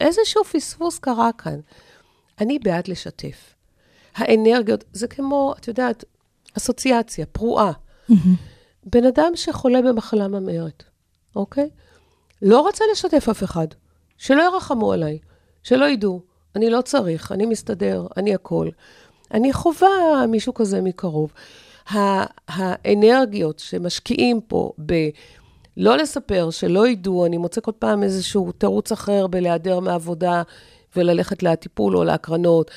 איזשהו 0.00 0.44
פספוס 0.44 0.98
קרה 0.98 1.30
כאן. 1.38 1.60
אני 2.40 2.58
בעד 2.58 2.88
לשתף. 2.88 3.54
האנרגיות, 4.14 4.84
זה 4.92 5.08
כמו, 5.08 5.54
את 5.58 5.68
יודעת, 5.68 6.04
אסוציאציה, 6.56 7.26
פרועה. 7.26 7.72
Mm-hmm. 8.10 8.14
בן 8.84 9.04
אדם 9.04 9.32
שחולה 9.34 9.82
במחלה 9.82 10.28
ממארת, 10.28 10.82
אוקיי? 11.36 11.70
לא 12.42 12.60
רוצה 12.60 12.84
לשתף 12.92 13.28
אף 13.28 13.44
אחד. 13.44 13.66
שלא 14.18 14.42
ירחמו 14.42 14.92
עליי, 14.92 15.18
שלא 15.62 15.84
ידעו. 15.84 16.20
אני 16.56 16.70
לא 16.70 16.80
צריך, 16.80 17.32
אני 17.32 17.46
מסתדר, 17.46 18.06
אני 18.16 18.34
הכול. 18.34 18.70
אני 19.30 19.52
חווה 19.52 20.26
מישהו 20.28 20.54
כזה 20.54 20.82
מקרוב. 20.82 21.32
האנרגיות 21.88 23.58
שמשקיעים 23.58 24.40
פה 24.40 24.72
ב... 24.86 25.08
לא 25.76 25.96
לספר, 25.96 26.50
שלא 26.50 26.88
ידעו, 26.88 27.26
אני 27.26 27.36
מוצא 27.36 27.60
כל 27.60 27.72
פעם 27.78 28.02
איזשהו 28.02 28.52
תירוץ 28.52 28.92
אחר 28.92 29.26
בלהיעדר 29.26 29.80
מעבודה 29.80 30.42
וללכת 30.96 31.42
לטיפול 31.42 31.96
או 31.96 32.04
להקרנות. 32.04 32.70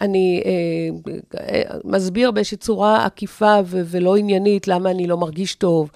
אני 0.00 0.42
אה, 0.44 1.12
אה, 1.40 1.62
מסביר 1.84 2.30
באיזושהי 2.30 2.56
צורה 2.56 3.04
עקיפה 3.04 3.56
ו- 3.66 3.82
ולא 3.86 4.16
עניינית 4.16 4.68
למה 4.68 4.90
אני 4.90 5.06
לא 5.06 5.16
מרגיש 5.16 5.54
טוב. 5.54 5.90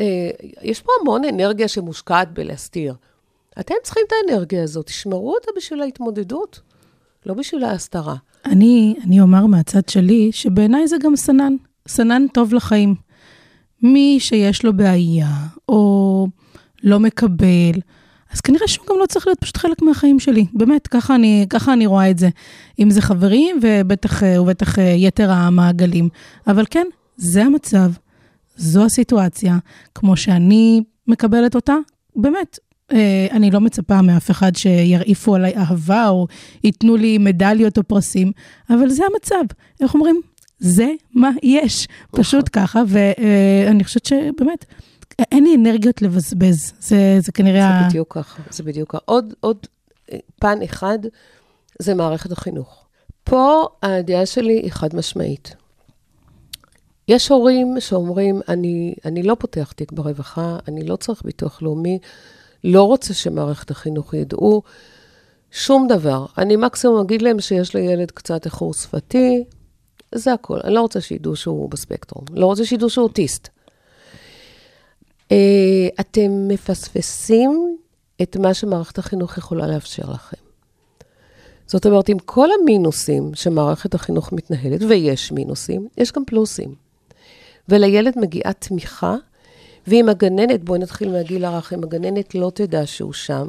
אה, 0.00 0.30
יש 0.62 0.80
פה 0.80 0.92
המון 1.00 1.24
אנרגיה 1.24 1.68
שמושקעת 1.68 2.32
בלהסתיר. 2.32 2.94
אתם 3.60 3.74
צריכים 3.82 4.02
את 4.06 4.12
האנרגיה 4.12 4.62
הזאת, 4.62 4.86
תשמרו 4.86 5.34
אותה 5.34 5.50
בשביל 5.56 5.82
ההתמודדות, 5.82 6.60
לא 7.26 7.34
בשביל 7.34 7.64
ההסתרה. 7.64 8.16
אני, 8.46 8.94
אני 9.04 9.20
אומר 9.20 9.46
מהצד 9.46 9.88
שלי, 9.88 10.32
שבעיניי 10.32 10.88
זה 10.88 10.96
גם 11.02 11.16
סנן. 11.16 11.56
סנן 11.90 12.26
טוב 12.32 12.54
לחיים. 12.54 12.94
מי 13.82 14.16
שיש 14.20 14.64
לו 14.64 14.72
בעיה, 14.72 15.28
או 15.68 16.26
לא 16.82 17.00
מקבל, 17.00 17.80
אז 18.32 18.40
כנראה 18.40 18.68
שהוא 18.68 18.86
גם 18.90 18.96
לא 19.00 19.06
צריך 19.06 19.26
להיות 19.26 19.38
פשוט 19.40 19.56
חלק 19.56 19.82
מהחיים 19.82 20.20
שלי. 20.20 20.46
באמת, 20.52 20.86
ככה 20.86 21.14
אני, 21.14 21.46
ככה 21.50 21.72
אני 21.72 21.86
רואה 21.86 22.10
את 22.10 22.18
זה. 22.18 22.28
אם 22.78 22.90
זה 22.90 23.02
חברים, 23.02 23.60
ובטח, 23.62 24.22
ובטח 24.40 24.78
יתר 24.78 25.30
המעגלים. 25.30 26.08
אבל 26.46 26.64
כן, 26.70 26.86
זה 27.16 27.44
המצב, 27.44 27.90
זו 28.56 28.84
הסיטואציה, 28.84 29.58
כמו 29.94 30.16
שאני 30.16 30.82
מקבלת 31.06 31.54
אותה, 31.54 31.74
באמת, 32.16 32.58
אה, 32.92 33.26
אני 33.30 33.50
לא 33.50 33.60
מצפה 33.60 34.02
מאף 34.02 34.30
אחד 34.30 34.56
שירעיפו 34.56 35.34
עליי 35.34 35.56
אהבה 35.56 36.08
או 36.08 36.26
ייתנו 36.64 36.96
לי 36.96 37.18
מדליות 37.18 37.78
או 37.78 37.82
פרסים, 37.82 38.32
אבל 38.70 38.88
זה 38.88 39.02
המצב. 39.12 39.44
איך 39.80 39.94
אומרים? 39.94 40.20
זה 40.60 40.88
מה 41.14 41.30
יש, 41.42 41.88
פשוט 42.10 42.48
ככה, 42.52 42.82
ואני 42.86 43.84
חושבת 43.84 44.04
שבאמת, 44.04 44.64
אין 45.32 45.44
לי 45.44 45.54
אנרגיות 45.54 46.02
לבזבז, 46.02 46.72
זה, 46.80 47.16
זה 47.20 47.32
כנראה... 47.32 47.80
זה 47.82 47.88
בדיוק 47.88 48.14
ככה, 48.14 48.42
זה 48.50 48.62
בדיוק 48.62 48.90
ככה. 48.90 48.98
עוד, 49.04 49.34
עוד 49.40 49.56
אה, 50.12 50.18
פן 50.40 50.62
אחד, 50.64 50.98
זה 51.78 51.94
מערכת 51.94 52.32
החינוך. 52.32 52.84
פה 53.24 53.66
הדעה 53.82 54.26
שלי 54.26 54.52
היא 54.52 54.72
חד 54.72 54.96
משמעית. 54.96 55.54
יש 57.08 57.28
הורים 57.28 57.76
שאומרים, 57.80 58.40
אני, 58.48 58.94
אני 59.04 59.22
לא 59.22 59.36
פותח 59.38 59.72
תיק 59.76 59.92
ברווחה, 59.92 60.58
אני 60.68 60.86
לא 60.86 60.96
צריך 60.96 61.22
ביטוח 61.24 61.62
לאומי, 61.62 61.98
לא 62.64 62.82
רוצה 62.82 63.14
שמערכת 63.14 63.70
החינוך 63.70 64.14
ידעו, 64.14 64.62
שום 65.50 65.88
דבר. 65.88 66.26
אני 66.38 66.56
מקסימום 66.56 67.00
אגיד 67.00 67.22
להם 67.22 67.40
שיש 67.40 67.74
לילד 67.74 68.10
קצת 68.10 68.44
איחור 68.44 68.74
שפתי, 68.74 69.44
זה 70.14 70.32
הכל. 70.32 70.58
אני 70.64 70.74
לא 70.74 70.80
רוצה 70.80 71.00
שידעו 71.00 71.36
שהוא 71.36 71.70
בספקטרום. 71.70 72.24
לא 72.32 72.46
רוצה 72.46 72.64
שידעו 72.64 72.90
שהוא 72.90 73.04
אוטיסט. 73.04 73.48
אה, 75.32 75.88
אתם 76.00 76.48
מפספסים 76.48 77.76
את 78.22 78.36
מה 78.36 78.54
שמערכת 78.54 78.98
החינוך 78.98 79.38
יכולה 79.38 79.66
לאפשר 79.66 80.10
לכם. 80.12 80.36
זאת 81.66 81.86
אומרת, 81.86 82.08
עם 82.08 82.18
כל 82.18 82.48
המינוסים 82.60 83.30
שמערכת 83.34 83.94
החינוך 83.94 84.32
מתנהלת, 84.32 84.82
ויש 84.88 85.32
מינוסים, 85.32 85.88
יש 85.96 86.12
גם 86.12 86.24
פלוסים. 86.24 86.74
ולילד 87.68 88.18
מגיעה 88.18 88.52
תמיכה, 88.52 89.16
ואם 89.86 90.08
הגננת, 90.08 90.64
בואי 90.64 90.78
נתחיל 90.78 91.10
מהגיל 91.12 91.44
הרך, 91.44 91.72
אם 91.72 91.84
הגננת 91.84 92.34
לא 92.34 92.50
תדע 92.54 92.86
שהוא 92.86 93.12
שם, 93.12 93.48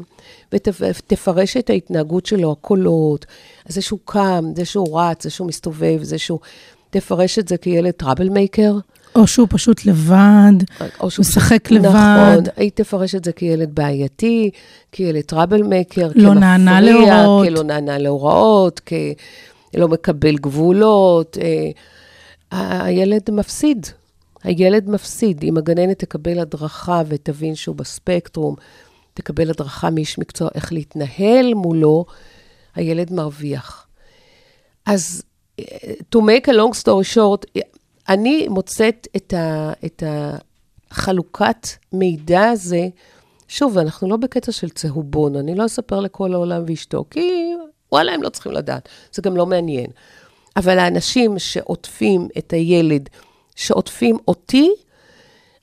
ותפרש 0.54 1.58
את 1.58 1.70
ההתנהגות 1.70 2.26
שלו, 2.26 2.52
הקולות, 2.52 3.26
זה 3.68 3.82
שהוא 3.82 4.00
קם, 4.06 4.46
זה 4.56 4.66
שהוא 4.66 5.00
רץ, 5.00 5.24
זה 5.24 5.30
שהוא 5.30 5.48
מסתובב, 5.48 6.00
זה 6.04 6.18
שהוא... 6.18 6.40
תפרש 6.90 7.40
את 7.40 7.48
זה 7.48 7.58
כילד 7.58 7.92
טראבל 7.92 8.30
מייקר. 8.30 8.78
או 9.16 9.28
שהוא 9.28 9.48
פשוט 9.50 9.86
לבד, 9.86 10.52
או 11.00 11.12
שהוא 11.12 11.24
משחק 11.24 11.68
פשוט- 11.68 11.78
לבד. 11.78 11.88
נכון, 11.88 12.44
היית 12.56 12.76
תפרש 12.76 13.16
את 13.16 13.26
זה 13.26 13.32
כילד 13.32 13.76
בעייתי, 13.76 14.50
כילד 14.92 15.22
טראבל 15.22 15.64
מייקר, 15.64 16.10
לא 16.16 16.34
נענה 16.34 16.82
להוראות. 16.82 17.48
כלא 17.48 17.64
נענה 17.64 17.98
להוראות, 17.98 18.80
כלא 19.74 19.88
מקבל 19.88 20.36
גבולות. 20.36 21.38
אה, 22.52 22.86
הילד 22.86 23.22
מפסיד. 23.32 23.88
הילד 24.44 24.90
מפסיד. 24.90 25.44
אם 25.44 25.58
הגננת 25.58 26.00
תקבל 26.00 26.40
הדרכה 26.40 27.02
ותבין 27.08 27.56
שהוא 27.56 27.76
בספקטרום, 27.76 28.56
תקבל 29.14 29.50
הדרכה 29.50 29.90
מאיש 29.90 30.20
מקצוע 30.20 30.50
איך 30.56 30.74
להתנהל 30.74 31.54
מולו, 31.54 32.06
הילד 32.76 33.14
מרוויח. 33.14 33.88
אז 34.86 35.24
to 36.16 36.20
make 36.20 36.48
a 36.48 36.54
long 36.54 36.84
story 36.84 37.16
short, 37.16 37.62
אני 38.10 38.48
מוצאת 38.48 39.08
את, 39.16 39.34
ה, 39.34 39.74
את 39.86 40.04
החלוקת 40.92 41.68
מידע 41.94 42.50
הזה, 42.50 42.88
שוב, 43.48 43.78
אנחנו 43.78 44.10
לא 44.10 44.18
בקטע 44.18 44.52
של 44.52 44.70
צהובון, 44.70 45.36
אני 45.36 45.56
לא 45.56 45.66
אספר 45.66 46.00
לכל 46.00 46.34
העולם 46.34 46.64
ואשתו, 46.68 47.06
כי 47.10 47.54
וואלה, 47.92 48.14
הם 48.14 48.24
לא 48.24 48.30
צריכים 48.30 48.52
לדעת, 48.52 48.90
זה 49.14 49.22
גם 49.22 49.38
לא 49.38 49.46
מעניין. 49.46 49.88
אבל 50.56 50.80
האנשים 50.80 51.40
שעוטפים 51.40 52.28
את 52.38 52.54
הילד, 52.54 53.10
שעוטפים 53.62 54.18
אותי, 54.28 54.70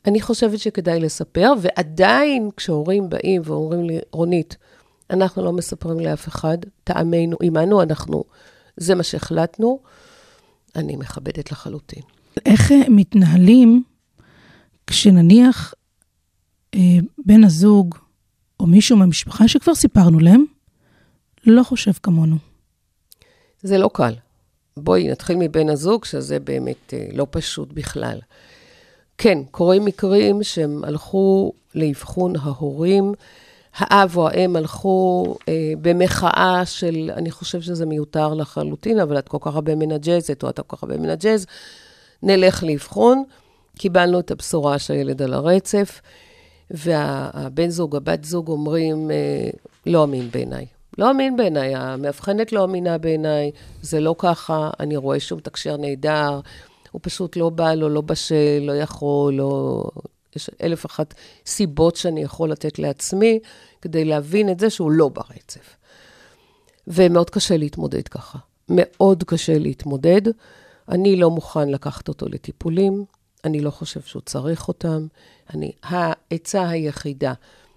אני 0.06 0.20
חושבת 0.20 0.58
שכדאי 0.58 1.00
לספר, 1.00 1.52
ועדיין 1.60 2.50
כשהורים 2.56 3.08
באים 3.08 3.42
ואומרים 3.44 3.84
לי, 3.84 3.98
רונית, 4.12 4.56
אנחנו 5.10 5.44
לא 5.44 5.52
מספרים 5.52 6.00
לאף 6.00 6.28
אחד, 6.28 6.58
טעמנו, 6.84 7.36
עמנו, 7.42 7.82
אנחנו, 7.82 8.24
זה 8.76 8.94
מה 8.94 9.02
שהחלטנו, 9.02 9.80
אני 10.76 10.96
מכבדת 10.96 11.52
לחלוטין. 11.52 12.02
איך 12.46 12.72
אה, 12.72 12.76
מתנהלים 12.88 13.82
כשנניח 14.86 15.74
אה, 16.74 16.80
בן 17.26 17.44
הזוג 17.44 17.94
או 18.60 18.66
מישהו 18.66 18.96
מהמשפחה 18.96 19.48
שכבר 19.48 19.74
סיפרנו 19.74 20.18
להם, 20.18 20.44
לא 21.46 21.62
חושב 21.62 21.92
כמונו. 22.02 22.36
זה 23.62 23.78
לא 23.78 23.90
קל. 23.94 24.14
בואי 24.84 25.08
נתחיל 25.08 25.36
מבן 25.36 25.68
הזוג, 25.68 26.04
שזה 26.04 26.40
באמת 26.40 26.94
אה, 26.94 27.06
לא 27.12 27.26
פשוט 27.30 27.72
בכלל. 27.72 28.18
כן, 29.18 29.38
קורים 29.50 29.84
מקרים 29.84 30.42
שהם 30.42 30.84
הלכו 30.84 31.52
לאבחון 31.74 32.32
ההורים, 32.42 33.14
האב 33.76 34.16
או 34.16 34.28
האם 34.28 34.56
הלכו 34.56 35.24
אה, 35.48 35.72
במחאה 35.82 36.62
של, 36.66 37.10
אני 37.16 37.30
חושב 37.30 37.60
שזה 37.60 37.86
מיותר 37.86 38.34
לחלוטין, 38.34 39.00
אבל 39.00 39.18
את 39.18 39.28
כל 39.28 39.38
כך 39.40 39.54
הרבה 39.54 39.74
מנג'זת, 39.74 40.42
או 40.42 40.48
אתה 40.48 40.62
כל 40.62 40.76
כך 40.76 40.82
הרבה 40.82 40.96
מנג'ז, 40.96 41.46
נלך 42.22 42.64
לאבחון. 42.64 43.24
קיבלנו 43.78 44.20
את 44.20 44.30
הבשורה 44.30 44.78
שהילד 44.78 45.22
על 45.22 45.34
הרצף, 45.34 46.00
והבן 46.70 47.70
זוג, 47.70 47.96
הבת 47.96 48.24
זוג 48.24 48.48
אומרים, 48.48 49.10
אה, 49.10 49.50
לא 49.86 50.04
אמין 50.04 50.30
בעיניי. 50.30 50.77
לא 50.98 51.10
אמין 51.10 51.36
בעיניי, 51.36 51.74
המאבחנת 51.74 52.52
לא 52.52 52.64
אמינה 52.64 52.98
בעיניי, 52.98 53.50
זה 53.82 54.00
לא 54.00 54.14
ככה, 54.18 54.70
אני 54.80 54.96
רואה 54.96 55.20
שהוא 55.20 55.36
מתקשר 55.38 55.76
נהדר, 55.76 56.40
הוא 56.90 57.00
פשוט 57.04 57.36
לא 57.36 57.50
בא 57.50 57.74
לו, 57.74 57.88
לא 57.88 58.00
בשל, 58.00 58.58
לא 58.60 58.72
יכול, 58.72 59.34
לא... 59.34 59.84
יש 60.36 60.50
אלף 60.62 60.86
אחת 60.86 61.14
סיבות 61.46 61.96
שאני 61.96 62.22
יכול 62.22 62.50
לתת 62.50 62.78
לעצמי 62.78 63.38
כדי 63.82 64.04
להבין 64.04 64.50
את 64.50 64.60
זה 64.60 64.70
שהוא 64.70 64.90
לא 64.90 65.08
ברצף. 65.08 65.76
ומאוד 66.86 67.30
קשה 67.30 67.56
להתמודד 67.56 68.08
ככה. 68.08 68.38
מאוד 68.68 69.24
קשה 69.26 69.58
להתמודד. 69.58 70.22
אני 70.88 71.16
לא 71.16 71.30
מוכן 71.30 71.68
לקחת 71.68 72.08
אותו 72.08 72.26
לטיפולים, 72.28 73.04
אני 73.44 73.60
לא 73.60 73.70
חושב 73.70 74.00
שהוא 74.00 74.22
צריך 74.22 74.68
אותם. 74.68 75.06
אני, 75.54 75.72
העצה 75.82 76.68
היחידה 76.68 77.32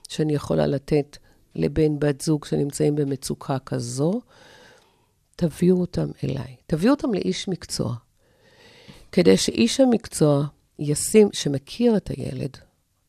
שאני 0.09 0.33
יכולה 0.33 0.67
לתת 0.67 1.17
לבן 1.55 1.99
בת 1.99 2.21
זוג 2.21 2.45
שנמצאים 2.45 2.95
במצוקה 2.95 3.59
כזו, 3.59 4.21
תביאו 5.35 5.81
אותם 5.81 6.07
אליי. 6.23 6.55
תביאו 6.67 6.93
אותם 6.93 7.13
לאיש 7.13 7.47
מקצוע. 7.47 7.95
כדי 9.11 9.37
שאיש 9.37 9.79
המקצוע 9.79 10.45
ישים, 10.79 11.29
שמכיר 11.33 11.97
את 11.97 12.09
הילד, 12.09 12.57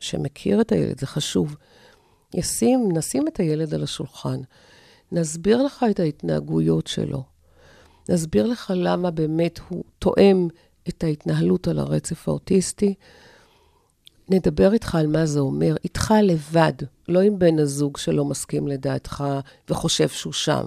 שמכיר 0.01 0.61
את 0.61 0.73
הילד, 0.73 1.01
זה 1.01 1.07
חשוב, 1.07 1.57
ישים, 2.35 2.89
נשים 2.93 3.29
את 3.29 3.41
הילד 3.41 3.75
על 3.75 3.83
השולחן, 3.83 4.41
נסביר 5.13 5.63
לך 5.63 5.87
את 5.91 6.01
ההתנהגויות 6.01 6.87
שלו, 6.87 7.25
נסביר 8.09 8.47
לך 8.47 8.73
למה 8.77 9.11
באמת 9.11 9.61
הוא 9.69 9.85
תואם 9.99 10.49
את 10.89 11.05
ההתנהלות 11.05 11.69
על 11.69 11.79
הרצף 11.79 12.29
האוטיסטי, 12.29 12.95
נדבר 14.33 14.73
איתך 14.73 14.95
על 14.95 15.07
מה 15.07 15.27
זה 15.27 15.41
אומר, 15.41 15.77
איתך 15.85 16.15
לבד, 16.23 16.73
לא 17.09 17.21
עם 17.21 17.39
בן 17.39 17.59
הזוג 17.59 17.97
שלא 17.97 18.25
מסכים 18.25 18.69
לדעתך 18.69 19.25
וחושב 19.71 20.09
שהוא 20.09 20.33
שם. 20.33 20.65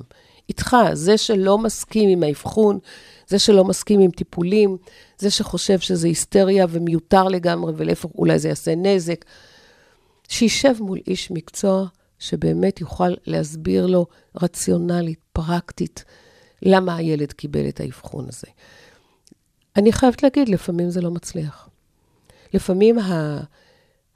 איתך, 0.50 0.76
זה 0.94 1.18
שלא 1.18 1.58
מסכים 1.58 2.10
עם 2.10 2.24
האבחון, 2.24 2.80
זה 3.28 3.40
שלא 3.40 3.64
מסכים 3.64 4.00
עם 4.00 4.12
טיפולים, 4.12 4.78
זה 5.18 5.32
שחושב 5.32 5.80
שזה 5.80 6.08
היסטריה 6.08 6.66
ומיותר 6.70 7.24
לגמרי, 7.24 7.74
ולהפך, 7.78 8.10
אולי 8.16 8.40
זה 8.40 8.48
יעשה 8.48 8.76
נזק, 8.76 9.26
שישב 10.28 10.74
מול 10.80 11.00
איש 11.08 11.32
מקצוע 11.32 11.86
שבאמת 12.20 12.82
יוכל 12.82 13.14
להסביר 13.28 13.86
לו 13.86 14.06
רציונלית, 14.42 15.20
פרקטית, 15.34 16.04
למה 16.62 16.96
הילד 16.96 17.32
קיבל 17.32 17.68
את 17.70 17.80
האבחון 17.80 18.26
הזה. 18.30 18.48
אני 19.76 19.92
חייבת 19.92 20.24
להגיד, 20.24 20.50
לפעמים 20.50 20.90
זה 20.90 21.02
לא 21.02 21.12
מצליח. 21.12 21.65
לפעמים 22.56 22.98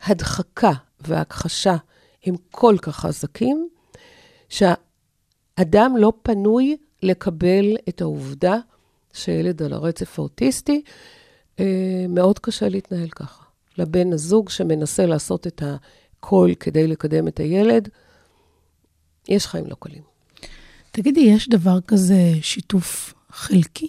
ההדחקה 0.02 0.72
וההכחשה 1.02 1.76
הם 2.24 2.36
כל 2.52 2.76
כך 2.82 2.96
חזקים, 2.96 3.70
שהאדם 4.50 5.98
לא 5.98 6.14
פנוי 6.22 6.78
לקבל 7.04 7.78
את 7.90 8.02
העובדה 8.02 8.58
שילד 9.14 9.64
על 9.64 9.74
הרצף 9.74 10.20
האוטיסטי, 10.20 10.82
אה, 11.60 12.06
מאוד 12.10 12.40
קשה 12.40 12.70
להתנהל 12.70 13.10
ככה. 13.10 13.44
לבן 13.78 14.14
הזוג 14.14 14.50
שמנסה 14.50 15.06
לעשות 15.06 15.48
את 15.48 15.64
הכל 15.66 16.52
כדי 16.60 16.88
לקדם 16.88 17.28
את 17.28 17.40
הילד, 17.40 17.90
יש 19.28 19.48
חיים 19.48 19.66
לא 19.68 19.76
קלים. 19.80 20.04
תגידי, 20.92 21.20
יש 21.20 21.50
דבר 21.50 21.82
כזה 21.82 22.34
שיתוף 22.42 23.14
חלקי? 23.30 23.88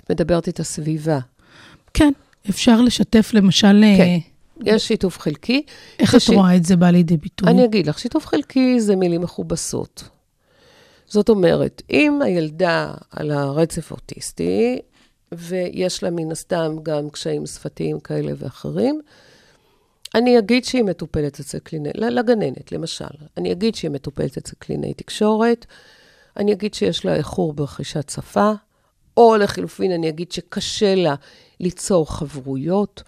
את 0.00 0.10
מדברת 0.10 0.48
את 0.48 0.60
הסביבה. 0.60 1.18
כן, 1.94 2.12
אפשר 2.50 2.80
לשתף 2.80 3.30
למשל... 3.34 3.84
אה, 3.84 3.96
כן. 3.96 4.18
יש 4.64 4.88
שיתוף 4.88 5.18
חלקי. 5.18 5.62
איך 5.98 6.14
את 6.14 6.20
שש- 6.20 6.30
רואה 6.30 6.56
את 6.56 6.64
זה 6.64 6.76
בא 6.76 6.90
לידי 6.90 7.16
ביטוי? 7.16 7.48
אני 7.50 7.64
אגיד 7.64 7.86
לך, 7.86 7.98
שיתוף 7.98 8.26
חלקי 8.26 8.80
זה 8.80 8.96
מילים 8.96 9.20
מכובסות. 9.20 10.04
זאת 11.06 11.28
אומרת, 11.28 11.82
אם 11.90 12.22
הילדה 12.24 12.94
על 13.10 13.30
הרצף 13.30 13.92
האוטיסטי, 13.92 14.78
ויש 15.32 16.02
לה 16.02 16.10
מן 16.10 16.32
הסתם 16.32 16.76
גם 16.82 17.10
קשיים 17.10 17.46
שפתיים 17.46 18.00
כאלה 18.00 18.32
ואחרים, 18.36 19.00
אני 20.14 20.38
אגיד 20.38 20.64
שהיא 20.64 20.82
מטופלת 20.84 21.40
אצל 21.40 21.58
קלינאי, 21.58 21.90
לגננת, 21.94 22.72
למשל. 22.72 23.04
אני 23.36 23.52
אגיד 23.52 23.74
שהיא 23.74 23.90
מטופלת 23.90 24.36
אצל 24.36 24.52
קלינאי 24.58 24.94
תקשורת, 24.94 25.66
אני 26.36 26.52
אגיד 26.52 26.74
שיש 26.74 27.04
לה 27.04 27.14
איחור 27.14 27.52
ברכישת 27.52 28.08
שפה, 28.10 28.52
או 29.16 29.36
לחילופין, 29.36 29.92
אני 29.92 30.08
אגיד 30.08 30.32
שקשה 30.32 30.94
לה 30.94 31.14
ליצור 31.60 32.12
חברויות, 32.16 33.02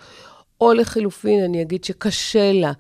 או 0.60 0.72
לחילופין, 0.72 1.44
אני 1.44 1.62
אגיד 1.62 1.84
שקשה 1.84 2.52
לה 2.52 2.72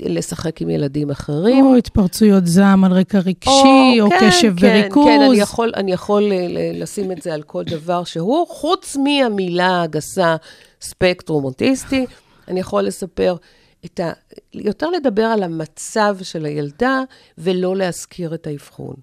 לשחק 0.00 0.62
עם 0.62 0.70
ילדים 0.70 1.10
אחרים. 1.10 1.66
או 1.66 1.76
התפרצויות 1.76 2.46
זעם 2.46 2.84
על 2.84 2.92
רקע 2.92 3.18
רגשי, 3.18 4.00
או, 4.00 4.10
כן, 4.10 4.16
קשב 4.20 4.54
כן, 4.60 4.66
וריכוז. 4.66 5.06
כן, 5.06 5.20
אני 5.22 5.40
יכול, 5.40 5.72
אני 5.76 5.92
יכול 5.92 6.22
ל- 6.22 6.82
לשים 6.82 7.12
את 7.12 7.22
זה 7.22 7.34
על 7.34 7.42
כל 7.42 7.64
דבר 7.64 8.04
שהוא, 8.04 8.46
חוץ 8.48 8.96
מהמילה 8.96 9.82
הגסה 9.82 10.36
ספקטרום 10.80 11.44
אוטיסטי, 11.44 12.06
אני 12.48 12.60
יכול 12.60 12.82
לספר 12.82 13.36
את 13.84 14.00
ה... 14.00 14.12
יותר 14.54 14.90
לדבר 14.90 15.24
על 15.24 15.42
המצב 15.42 16.16
של 16.22 16.44
הילדה, 16.44 17.00
ולא 17.38 17.76
להזכיר 17.76 18.34
את 18.34 18.46
האבחון. 18.46 18.94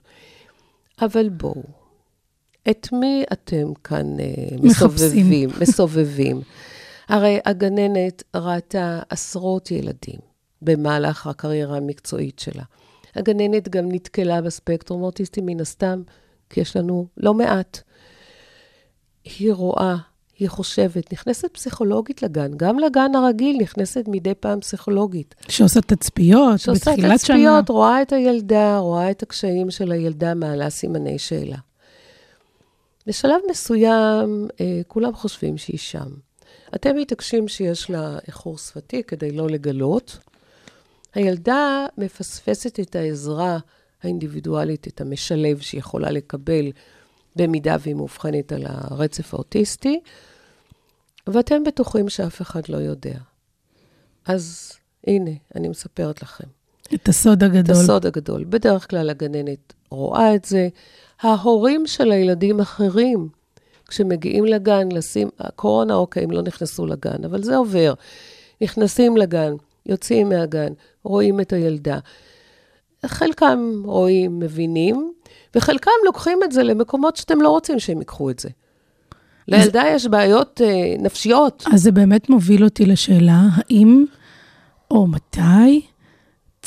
אבל 1.01 1.29
בואו, 1.29 1.63
את 2.69 2.87
מי 2.91 3.23
אתם 3.33 3.73
כאן 3.83 4.19
אה, 4.19 4.57
מסובבים? 4.61 5.49
מסובבים. 5.61 6.41
הרי 7.09 7.39
הגננת 7.45 8.23
ראתה 8.35 8.99
עשרות 9.09 9.71
ילדים 9.71 10.19
במהלך 10.61 11.27
הקריירה 11.27 11.77
המקצועית 11.77 12.39
שלה. 12.39 12.63
הגננת 13.15 13.69
גם 13.69 13.91
נתקלה 13.91 14.41
בספקטרום 14.41 15.01
האוטיסטי 15.01 15.41
מן 15.43 15.59
הסתם, 15.59 16.01
כי 16.49 16.61
יש 16.61 16.75
לנו 16.75 17.07
לא 17.17 17.33
מעט. 17.33 17.79
היא 19.23 19.53
רואה, 19.53 19.95
היא 20.39 20.49
חושבת, 20.49 21.13
נכנסת 21.13 21.53
פסיכולוגית 21.53 22.23
לגן, 22.23 22.51
גם 22.57 22.79
לגן 22.79 23.15
הרגיל 23.15 23.57
נכנסת 23.61 24.03
מדי 24.07 24.33
פעם 24.39 24.59
פסיכולוגית. 24.59 25.35
שעושה 25.47 25.81
תצפיות 25.81 26.59
שעושה 26.59 26.91
בתחילת 26.91 27.19
שנה. 27.19 27.37
תצפיות, 27.37 27.69
רואה 27.69 28.01
את 28.01 28.13
הילדה, 28.13 28.77
רואה 28.77 29.11
את 29.11 29.23
הקשיים 29.23 29.71
של 29.71 29.91
הילדה, 29.91 30.33
מעלה 30.33 30.69
סימני 30.69 31.19
שאלה. 31.19 31.57
בשלב 33.09 33.41
מסוים, 33.49 34.47
אה, 34.61 34.81
כולם 34.87 35.15
חושבים 35.15 35.57
שהיא 35.57 35.79
שם. 35.79 36.09
אתם 36.75 36.95
מתעקשים 36.95 37.47
שיש 37.47 37.89
לה 37.89 38.17
איחור 38.27 38.57
שפתי 38.57 39.03
כדי 39.03 39.31
לא 39.31 39.47
לגלות. 39.47 40.17
הילדה 41.13 41.85
מפספסת 41.97 42.79
את 42.79 42.95
העזרה 42.95 43.57
האינדיבידואלית, 44.03 44.87
את 44.87 45.01
המשלב 45.01 45.59
שהיא 45.59 45.79
יכולה 45.79 46.11
לקבל 46.11 46.71
במידה 47.35 47.75
והיא 47.79 47.95
מאובחנת 47.95 48.51
על 48.51 48.63
הרצף 48.65 49.33
האוטיסטי, 49.33 49.99
ואתם 51.27 51.63
בטוחים 51.63 52.09
שאף 52.09 52.41
אחד 52.41 52.61
לא 52.69 52.77
יודע. 52.77 53.17
אז 54.25 54.73
הנה, 55.07 55.31
אני 55.55 55.67
מספרת 55.67 56.21
לכם. 56.21 56.47
את 56.93 57.09
הסוד 57.09 57.43
את 57.43 57.49
הגדול. 57.49 57.75
הסוד 57.75 58.05
הגדול. 58.05 58.43
בדרך 58.43 58.89
כלל 58.89 59.09
הגננת 59.09 59.73
רואה 59.89 60.35
את 60.35 60.45
זה. 60.45 60.69
ההורים 61.21 61.87
של 61.87 62.11
הילדים 62.11 62.59
אחרים, 62.59 63.29
כשמגיעים 63.87 64.45
לגן, 64.45 64.91
לשים, 64.91 65.29
הקורונה, 65.39 65.93
אוקיי, 65.93 66.23
הם 66.23 66.31
לא 66.31 66.41
נכנסו 66.41 66.85
לגן, 66.85 67.23
אבל 67.25 67.43
זה 67.43 67.57
עובר. 67.57 67.93
נכנסים 68.61 69.17
לגן, 69.17 69.53
יוצאים 69.85 70.29
מהגן, 70.29 70.73
רואים 71.03 71.39
את 71.39 71.53
הילדה. 71.53 71.99
חלקם 73.05 73.81
רואים, 73.85 74.39
מבינים, 74.39 75.11
וחלקם 75.55 75.91
לוקחים 76.05 76.39
את 76.43 76.51
זה 76.51 76.63
למקומות 76.63 77.15
שאתם 77.15 77.41
לא 77.41 77.49
רוצים 77.49 77.79
שהם 77.79 77.99
ייקחו 77.99 78.29
את 78.29 78.39
זה. 78.39 78.49
לילדה 79.47 79.83
יש 79.87 80.07
בעיות 80.07 80.61
אה, 80.63 80.95
נפשיות. 80.99 81.63
אז 81.73 81.81
זה 81.81 81.91
באמת 81.91 82.29
מוביל 82.29 82.63
אותי 82.63 82.85
לשאלה, 82.85 83.41
האם 83.55 84.05
או 84.91 85.07
מתי 85.07 85.81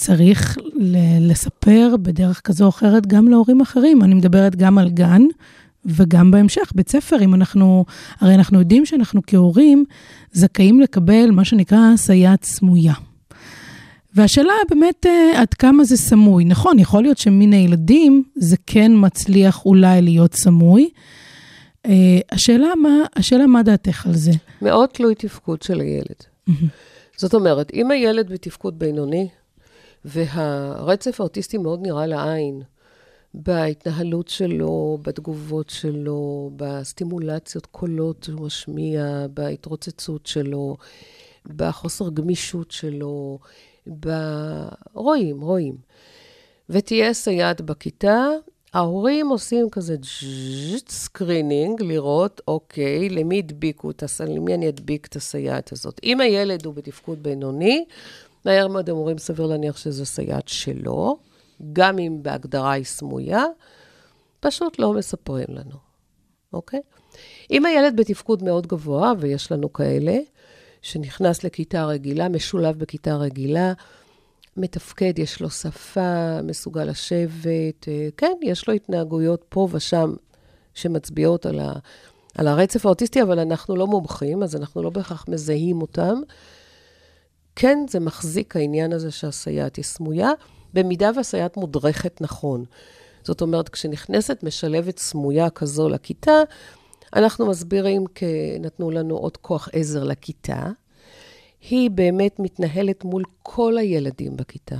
צריך 0.02 0.58
ל- 0.74 1.30
לספר 1.30 1.94
בדרך 2.02 2.40
כזו 2.44 2.64
או 2.64 2.68
אחרת 2.68 3.06
גם 3.06 3.28
להורים 3.28 3.60
אחרים? 3.60 4.02
אני 4.02 4.14
מדברת 4.14 4.56
גם 4.56 4.78
על 4.78 4.90
גן 4.90 5.22
וגם 5.84 6.30
בהמשך, 6.30 6.72
בית 6.74 6.88
ספר, 6.88 7.22
אם 7.22 7.34
אנחנו, 7.34 7.84
הרי 8.20 8.34
אנחנו 8.34 8.58
יודעים 8.58 8.86
שאנחנו 8.86 9.20
כהורים 9.26 9.84
זכאים 10.32 10.80
לקבל 10.80 11.30
מה 11.30 11.44
שנקרא 11.44 11.96
סייעת 11.96 12.44
סמויה. 12.44 12.92
והשאלה 14.14 14.52
באמת 14.70 15.06
אה, 15.06 15.40
עד 15.40 15.54
כמה 15.54 15.84
זה 15.84 15.96
סמוי. 15.96 16.44
נכון, 16.44 16.78
יכול 16.78 17.02
להיות 17.02 17.18
שמן 17.18 17.52
הילדים 17.52 18.22
זה 18.36 18.56
כן 18.66 18.92
מצליח 18.94 19.66
אולי 19.66 20.02
להיות 20.02 20.34
סמוי. 20.34 20.90
אה, 21.86 22.18
השאלה 22.32 22.68
מה, 22.82 22.94
השאלה 23.16 23.46
מה 23.46 23.62
דעתך 23.62 24.06
על 24.06 24.14
זה? 24.14 24.32
מאוד 24.62 24.88
תלוי 24.88 25.14
תפקוד 25.14 25.62
של 25.62 25.80
הילד. 25.80 26.18
זאת 27.16 27.34
אומרת, 27.34 27.70
אם 27.74 27.90
הילד 27.90 28.32
בתפקוד 28.32 28.78
בינוני, 28.78 29.28
והרצף 30.04 31.20
האוטיסטי 31.20 31.58
מאוד 31.58 31.80
נראה 31.82 32.06
לעין, 32.06 32.62
בהתנהלות 33.34 34.28
שלו, 34.28 34.98
בתגובות 35.02 35.70
שלו, 35.70 36.50
בסטימולציות 36.56 37.66
קולות 37.66 38.22
שהוא 38.22 38.46
משמיע, 38.46 39.26
בהתרוצצות 39.34 40.26
שלו, 40.26 40.76
בחוסר 41.46 42.10
גמישות 42.10 42.70
שלו, 42.70 43.38
ב... 44.00 44.08
רואים, 44.94 45.40
רואים. 45.40 45.76
ותהיה 46.70 47.14
סייעת 47.14 47.60
בכיתה, 47.60 48.28
ההורים 48.74 49.28
עושים 49.28 49.70
כזה 49.70 49.96
screening, 50.88 51.83
לראות, 51.82 52.40
אוקיי, 52.48 53.08
למי 53.08 53.38
הדביקו 53.38 53.90
למי 54.28 54.54
אני 54.54 54.68
אדביק 54.68 55.06
את 55.06 55.16
הסייעת 55.16 55.72
הזאת. 55.72 56.00
אם 56.04 56.20
הילד 56.20 56.66
הוא 56.66 56.74
בתפקוד 56.74 57.22
בינוני, 57.22 57.84
מהר 58.44 58.68
מאוד 58.68 58.90
הם 58.90 58.96
אומרים, 58.96 59.18
סביר 59.18 59.46
להניח 59.46 59.76
שזו 59.76 60.07
סייעת 60.07 60.48
שלו, 60.48 61.18
גם 61.72 61.98
אם 61.98 62.18
בהגדרה 62.22 62.72
היא 62.72 62.85
סמויה, 62.85 63.44
פשוט 64.40 64.78
לא 64.78 64.92
מספרים 64.92 65.46
לנו, 65.48 65.76
אוקיי? 66.52 66.81
אם 67.50 67.66
הילד 67.66 67.96
בתפקוד 67.96 68.42
מאוד 68.42 68.66
גבוה, 68.66 69.12
ויש 69.18 69.52
לנו 69.52 69.72
כאלה, 69.72 70.18
שנכנס 70.83 71.44
לכיתה 71.44 71.85
רגילה, 71.85 72.28
משולב 72.28 72.78
בכיתה 72.78 73.16
רגילה, 73.16 73.72
מתפקד, 74.57 75.18
יש 75.18 75.40
לו 75.40 75.50
שפה, 75.50 76.42
מסוגל 76.42 76.85
לשבת, 76.85 77.88
אה, 77.88 78.09
כן, 78.16 78.33
יש 78.42 78.68
לו 78.68 78.74
התנהגויות 78.74 79.44
פה 79.48 79.68
ושם 79.70 80.14
שמצביעות 80.74 81.46
על, 81.46 81.59
ה, 81.59 81.72
על 82.35 82.48
הרצף 82.48 82.87
האוטיסטי, 82.87 83.22
אבל 83.22 83.38
אנחנו 83.38 83.76
לא 83.76 83.87
מומחים, 83.87 84.42
אז 84.42 84.57
אנחנו 84.57 84.83
לא 84.83 84.90
בהכרח 84.90 85.24
מזהים 85.28 85.83
אותם. 85.83 86.14
כן, 87.56 87.78
זה 87.88 88.00
מחזיק 88.00 88.56
העניין 88.56 88.92
הזה 88.92 89.10
שהסייעת 89.10 89.76
היא 89.76 89.84
סמויה, 89.84 90.30
במידה 90.74 91.10
והסייעת 91.16 91.56
מודרכת 91.56 92.20
נכון. 92.20 92.64
זאת 93.24 93.40
אומרת, 93.40 93.68
כשנכנסת 93.68 94.42
משלבת 94.42 94.98
סמויה 94.98 95.50
כזו 95.50 95.88
לכיתה, 95.88 96.42
אנחנו 97.16 97.46
מסבירים 97.46 98.06
כי 98.06 98.56
נתנו 98.60 98.90
לנו 98.90 99.16
עוד 99.16 99.36
כוח 99.36 99.68
עזר 99.72 100.04
לכיתה. 100.04 100.70
היא 101.70 101.90
באמת 101.90 102.38
מתנהלת 102.38 103.04
מול 103.04 103.22
כל 103.42 103.78
הילדים 103.78 104.36
בכיתה. 104.36 104.76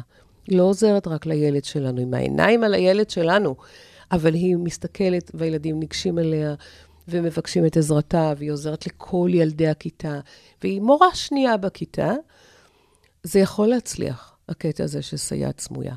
היא 0.47 0.59
לא 0.59 0.63
עוזרת 0.63 1.07
רק 1.07 1.27
לילד 1.27 1.65
שלנו, 1.65 2.01
עם 2.01 2.15
העיניים 2.15 2.65
על 2.65 2.75
הילד 2.75 3.11
שלנו, 3.11 3.55
אבל 4.13 4.35
היא 4.35 4.57
מסתכלת 4.57 5.31
והילדים 5.35 5.81
ניגשים 5.81 6.19
אליה 6.19 6.55
ומבקשים 7.09 7.67
את 7.67 7.77
עזרתה, 7.77 8.33
והיא 8.37 8.53
עוזרת 8.53 8.87
לכל 8.87 9.31
ילדי 9.33 9.69
הכיתה, 9.69 10.21
והיא 10.63 10.81
מורה 10.81 11.15
שנייה 11.15 11.57
בכיתה. 11.57 12.13
זה 13.23 13.39
יכול 13.39 13.69
להצליח, 13.69 14.37
הקטע 14.49 14.85
הזה 14.85 15.03
של 15.03 15.17
סייעת 15.17 15.61
סמויה. 15.61 15.95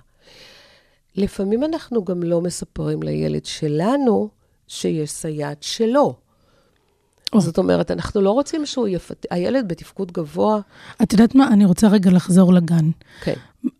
לפעמים 1.16 1.64
אנחנו 1.64 2.06
גם 2.06 2.24
לא 2.24 2.42
מספרים 2.42 3.04
לילד 3.04 3.46
שלנו 3.46 4.30
שיש 4.68 5.12
סייעת 5.12 5.64
שלו. 5.64 6.16
או. 7.34 7.42
זאת 7.42 7.58
אומרת, 7.58 7.92
אנחנו 7.92 8.22
לא 8.22 8.32
רוצים 8.32 8.66
שהוא 8.66 8.88
יפת... 8.88 9.26
הילד 9.32 9.68
בתפקוד 9.68 10.12
גבוה, 10.12 10.60
את 11.04 11.14
יודעת 11.14 11.36
מה? 11.36 11.48
אני 11.48 11.66
רוצה 11.66 11.88
רגע 11.88 12.12
לחזור 12.12 12.54
לגן. 12.54 12.90
כן. 13.22 13.34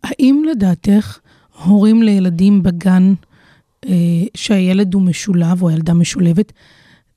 האם 0.04 0.42
לדעתך 0.50 1.18
הורים 1.64 2.02
לילדים 2.02 2.62
בגן 2.62 3.14
אה, 3.86 3.92
שהילד 4.34 4.94
הוא 4.94 5.02
משולב 5.02 5.62
או 5.62 5.68
הילדה 5.68 5.94
משולבת, 5.94 6.52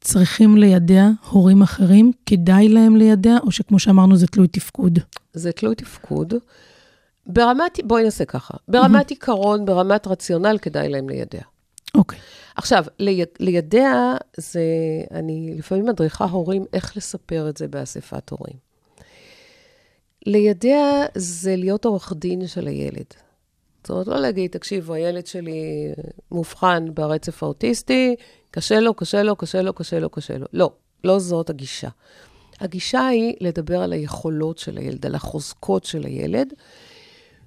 צריכים 0.01 0.57
לידע 0.57 1.07
הורים 1.29 1.61
אחרים? 1.61 2.11
כדאי 2.25 2.69
להם 2.69 2.95
לידע, 2.95 3.37
או 3.43 3.51
שכמו 3.51 3.79
שאמרנו, 3.79 4.15
זה 4.15 4.27
תלוי 4.27 4.47
תפקוד? 4.47 4.99
זה 5.33 5.51
תלוי 5.51 5.75
תפקוד. 5.75 6.33
ברמת, 7.27 7.79
בואי 7.83 8.03
נעשה 8.03 8.25
ככה, 8.25 8.57
ברמת 8.67 9.09
עיקרון, 9.09 9.65
ברמת 9.65 10.07
רציונל, 10.07 10.57
כדאי 10.61 10.89
להם 10.89 11.09
לידע. 11.09 11.41
אוקיי. 11.95 12.19
עכשיו, 12.55 12.85
לי, 12.99 13.25
לידע 13.39 14.15
זה, 14.37 14.63
אני 15.11 15.53
לפעמים 15.57 15.85
מדריכה 15.85 16.25
הורים 16.25 16.65
איך 16.73 16.97
לספר 16.97 17.49
את 17.49 17.57
זה 17.57 17.67
באספת 17.67 18.29
הורים. 18.29 18.55
לידע 20.25 21.05
זה 21.15 21.55
להיות 21.55 21.85
עורך 21.85 22.13
דין 22.15 22.47
של 22.47 22.67
הילד. 22.67 23.05
זאת 23.83 23.89
אומרת, 23.89 24.07
לא 24.07 24.19
להגיד, 24.19 24.51
תקשיבו, 24.51 24.93
הילד 24.93 25.25
שלי 25.25 25.91
מאובחן 26.31 26.85
ברצף 26.93 27.43
האוטיסטי, 27.43 28.15
קשה 28.51 28.79
לו, 28.79 28.93
קשה 28.93 29.23
לו, 29.23 29.35
קשה 29.35 29.61
לו, 29.61 29.73
קשה 29.73 29.99
לו, 29.99 30.09
קשה 30.09 30.37
לו. 30.37 30.45
לא, 30.53 30.71
לא 31.03 31.19
זאת 31.19 31.49
הגישה. 31.49 31.89
הגישה 32.59 33.07
היא 33.07 33.35
לדבר 33.39 33.81
על 33.81 33.93
היכולות 33.93 34.57
של 34.57 34.77
הילד, 34.77 35.05
על 35.05 35.15
החוזקות 35.15 35.85
של 35.85 36.05
הילד, 36.05 36.53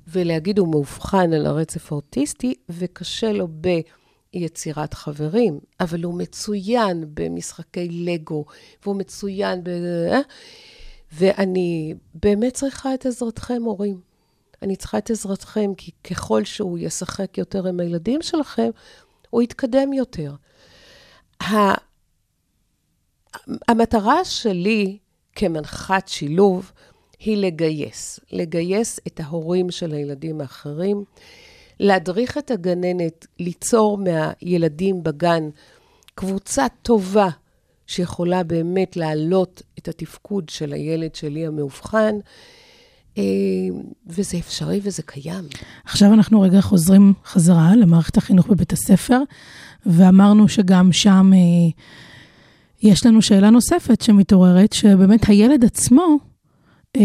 ולהגיד, 0.08 0.58
הוא 0.58 0.68
מאובחן 0.68 1.32
על 1.32 1.46
הרצף 1.46 1.92
האוטיסטי, 1.92 2.54
וקשה 2.68 3.32
לו 3.32 3.48
ביצירת 4.32 4.94
חברים, 4.94 5.58
אבל 5.80 6.02
הוא 6.02 6.14
מצוין 6.14 7.04
במשחקי 7.14 7.88
לגו, 7.88 8.44
והוא 8.82 8.96
מצוין 8.96 9.64
ב... 9.64 9.68
אה? 10.12 10.20
ואני 11.12 11.94
באמת 12.14 12.54
צריכה 12.54 12.94
את 12.94 13.06
עזרתכם, 13.06 13.62
הורים. 13.64 14.11
אני 14.62 14.76
צריכה 14.76 14.98
את 14.98 15.10
עזרתכם, 15.10 15.74
כי 15.76 15.90
ככל 16.04 16.44
שהוא 16.44 16.78
ישחק 16.78 17.38
יותר 17.38 17.66
עם 17.66 17.80
הילדים 17.80 18.22
שלכם, 18.22 18.70
הוא 19.30 19.42
יתקדם 19.42 19.92
יותר. 19.92 20.34
המטרה 23.68 24.24
שלי 24.24 24.98
כמנחת 25.34 26.08
שילוב 26.08 26.72
היא 27.18 27.36
לגייס. 27.36 28.20
לגייס 28.32 29.00
את 29.06 29.20
ההורים 29.20 29.70
של 29.70 29.92
הילדים 29.92 30.40
האחרים, 30.40 31.04
להדריך 31.80 32.38
את 32.38 32.50
הגננת, 32.50 33.26
ליצור 33.38 33.98
מהילדים 33.98 35.02
בגן 35.02 35.48
קבוצה 36.14 36.66
טובה 36.82 37.28
שיכולה 37.86 38.42
באמת 38.42 38.96
להעלות 38.96 39.62
את 39.78 39.88
התפקוד 39.88 40.48
של 40.48 40.72
הילד 40.72 41.14
שלי 41.14 41.46
המאובחן. 41.46 42.18
אה, 43.18 43.22
וזה 44.06 44.38
אפשרי 44.38 44.80
וזה 44.82 45.02
קיים. 45.02 45.44
עכשיו 45.84 46.12
אנחנו 46.12 46.40
רגע 46.40 46.60
חוזרים 46.60 47.12
חזרה 47.24 47.76
למערכת 47.76 48.16
החינוך 48.16 48.46
בבית 48.46 48.72
הספר, 48.72 49.18
ואמרנו 49.86 50.48
שגם 50.48 50.92
שם 50.92 51.30
אה, 51.34 51.38
יש 52.82 53.06
לנו 53.06 53.22
שאלה 53.22 53.50
נוספת 53.50 54.00
שמתעוררת, 54.00 54.72
שבאמת 54.72 55.28
הילד 55.28 55.64
עצמו 55.64 56.18
אה, 56.96 57.02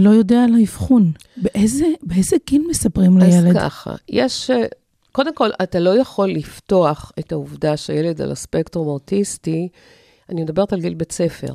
לא 0.00 0.10
יודע 0.10 0.44
על 0.44 0.54
האבחון. 0.54 1.12
באיזה, 1.36 1.86
באיזה 2.02 2.36
גיל 2.46 2.62
מספרים 2.70 3.18
לילד? 3.18 3.56
אז 3.56 3.62
ככה, 3.62 3.94
יש, 4.08 4.50
קודם 5.12 5.34
כל, 5.34 5.50
אתה 5.62 5.80
לא 5.80 6.00
יכול 6.00 6.28
לפתוח 6.28 7.12
את 7.18 7.32
העובדה 7.32 7.76
שהילד 7.76 8.22
על 8.22 8.32
הספקטרום 8.32 8.88
האוטיסטי, 8.88 9.68
אני 10.28 10.42
מדברת 10.42 10.72
על 10.72 10.80
גיל 10.80 10.94
בית 10.94 11.12
ספר. 11.12 11.52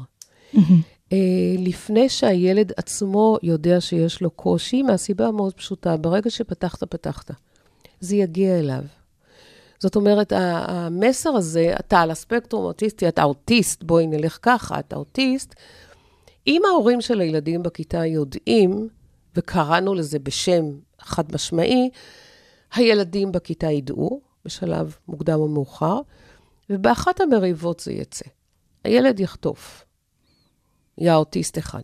מהמם. 0.54 0.82
אה, 1.12 1.18
לפני 1.58 2.10
שהילד 2.10 2.72
עצמו 2.78 3.38
יודע 3.44 3.82
שיש 3.82 4.22
לו 4.22 4.32
קושי, 4.32 4.82
מהסיבה 4.82 5.28
המאוד 5.28 5.54
פשוטה, 5.54 5.98
ברגע 5.98 6.30
שפתחת, 6.30 6.84
פתחת. 6.84 7.32
זה 8.00 8.16
יגיע 8.16 8.60
אליו. 8.60 8.84
זאת 9.80 9.96
אומרת, 9.96 10.34
המסר 10.36 11.30
הזה, 11.30 11.74
אתה 11.80 12.00
על 12.00 12.12
הספקטרום 12.12 12.64
האוטיסטי, 12.64 13.08
אתה 13.08 13.24
אוטיסט, 13.24 13.84
בואי 13.84 14.08
נלך 14.08 14.40
ככה, 14.42 14.80
אתה 14.80 14.96
אוטיסט. 14.96 15.56
אם 16.48 16.62
ההורים 16.68 17.02
של 17.02 17.20
הילדים 17.20 17.64
בכיתה 17.64 18.06
יודעים, 18.06 18.88
וקראנו 19.36 19.94
לזה 19.94 20.20
בשם 20.20 20.66
חד 21.00 21.36
משמעי, 21.36 21.90
הילדים 22.74 23.32
בכיתה 23.32 23.72
ידעו, 23.72 24.22
בשלב 24.46 24.96
מוקדם 25.08 25.40
או 25.40 25.48
מאוחר, 25.48 26.00
ובאחת 26.70 27.22
המריבות 27.22 27.80
זה 27.80 27.94
יצא. 27.94 28.26
הילד 28.84 29.20
יחטוף. 29.20 29.86
יא 31.02 31.14
אוטיסט 31.14 31.58
אחד. 31.58 31.82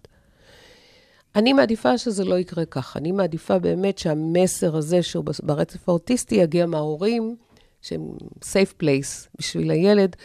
אני 1.35 1.53
מעדיפה 1.53 1.97
שזה 1.97 2.25
לא 2.25 2.35
יקרה 2.35 2.65
ככה. 2.65 2.99
אני 2.99 3.11
מעדיפה 3.11 3.59
באמת 3.59 3.97
שהמסר 3.97 4.77
הזה 4.77 5.03
שהוא 5.03 5.25
ברצף 5.43 5.89
האוטיסטי 5.89 6.35
יגיע 6.35 6.65
מההורים, 6.65 7.35
שהם 7.81 8.01
safe 8.41 8.81
place 8.83 9.29
בשביל 9.39 9.71
הילד, 9.71 10.15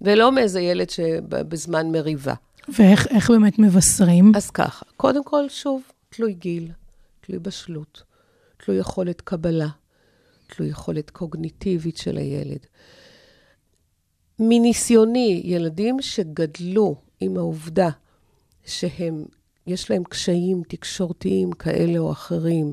ולא 0.00 0.32
מאיזה 0.32 0.60
ילד 0.60 0.90
שבזמן 0.90 1.92
מריבה. 1.92 2.34
ואיך 2.68 3.06
איך 3.06 3.30
באמת 3.30 3.58
מבשרים? 3.58 4.32
אז 4.36 4.50
ככה, 4.50 4.86
קודם 4.96 5.24
כל, 5.24 5.48
שוב, 5.48 5.82
תלוי 6.08 6.32
גיל, 6.32 6.70
תלוי 7.20 7.38
בשלות, 7.38 8.02
תלוי 8.56 8.78
יכולת 8.78 9.20
קבלה, 9.20 9.68
תלוי 10.46 10.68
יכולת 10.68 11.10
קוגניטיבית 11.10 11.96
של 11.96 12.16
הילד. 12.16 12.66
מניסיוני, 14.38 15.42
ילדים 15.44 15.96
שגדלו 16.00 16.96
עם 17.20 17.36
העובדה 17.36 17.90
שהם, 18.66 19.24
יש 19.66 19.90
להם 19.90 20.04
קשיים 20.04 20.62
תקשורתיים 20.68 21.52
כאלה 21.52 21.98
או 21.98 22.12
אחרים, 22.12 22.72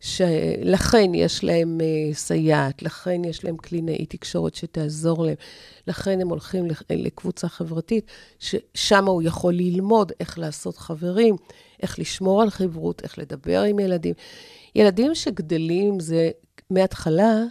שלכן 0.00 1.14
יש 1.14 1.44
להם 1.44 1.78
uh, 1.80 2.14
סייעת, 2.14 2.82
לכן 2.82 3.24
יש 3.24 3.44
להם 3.44 3.56
קלינאי 3.56 4.06
תקשורת 4.06 4.54
שתעזור 4.54 5.26
להם, 5.26 5.34
לכן 5.86 6.20
הם 6.20 6.28
הולכים 6.28 6.66
לקבוצה 6.90 7.48
חברתית, 7.48 8.06
ששם 8.38 9.04
הוא 9.06 9.22
יכול 9.22 9.54
ללמוד 9.54 10.12
איך 10.20 10.38
לעשות 10.38 10.76
חברים, 10.76 11.36
איך 11.82 11.98
לשמור 11.98 12.42
על 12.42 12.50
חברות, 12.50 13.02
איך 13.02 13.18
לדבר 13.18 13.62
עם 13.62 13.78
ילדים. 13.78 14.14
ילדים 14.74 15.14
שגדלים 15.14 16.00
זה 16.00 16.30
מההתחלה, 16.70 17.44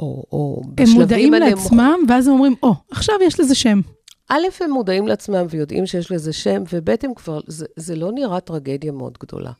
או, 0.00 0.24
או 0.32 0.62
הם 0.64 0.70
בשלבים 0.74 1.00
מודעים 1.00 1.34
הנמוכים. 1.34 1.78
לעצמם, 1.78 1.98
ואז 2.08 2.26
הם 2.26 2.32
אומרים, 2.32 2.54
או, 2.62 2.74
עכשיו 2.90 3.14
יש 3.22 3.40
לזה 3.40 3.54
שם. 3.54 3.80
א', 4.28 4.46
הם 4.60 4.70
מודעים 4.70 5.08
לעצמם 5.08 5.46
ויודעים 5.50 5.86
שיש 5.86 6.12
לזה 6.12 6.32
שם, 6.32 6.62
וב', 6.72 6.90
הם 7.02 7.14
כבר, 7.14 7.40
זה, 7.46 7.66
זה 7.76 7.96
לא 7.96 8.12
נראה 8.12 8.40
טרגדיה 8.40 8.92
מאוד 8.92 9.18
גדולה. 9.20 9.52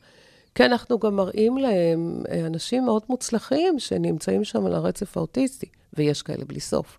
כי 0.54 0.64
אנחנו 0.64 0.98
גם 0.98 1.16
מראים 1.16 1.58
להם 1.58 2.22
אה, 2.30 2.46
אנשים 2.46 2.84
מאוד 2.84 3.02
מוצלחים 3.08 3.78
שנמצאים 3.78 4.44
שם 4.44 4.66
על 4.66 4.74
הרצף 4.74 5.16
האוטיסטי, 5.16 5.66
ויש 5.94 6.22
כאלה 6.22 6.44
בלי 6.44 6.60
סוף. 6.60 6.98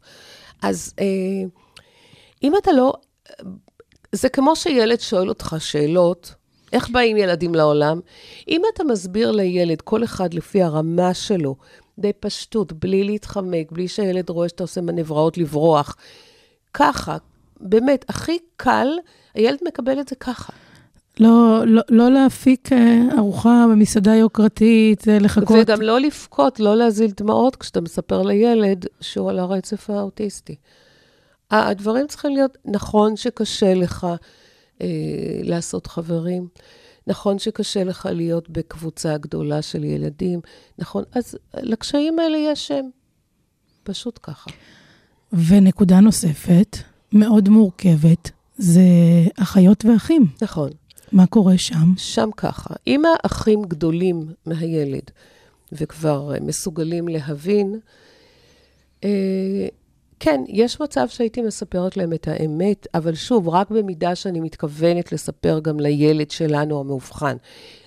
אז 0.61 0.93
אה, 0.99 1.05
אם 2.43 2.57
אתה 2.57 2.71
לא... 2.71 2.93
זה 4.11 4.29
כמו 4.29 4.55
שילד 4.55 4.99
שואל 4.99 5.29
אותך 5.29 5.55
שאלות, 5.59 6.33
איך 6.73 6.89
באים 6.89 7.17
ילדים 7.17 7.55
לעולם? 7.55 7.99
אם 8.47 8.61
אתה 8.73 8.83
מסביר 8.83 9.31
לילד, 9.31 9.81
כל 9.81 10.03
אחד 10.03 10.33
לפי 10.33 10.63
הרמה 10.63 11.13
שלו, 11.13 11.55
בפשטות, 11.97 12.73
בלי 12.73 13.03
להתחמק, 13.03 13.71
בלי 13.71 13.87
שהילד 13.87 14.29
רואה 14.29 14.49
שאתה 14.49 14.63
עושה 14.63 14.81
מנבראות 14.81 15.37
לברוח, 15.37 15.95
ככה, 16.73 17.17
באמת, 17.59 18.05
הכי 18.09 18.37
קל, 18.57 18.87
הילד 19.33 19.57
מקבל 19.67 19.99
את 19.99 20.07
זה 20.07 20.15
ככה. 20.15 20.53
לא, 21.19 21.63
לא, 21.65 21.81
לא 21.89 22.11
להפיק 22.11 22.73
אה, 22.73 23.01
ארוחה 23.17 23.65
במסעדה 23.71 24.15
יוקרתית, 24.15 25.07
אה, 25.07 25.19
לחכות. 25.19 25.57
וגם 25.61 25.81
לא 25.81 25.99
לבכות, 25.99 26.59
לא 26.59 26.75
להזיל 26.75 27.11
דמעות 27.17 27.55
כשאתה 27.55 27.81
מספר 27.81 28.21
לילד 28.21 28.85
שהוא 29.01 29.29
על 29.29 29.39
הרצף 29.39 29.89
האוטיסטי. 29.89 30.55
הדברים 31.51 32.07
צריכים 32.07 32.31
להיות, 32.31 32.57
נכון 32.65 33.15
שקשה 33.15 33.73
לך 33.73 34.07
אה, 34.81 34.87
לעשות 35.43 35.87
חברים, 35.87 36.47
נכון 37.07 37.39
שקשה 37.39 37.83
לך 37.83 38.09
להיות 38.11 38.49
בקבוצה 38.49 39.17
גדולה 39.17 39.61
של 39.61 39.83
ילדים, 39.83 40.39
נכון, 40.77 41.03
אז 41.11 41.37
לקשיים 41.57 42.19
האלה 42.19 42.37
יש 42.37 42.67
שם. 42.67 42.89
פשוט 43.83 44.19
ככה. 44.23 44.49
ונקודה 45.33 45.99
נוספת, 45.99 46.77
מאוד 47.13 47.49
מורכבת, 47.49 48.31
זה 48.57 48.81
אחיות 49.39 49.85
ואחים. 49.85 50.25
נכון. 50.41 50.69
מה 51.11 51.27
קורה 51.27 51.57
שם? 51.57 51.93
שם 51.97 52.29
ככה, 52.37 52.73
אם 52.87 53.03
האחים 53.05 53.61
גדולים 53.63 54.25
מהילד 54.45 55.11
וכבר 55.71 56.33
אה, 56.33 56.39
מסוגלים 56.39 57.07
להבין, 57.07 57.79
אה, 59.03 59.67
כן, 60.19 60.41
יש 60.47 60.81
מצב 60.81 61.07
שהייתי 61.09 61.41
מספרת 61.41 61.97
להם 61.97 62.13
את 62.13 62.27
האמת, 62.27 62.87
אבל 62.93 63.15
שוב, 63.15 63.49
רק 63.49 63.69
במידה 63.69 64.15
שאני 64.15 64.39
מתכוונת 64.39 65.11
לספר 65.11 65.59
גם 65.59 65.79
לילד 65.79 66.31
שלנו 66.31 66.79
המאובחן. 66.79 67.37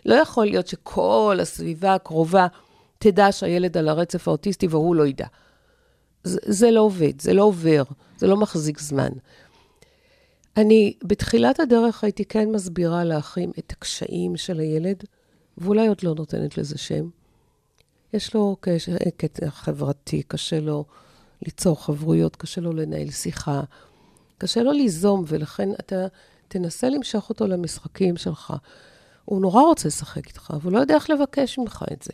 לא 0.06 0.14
יכול 0.14 0.46
להיות 0.46 0.66
שכל 0.66 1.38
הסביבה 1.42 1.94
הקרובה 1.94 2.46
תדע 2.98 3.32
שהילד 3.32 3.76
על 3.76 3.88
הרצף 3.88 4.28
האוטיסטי 4.28 4.66
והוא 4.66 4.96
לא 4.96 5.06
ידע. 5.06 5.26
זה, 6.24 6.38
זה 6.46 6.70
לא 6.70 6.80
עובד, 6.80 7.20
זה 7.20 7.32
לא 7.32 7.42
עובר, 7.42 7.82
זה 8.20 8.26
לא 8.26 8.36
מחזיק 8.36 8.78
זמן. 8.80 9.10
אני 10.56 10.94
בתחילת 11.04 11.60
הדרך 11.60 12.04
הייתי 12.04 12.24
כן 12.24 12.50
מסבירה 12.52 13.04
לאחים 13.04 13.50
את 13.58 13.72
הקשיים 13.72 14.36
של 14.36 14.60
הילד, 14.60 15.04
ואולי 15.58 15.88
עוד 15.88 16.02
לא 16.02 16.14
נותנת 16.14 16.58
לזה 16.58 16.78
שם. 16.78 17.08
יש 18.12 18.34
לו 18.34 18.56
קטע 19.16 19.50
חברתי, 19.50 20.22
קשה 20.22 20.60
לו 20.60 20.84
ליצור 21.42 21.84
חברויות, 21.84 22.36
קשה 22.36 22.60
לו 22.60 22.72
לנהל 22.72 23.10
שיחה, 23.10 23.60
קשה 24.38 24.62
לו 24.62 24.72
ליזום, 24.72 25.24
ולכן 25.26 25.72
אתה 25.72 26.06
תנסה 26.48 26.88
למשוך 26.88 27.28
אותו 27.28 27.46
למשחקים 27.46 28.16
שלך. 28.16 28.54
הוא 29.24 29.40
נורא 29.40 29.62
רוצה 29.62 29.88
לשחק 29.88 30.26
איתך, 30.26 30.50
אבל 30.50 30.64
הוא 30.64 30.72
לא 30.72 30.78
יודע 30.78 30.94
איך 30.94 31.10
לבקש 31.10 31.58
ממך 31.58 31.84
את 31.92 32.02
זה. 32.02 32.12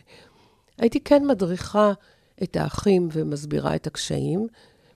הייתי 0.79 1.01
כן 1.01 1.27
מדריכה 1.27 1.93
את 2.43 2.57
האחים 2.57 3.09
ומסבירה 3.13 3.75
את 3.75 3.87
הקשיים, 3.87 4.49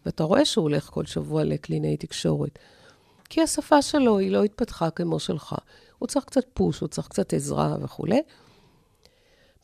ואתה 0.06 0.24
רואה 0.24 0.44
שהוא 0.44 0.62
הולך 0.62 0.84
כל 0.84 1.06
שבוע 1.06 1.44
לקלינאי 1.44 1.96
תקשורת. 1.96 2.58
כי 3.28 3.42
השפה 3.42 3.82
שלו 3.82 4.18
היא 4.18 4.30
לא 4.30 4.44
התפתחה 4.44 4.90
כמו 4.90 5.20
שלך. 5.20 5.54
הוא 5.98 6.06
צריך 6.06 6.24
קצת 6.24 6.44
פוש, 6.54 6.80
הוא 6.80 6.88
צריך 6.88 7.08
קצת 7.08 7.32
עזרה 7.34 7.76
וכולי. 7.82 8.20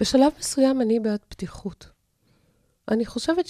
בשלב 0.01 0.33
מסוים 0.39 0.81
אני 0.81 1.01
בעד 1.01 1.21
פתיחות. 1.29 1.87
אני 2.91 3.07
חושבת 3.07 3.47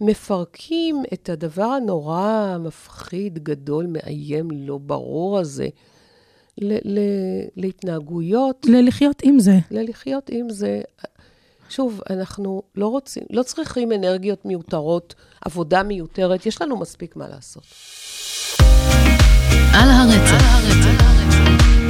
שכשמפרקים 0.00 1.02
את 1.12 1.28
הדבר 1.28 1.64
הנורא 1.64 2.56
מפחיד, 2.60 3.44
גדול, 3.44 3.86
מאיים, 3.86 4.50
לא 4.50 4.78
ברור 4.78 5.38
הזה, 5.38 5.68
ל- 6.58 6.98
ל- 6.98 7.46
להתנהגויות, 7.56 8.66
ללחיות 8.68 9.22
עם 9.22 9.38
זה. 9.38 9.58
ללחיות 9.70 10.30
עם 10.32 10.50
זה. 10.50 10.80
שוב, 11.68 12.00
אנחנו 12.10 12.62
לא 12.74 12.88
רוצים, 12.88 13.22
לא 13.30 13.42
צריכים 13.42 13.92
אנרגיות 13.92 14.44
מיותרות, 14.44 15.14
עבודה 15.44 15.82
מיותרת, 15.82 16.46
יש 16.46 16.62
לנו 16.62 16.76
מספיק 16.76 17.16
מה 17.16 17.28
לעשות. 17.28 17.62
על 19.74 19.90
הרצף, 19.90 20.44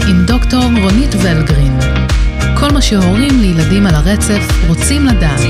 עם 0.08 0.26
דוקטור 0.26 0.62
רונית 0.82 1.14
ולגרין. 1.14 1.78
כל 2.60 2.68
מה 2.72 2.82
שהורים 2.82 3.40
לילדים 3.40 3.86
על 3.86 3.94
הרצף 3.94 4.68
רוצים 4.68 5.06
לדעת. 5.06 5.40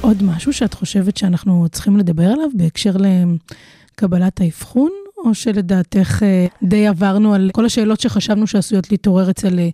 עוד 0.00 0.22
משהו 0.22 0.52
שאת 0.52 0.74
חושבת 0.74 1.16
שאנחנו 1.16 1.66
צריכים 1.72 1.96
לדבר 1.96 2.26
עליו 2.26 2.48
בהקשר 2.54 2.92
לקבלת 2.96 4.40
האבחון, 4.40 4.90
או 5.24 5.34
שלדעתך 5.34 6.22
אה, 6.22 6.46
די 6.62 6.86
עברנו 6.86 7.34
על 7.34 7.50
כל 7.52 7.66
השאלות 7.66 8.00
שחשבנו 8.00 8.46
שעשויות 8.46 8.90
להתעורר 8.90 9.30
אצל 9.30 9.58
אה, 9.58 9.68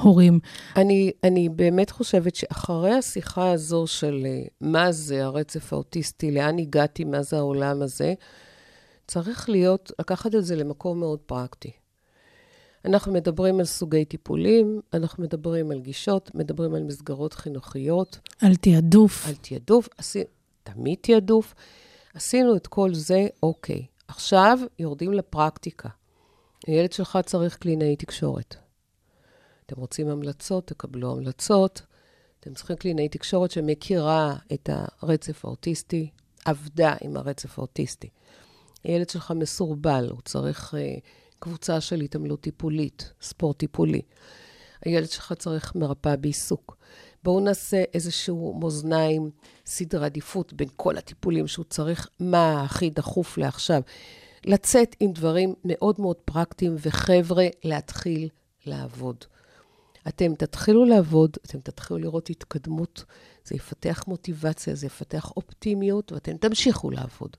הורים? 0.00 0.38
אני, 0.76 1.10
אני 1.24 1.48
באמת 1.48 1.90
חושבת 1.90 2.34
שאחרי 2.36 2.94
השיחה 2.94 3.50
הזו 3.50 3.86
של 3.86 4.22
אה, 4.26 4.42
מה 4.60 4.92
זה 4.92 5.24
הרצף 5.24 5.72
האוטיסטי, 5.72 6.30
לאן 6.30 6.58
הגעתי, 6.58 7.04
מה 7.04 7.22
זה 7.22 7.36
העולם 7.36 7.82
הזה, 7.82 8.14
צריך 9.06 9.48
להיות, 9.48 9.92
לקחת 9.98 10.34
את 10.34 10.44
זה 10.44 10.56
למקום 10.56 11.00
מאוד 11.00 11.18
פרקטי. 11.18 11.70
אנחנו 12.84 13.12
מדברים 13.12 13.58
על 13.58 13.64
סוגי 13.64 14.04
טיפולים, 14.04 14.80
אנחנו 14.94 15.22
מדברים 15.22 15.70
על 15.70 15.80
גישות, 15.80 16.30
מדברים 16.34 16.74
על 16.74 16.82
מסגרות 16.82 17.34
חינוכיות, 17.34 18.18
על 18.40 18.56
תעדוף. 18.56 19.26
על 19.28 19.34
תעדוף, 19.34 19.88
עשי, 19.98 20.22
תמיד 20.62 20.98
תעדוף. 21.00 21.54
עשינו 22.14 22.56
את 22.56 22.66
כל 22.66 22.94
זה, 22.94 23.26
אוקיי. 23.42 23.86
עכשיו 24.08 24.58
יורדים 24.78 25.12
לפרקטיקה. 25.12 25.88
הילד 26.66 26.92
שלך 26.92 27.18
צריך 27.26 27.56
קלינאי 27.56 27.96
תקשורת. 27.96 28.56
אתם 29.66 29.80
רוצים 29.80 30.08
המלצות, 30.08 30.66
תקבלו 30.66 31.12
המלצות. 31.12 31.82
אתם 32.40 32.54
צריכים 32.54 32.76
קלינאי 32.76 33.08
תקשורת 33.08 33.50
שמכירה 33.50 34.36
את 34.52 34.70
הרצף 34.72 35.44
האוטיסטי, 35.44 36.10
עבדה 36.44 36.94
עם 37.00 37.16
הרצף 37.16 37.58
האוטיסטי. 37.58 38.08
הילד 38.84 39.10
שלך 39.10 39.30
מסורבל, 39.30 40.08
הוא 40.10 40.20
צריך 40.24 40.74
uh, 40.74 40.76
קבוצה 41.38 41.80
של 41.80 42.00
התעמלות 42.00 42.40
טיפולית, 42.40 43.12
ספורט 43.22 43.58
טיפולי. 43.58 44.02
הילד 44.84 45.10
שלך 45.10 45.32
צריך 45.32 45.74
מרפאה 45.74 46.16
בעיסוק. 46.16 46.75
בואו 47.26 47.40
נעשה 47.40 47.84
איזשהו 47.94 48.58
מאזניים, 48.60 49.30
סדר 49.66 50.04
עדיפות 50.04 50.52
בין 50.52 50.68
כל 50.76 50.96
הטיפולים 50.96 51.46
שהוא 51.46 51.64
צריך, 51.64 52.08
מה 52.20 52.62
הכי 52.62 52.90
דחוף 52.90 53.38
לעכשיו. 53.38 53.82
לצאת 54.44 54.96
עם 55.00 55.12
דברים 55.12 55.54
מאוד 55.64 56.00
מאוד 56.00 56.16
פרקטיים, 56.16 56.76
וחבר'ה, 56.78 57.46
להתחיל 57.64 58.28
לעבוד. 58.66 59.16
אתם 60.08 60.34
תתחילו 60.34 60.84
לעבוד, 60.84 61.36
אתם 61.46 61.60
תתחילו 61.60 61.98
לראות 61.98 62.30
התקדמות, 62.30 63.04
זה 63.44 63.56
יפתח 63.56 64.04
מוטיבציה, 64.06 64.74
זה 64.74 64.86
יפתח 64.86 65.32
אופטימיות, 65.36 66.12
ואתם 66.12 66.36
תמשיכו 66.36 66.90
לעבוד. 66.90 67.36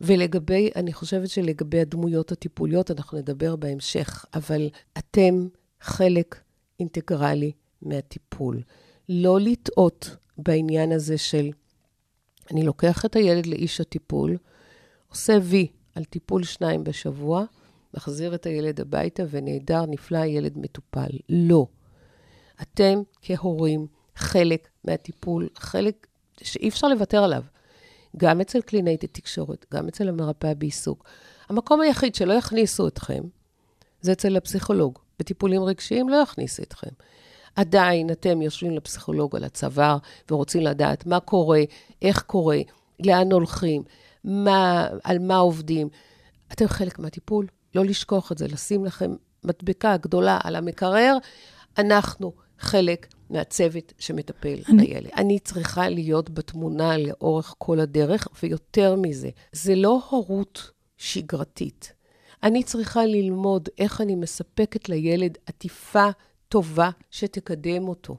ולגבי, 0.00 0.70
אני 0.76 0.92
חושבת 0.92 1.28
שלגבי 1.28 1.80
הדמויות 1.80 2.32
הטיפוליות, 2.32 2.90
אנחנו 2.90 3.18
נדבר 3.18 3.56
בהמשך, 3.56 4.24
אבל 4.34 4.68
אתם 4.98 5.48
חלק 5.80 6.40
אינטגרלי 6.80 7.52
מהטיפול. 7.82 8.62
לא 9.08 9.40
לטעות 9.40 10.16
בעניין 10.38 10.92
הזה 10.92 11.18
של, 11.18 11.50
אני 12.50 12.62
לוקח 12.62 13.04
את 13.04 13.16
הילד 13.16 13.46
לאיש 13.46 13.80
הטיפול, 13.80 14.36
עושה 15.08 15.38
וי 15.42 15.66
על 15.94 16.04
טיפול 16.04 16.44
שניים 16.44 16.84
בשבוע, 16.84 17.44
מחזיר 17.94 18.34
את 18.34 18.46
הילד 18.46 18.80
הביתה, 18.80 19.22
ונהדר, 19.30 19.86
נפלא, 19.86 20.18
הילד 20.18 20.58
מטופל. 20.58 21.10
לא. 21.28 21.66
אתם 22.62 23.02
כהורים, 23.22 23.86
חלק 24.16 24.68
מהטיפול, 24.84 25.48
חלק 25.58 26.06
שאי 26.42 26.68
אפשר 26.68 26.88
לוותר 26.88 27.24
עליו. 27.24 27.42
גם 28.16 28.40
אצל 28.40 28.60
קלינאית 28.60 29.04
התקשורת, 29.04 29.66
גם 29.74 29.88
אצל 29.88 30.08
המרפאה 30.08 30.54
בעיסוק. 30.54 31.04
המקום 31.48 31.80
היחיד 31.80 32.14
שלא 32.14 32.32
יכניסו 32.32 32.88
אתכם, 32.88 33.22
זה 34.00 34.12
אצל 34.12 34.36
הפסיכולוג. 34.36 34.98
בטיפולים 35.18 35.62
רגשיים 35.62 36.08
לא 36.08 36.16
יכניסו 36.16 36.62
אתכם. 36.62 36.90
עדיין 37.56 38.10
אתם 38.10 38.42
יושבים 38.42 38.72
לפסיכולוג 38.72 39.36
על 39.36 39.44
הצוואר 39.44 39.96
ורוצים 40.30 40.62
לדעת 40.62 41.06
מה 41.06 41.20
קורה, 41.20 41.60
איך 42.02 42.22
קורה, 42.22 42.58
לאן 43.00 43.32
הולכים, 43.32 43.82
מה, 44.24 44.88
על 45.04 45.18
מה 45.18 45.36
עובדים. 45.36 45.88
אתם 46.52 46.68
חלק 46.68 46.98
מהטיפול, 46.98 47.46
לא 47.74 47.84
לשכוח 47.84 48.32
את 48.32 48.38
זה, 48.38 48.46
לשים 48.48 48.84
לכם 48.84 49.14
מדבקה 49.44 49.96
גדולה 49.96 50.38
על 50.42 50.56
המקרר. 50.56 51.16
אנחנו 51.78 52.32
חלק 52.58 53.06
מהצוות 53.30 53.92
שמטפל 53.98 54.58
אני... 54.68 54.86
בילד. 54.86 55.10
אני 55.16 55.38
צריכה 55.38 55.88
להיות 55.88 56.30
בתמונה 56.30 56.98
לאורך 56.98 57.54
כל 57.58 57.80
הדרך, 57.80 58.28
ויותר 58.42 58.96
מזה, 58.96 59.28
זה 59.52 59.74
לא 59.74 60.02
הורות 60.10 60.70
שגרתית. 60.96 61.92
אני 62.42 62.62
צריכה 62.62 63.06
ללמוד 63.06 63.68
איך 63.78 64.00
אני 64.00 64.14
מספקת 64.14 64.88
לילד 64.88 65.38
עטיפה 65.46 66.08
טובה 66.52 66.90
שתקדם 67.10 67.88
אותו. 67.88 68.16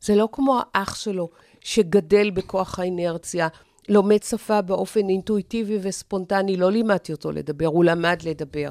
זה 0.00 0.14
לא 0.14 0.28
כמו 0.32 0.60
האח 0.74 0.94
שלו 0.94 1.28
שגדל 1.60 2.30
בכוח 2.30 2.78
האינרציה, 2.78 3.48
לומד 3.88 4.22
שפה 4.22 4.60
באופן 4.62 5.08
אינטואיטיבי 5.08 5.78
וספונטני, 5.82 6.56
לא 6.56 6.70
לימדתי 6.70 7.12
אותו 7.12 7.32
לדבר, 7.32 7.66
הוא 7.66 7.84
למד 7.84 8.22
לדבר. 8.24 8.70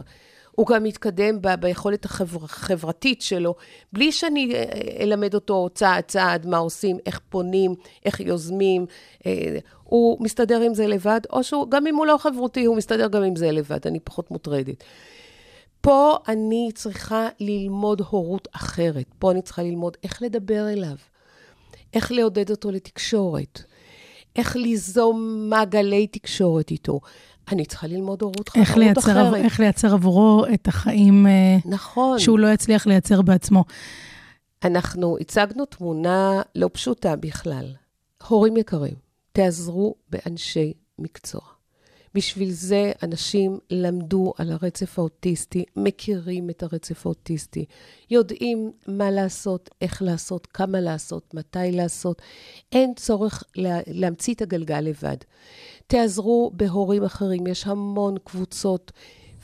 הוא 0.52 0.68
גם 0.68 0.84
מתקדם 0.84 1.42
ב- 1.42 1.56
ביכולת 1.56 2.06
החברתית 2.06 3.22
שלו, 3.22 3.56
בלי 3.94 4.12
שאני 4.12 4.54
אה, 4.56 4.64
אלמד 5.00 5.34
אותו 5.34 5.70
צעד 5.74 6.04
צעד 6.04 6.48
מה 6.48 6.58
עושים, 6.58 6.98
איך 7.06 7.20
פונים, 7.30 7.76
איך 8.06 8.20
יוזמים. 8.20 8.86
אה, 9.26 9.58
הוא 9.84 10.24
מסתדר 10.24 10.62
עם 10.62 10.74
זה 10.74 10.88
לבד, 10.88 11.22
או 11.30 11.44
שהוא, 11.44 11.72
גם 11.72 11.88
אם 11.88 11.96
הוא 11.96 12.06
לא 12.06 12.18
חברותי, 12.18 12.66
הוא 12.66 12.78
מסתדר 12.78 13.08
גם 13.08 13.24
עם 13.24 13.36
זה 13.36 13.52
לבד, 13.52 13.88
אני 13.88 14.00
פחות 14.00 14.32
מוטרדת. 14.32 14.84
פה 15.82 16.18
אני 16.28 16.72
צריכה 16.76 17.28
ללמוד 17.40 18.02
הורות 18.10 18.48
אחרת. 18.52 19.06
פה 19.20 19.32
אני 19.32 19.42
צריכה 19.42 19.64
ללמוד 19.64 19.98
איך 20.04 20.22
לדבר 20.22 20.70
אליו, 20.70 20.96
איך 21.94 22.12
לעודד 22.12 22.50
אותו 22.50 22.72
לתקשורת, 22.72 23.64
איך 24.36 24.56
ליזום 24.56 25.48
מעגלי 25.50 26.08
תקשורת 26.08 26.72
איתו. 26.72 27.00
אני 27.52 27.66
צריכה 27.66 27.88
ללמוד 27.88 28.22
הורות, 28.22 28.50
איך 28.56 28.78
לייצר, 28.78 29.00
אחרת. 29.00 29.36
איך 29.36 29.60
לייצר 29.60 29.94
עבורו 29.94 30.46
את 30.54 30.68
החיים 30.68 31.28
אה, 31.28 31.58
נכון. 31.66 32.20
שהוא 32.20 32.40
לא 32.40 32.48
יצליח 32.48 32.88
לייצר 32.88 33.22
בעצמו. 33.22 33.64
אנחנו 34.64 35.18
הצגנו 35.22 35.66
תמונה 35.66 36.42
לא 36.56 36.70
פשוטה 36.74 37.16
בכלל. 37.16 37.74
הורים 38.28 38.58
יקרים, 38.58 38.96
תעזרו 39.32 39.96
באנשי 40.10 40.74
מקצוע. 41.00 41.42
בשביל 42.16 42.52
זה 42.52 42.92
אנשים 43.04 43.60
למדו 43.70 44.34
על 44.38 44.52
הרצף 44.52 45.00
האוטיסטי, 45.00 45.66
מכירים 45.76 46.50
את 46.50 46.64
הרצף 46.64 47.06
האוטיסטי, 47.06 47.66
יודעים 48.10 48.72
מה 48.88 49.12
לעשות, 49.12 49.70
איך 49.82 50.02
לעשות, 50.02 50.48
כמה 50.48 50.80
לעשות, 50.80 51.34
מתי 51.34 51.72
לעשות. 51.72 52.22
אין 52.72 52.94
צורך 52.96 53.44
לה, 53.56 53.80
להמציא 53.88 54.34
את 54.34 54.42
הגלגל 54.42 54.80
לבד. 54.80 55.18
תעזרו 55.88 56.52
בהורים 56.54 57.04
אחרים, 57.04 57.48
יש 57.48 57.68
המון 57.68 58.16
קבוצות 58.24 58.92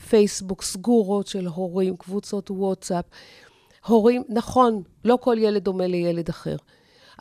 פייסבוק 0.08 0.62
סגורות 0.62 1.26
של 1.26 1.46
הורים, 1.46 1.96
קבוצות 1.96 2.50
וואטסאפ. 2.50 3.04
הורים, 3.86 4.22
נכון, 4.28 4.82
לא 5.04 5.18
כל 5.20 5.36
ילד 5.38 5.64
דומה 5.64 5.86
לילד 5.86 6.28
אחר. 6.28 6.56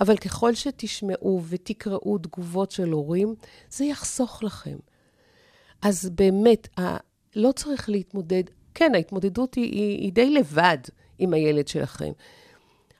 אבל 0.01 0.17
ככל 0.17 0.53
שתשמעו 0.53 1.41
ותקראו 1.49 2.17
תגובות 2.17 2.71
של 2.71 2.89
הורים, 2.89 3.35
זה 3.69 3.85
יחסוך 3.85 4.43
לכם. 4.43 4.77
אז 5.81 6.09
באמת, 6.15 6.67
לא 7.35 7.51
צריך 7.51 7.89
להתמודד, 7.89 8.43
כן, 8.73 8.91
ההתמודדות 8.95 9.55
היא, 9.55 9.63
היא, 9.63 9.97
היא 9.97 10.13
די 10.13 10.29
לבד 10.29 10.77
עם 11.19 11.33
הילד 11.33 11.67
שלכם, 11.67 12.11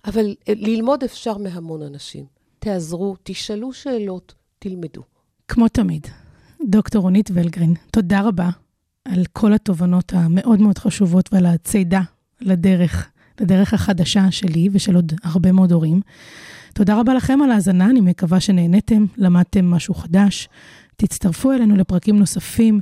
אבל 0.06 0.36
אה, 0.48 0.54
ללמוד 0.58 1.04
אפשר 1.04 1.38
מהמון 1.38 1.82
אנשים. 1.82 2.26
תעזרו, 2.60 3.16
תשאלו 3.24 3.74
שאלות, 3.74 4.34
תלמדו. 4.60 5.02
כמו 5.48 5.68
תמיד, 5.68 6.08
דוקטור 6.66 7.02
רונית 7.02 7.30
ולגרין, 7.34 7.74
תודה 7.92 8.22
רבה 8.22 8.50
על 9.06 9.26
כל 9.34 9.54
התובנות 9.54 10.14
המאוד 10.14 10.60
מאוד 10.60 10.78
חשובות 10.78 11.34
ועל 11.34 11.46
הצידה 11.46 12.02
לדרך, 12.42 13.10
לדרך 13.42 13.74
החדשה 13.74 14.32
שלי 14.32 14.70
ושל 14.72 14.96
עוד 14.96 15.14
הרבה 15.24 15.52
מאוד 15.52 15.72
הורים. 15.72 16.02
תודה 16.74 17.00
רבה 17.00 17.14
לכם 17.14 17.40
על 17.42 17.52
ההאזנה, 17.52 17.90
אני 17.90 18.02
מקווה 18.02 18.40
שנהניתם, 18.40 19.06
למדתם 19.18 19.66
משהו 19.66 19.94
חדש. 19.94 20.50
תצטרפו 21.02 21.52
אלינו 21.52 21.76
לפרקים 21.76 22.20
נוספים 22.20 22.80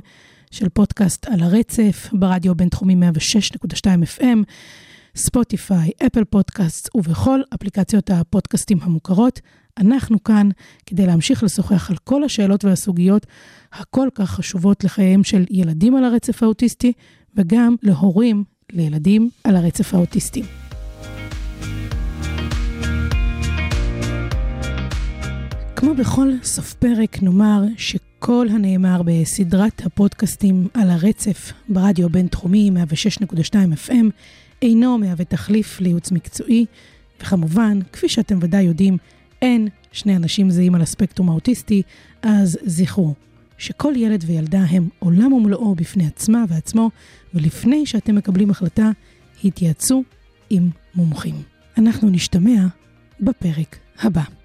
של 0.50 0.68
פודקאסט 0.68 1.26
על 1.26 1.42
הרצף, 1.42 2.08
ברדיו 2.12 2.54
בינתחומי 2.54 2.94
106.2 2.94 3.86
FM, 4.18 4.38
ספוטיפיי, 5.16 5.90
אפל 6.06 6.24
פודקאסט 6.24 6.88
ובכל 6.94 7.40
אפליקציות 7.54 8.10
הפודקאסטים 8.10 8.78
המוכרות. 8.82 9.40
אנחנו 9.78 10.24
כאן 10.24 10.48
כדי 10.86 11.06
להמשיך 11.06 11.42
לשוחח 11.42 11.90
על 11.90 11.96
כל 12.04 12.24
השאלות 12.24 12.64
והסוגיות 12.64 13.26
הכל 13.72 14.08
כך 14.14 14.30
חשובות 14.30 14.84
לחייהם 14.84 15.24
של 15.24 15.44
ילדים 15.50 15.96
על 15.96 16.04
הרצף 16.04 16.42
האוטיסטי, 16.42 16.92
וגם 17.36 17.74
להורים 17.82 18.44
לילדים 18.72 19.30
על 19.44 19.56
הרצף 19.56 19.94
האוטיסטי. 19.94 20.42
כמו 25.76 25.94
בכל 25.94 26.28
סוף 26.42 26.74
פרק, 26.74 27.22
נאמר 27.22 27.62
שכל 28.18 28.46
הנאמר 28.50 29.02
בסדרת 29.04 29.86
הפודקאסטים 29.86 30.68
על 30.74 30.90
הרצף 30.90 31.52
ברדיו 31.68 32.08
בינתחומי 32.08 32.70
106.2 33.20 33.54
FM 33.88 34.06
אינו 34.62 34.98
מהווה 34.98 35.24
תחליף 35.24 35.80
לייעוץ 35.80 36.12
מקצועי, 36.12 36.66
וכמובן, 37.20 37.78
כפי 37.92 38.08
שאתם 38.08 38.38
ודאי 38.40 38.62
יודעים, 38.62 38.96
אין 39.42 39.68
שני 39.92 40.16
אנשים 40.16 40.50
זהים 40.50 40.74
על 40.74 40.82
הספקטרום 40.82 41.28
האוטיסטי, 41.28 41.82
אז 42.22 42.58
זכרו, 42.64 43.14
שכל 43.58 43.92
ילד 43.96 44.24
וילדה 44.26 44.60
הם 44.60 44.88
עולם 44.98 45.32
ומלואו 45.32 45.74
בפני 45.74 46.06
עצמה 46.06 46.44
ועצמו, 46.48 46.90
ולפני 47.34 47.86
שאתם 47.86 48.14
מקבלים 48.14 48.50
החלטה, 48.50 48.90
התייעצו 49.44 50.02
עם 50.50 50.70
מומחים. 50.94 51.34
אנחנו 51.78 52.10
נשתמע 52.10 52.66
בפרק 53.20 53.76
הבא. 53.98 54.35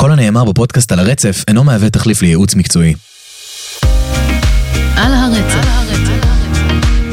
כל 0.00 0.12
הנאמר 0.12 0.44
בפודקאסט 0.44 0.92
על 0.92 0.98
הרצף 0.98 1.44
אינו 1.48 1.64
מהווה 1.64 1.90
תחליף 1.90 2.22
לייעוץ 2.22 2.54
מקצועי. 2.54 2.94
על 4.96 5.14
הרצף, 5.14 5.68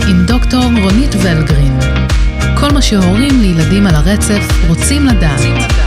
עם 0.08 0.26
דוקטור 0.26 0.64
רונית 0.64 1.16
ולגרין. 1.16 1.80
כל 2.60 2.72
מה 2.72 2.82
שהורים 2.82 3.42
לילדים 3.42 3.88
על 3.88 3.96
הרצף 3.96 4.44
רוצים 4.68 5.06
לדעת. 5.06 5.87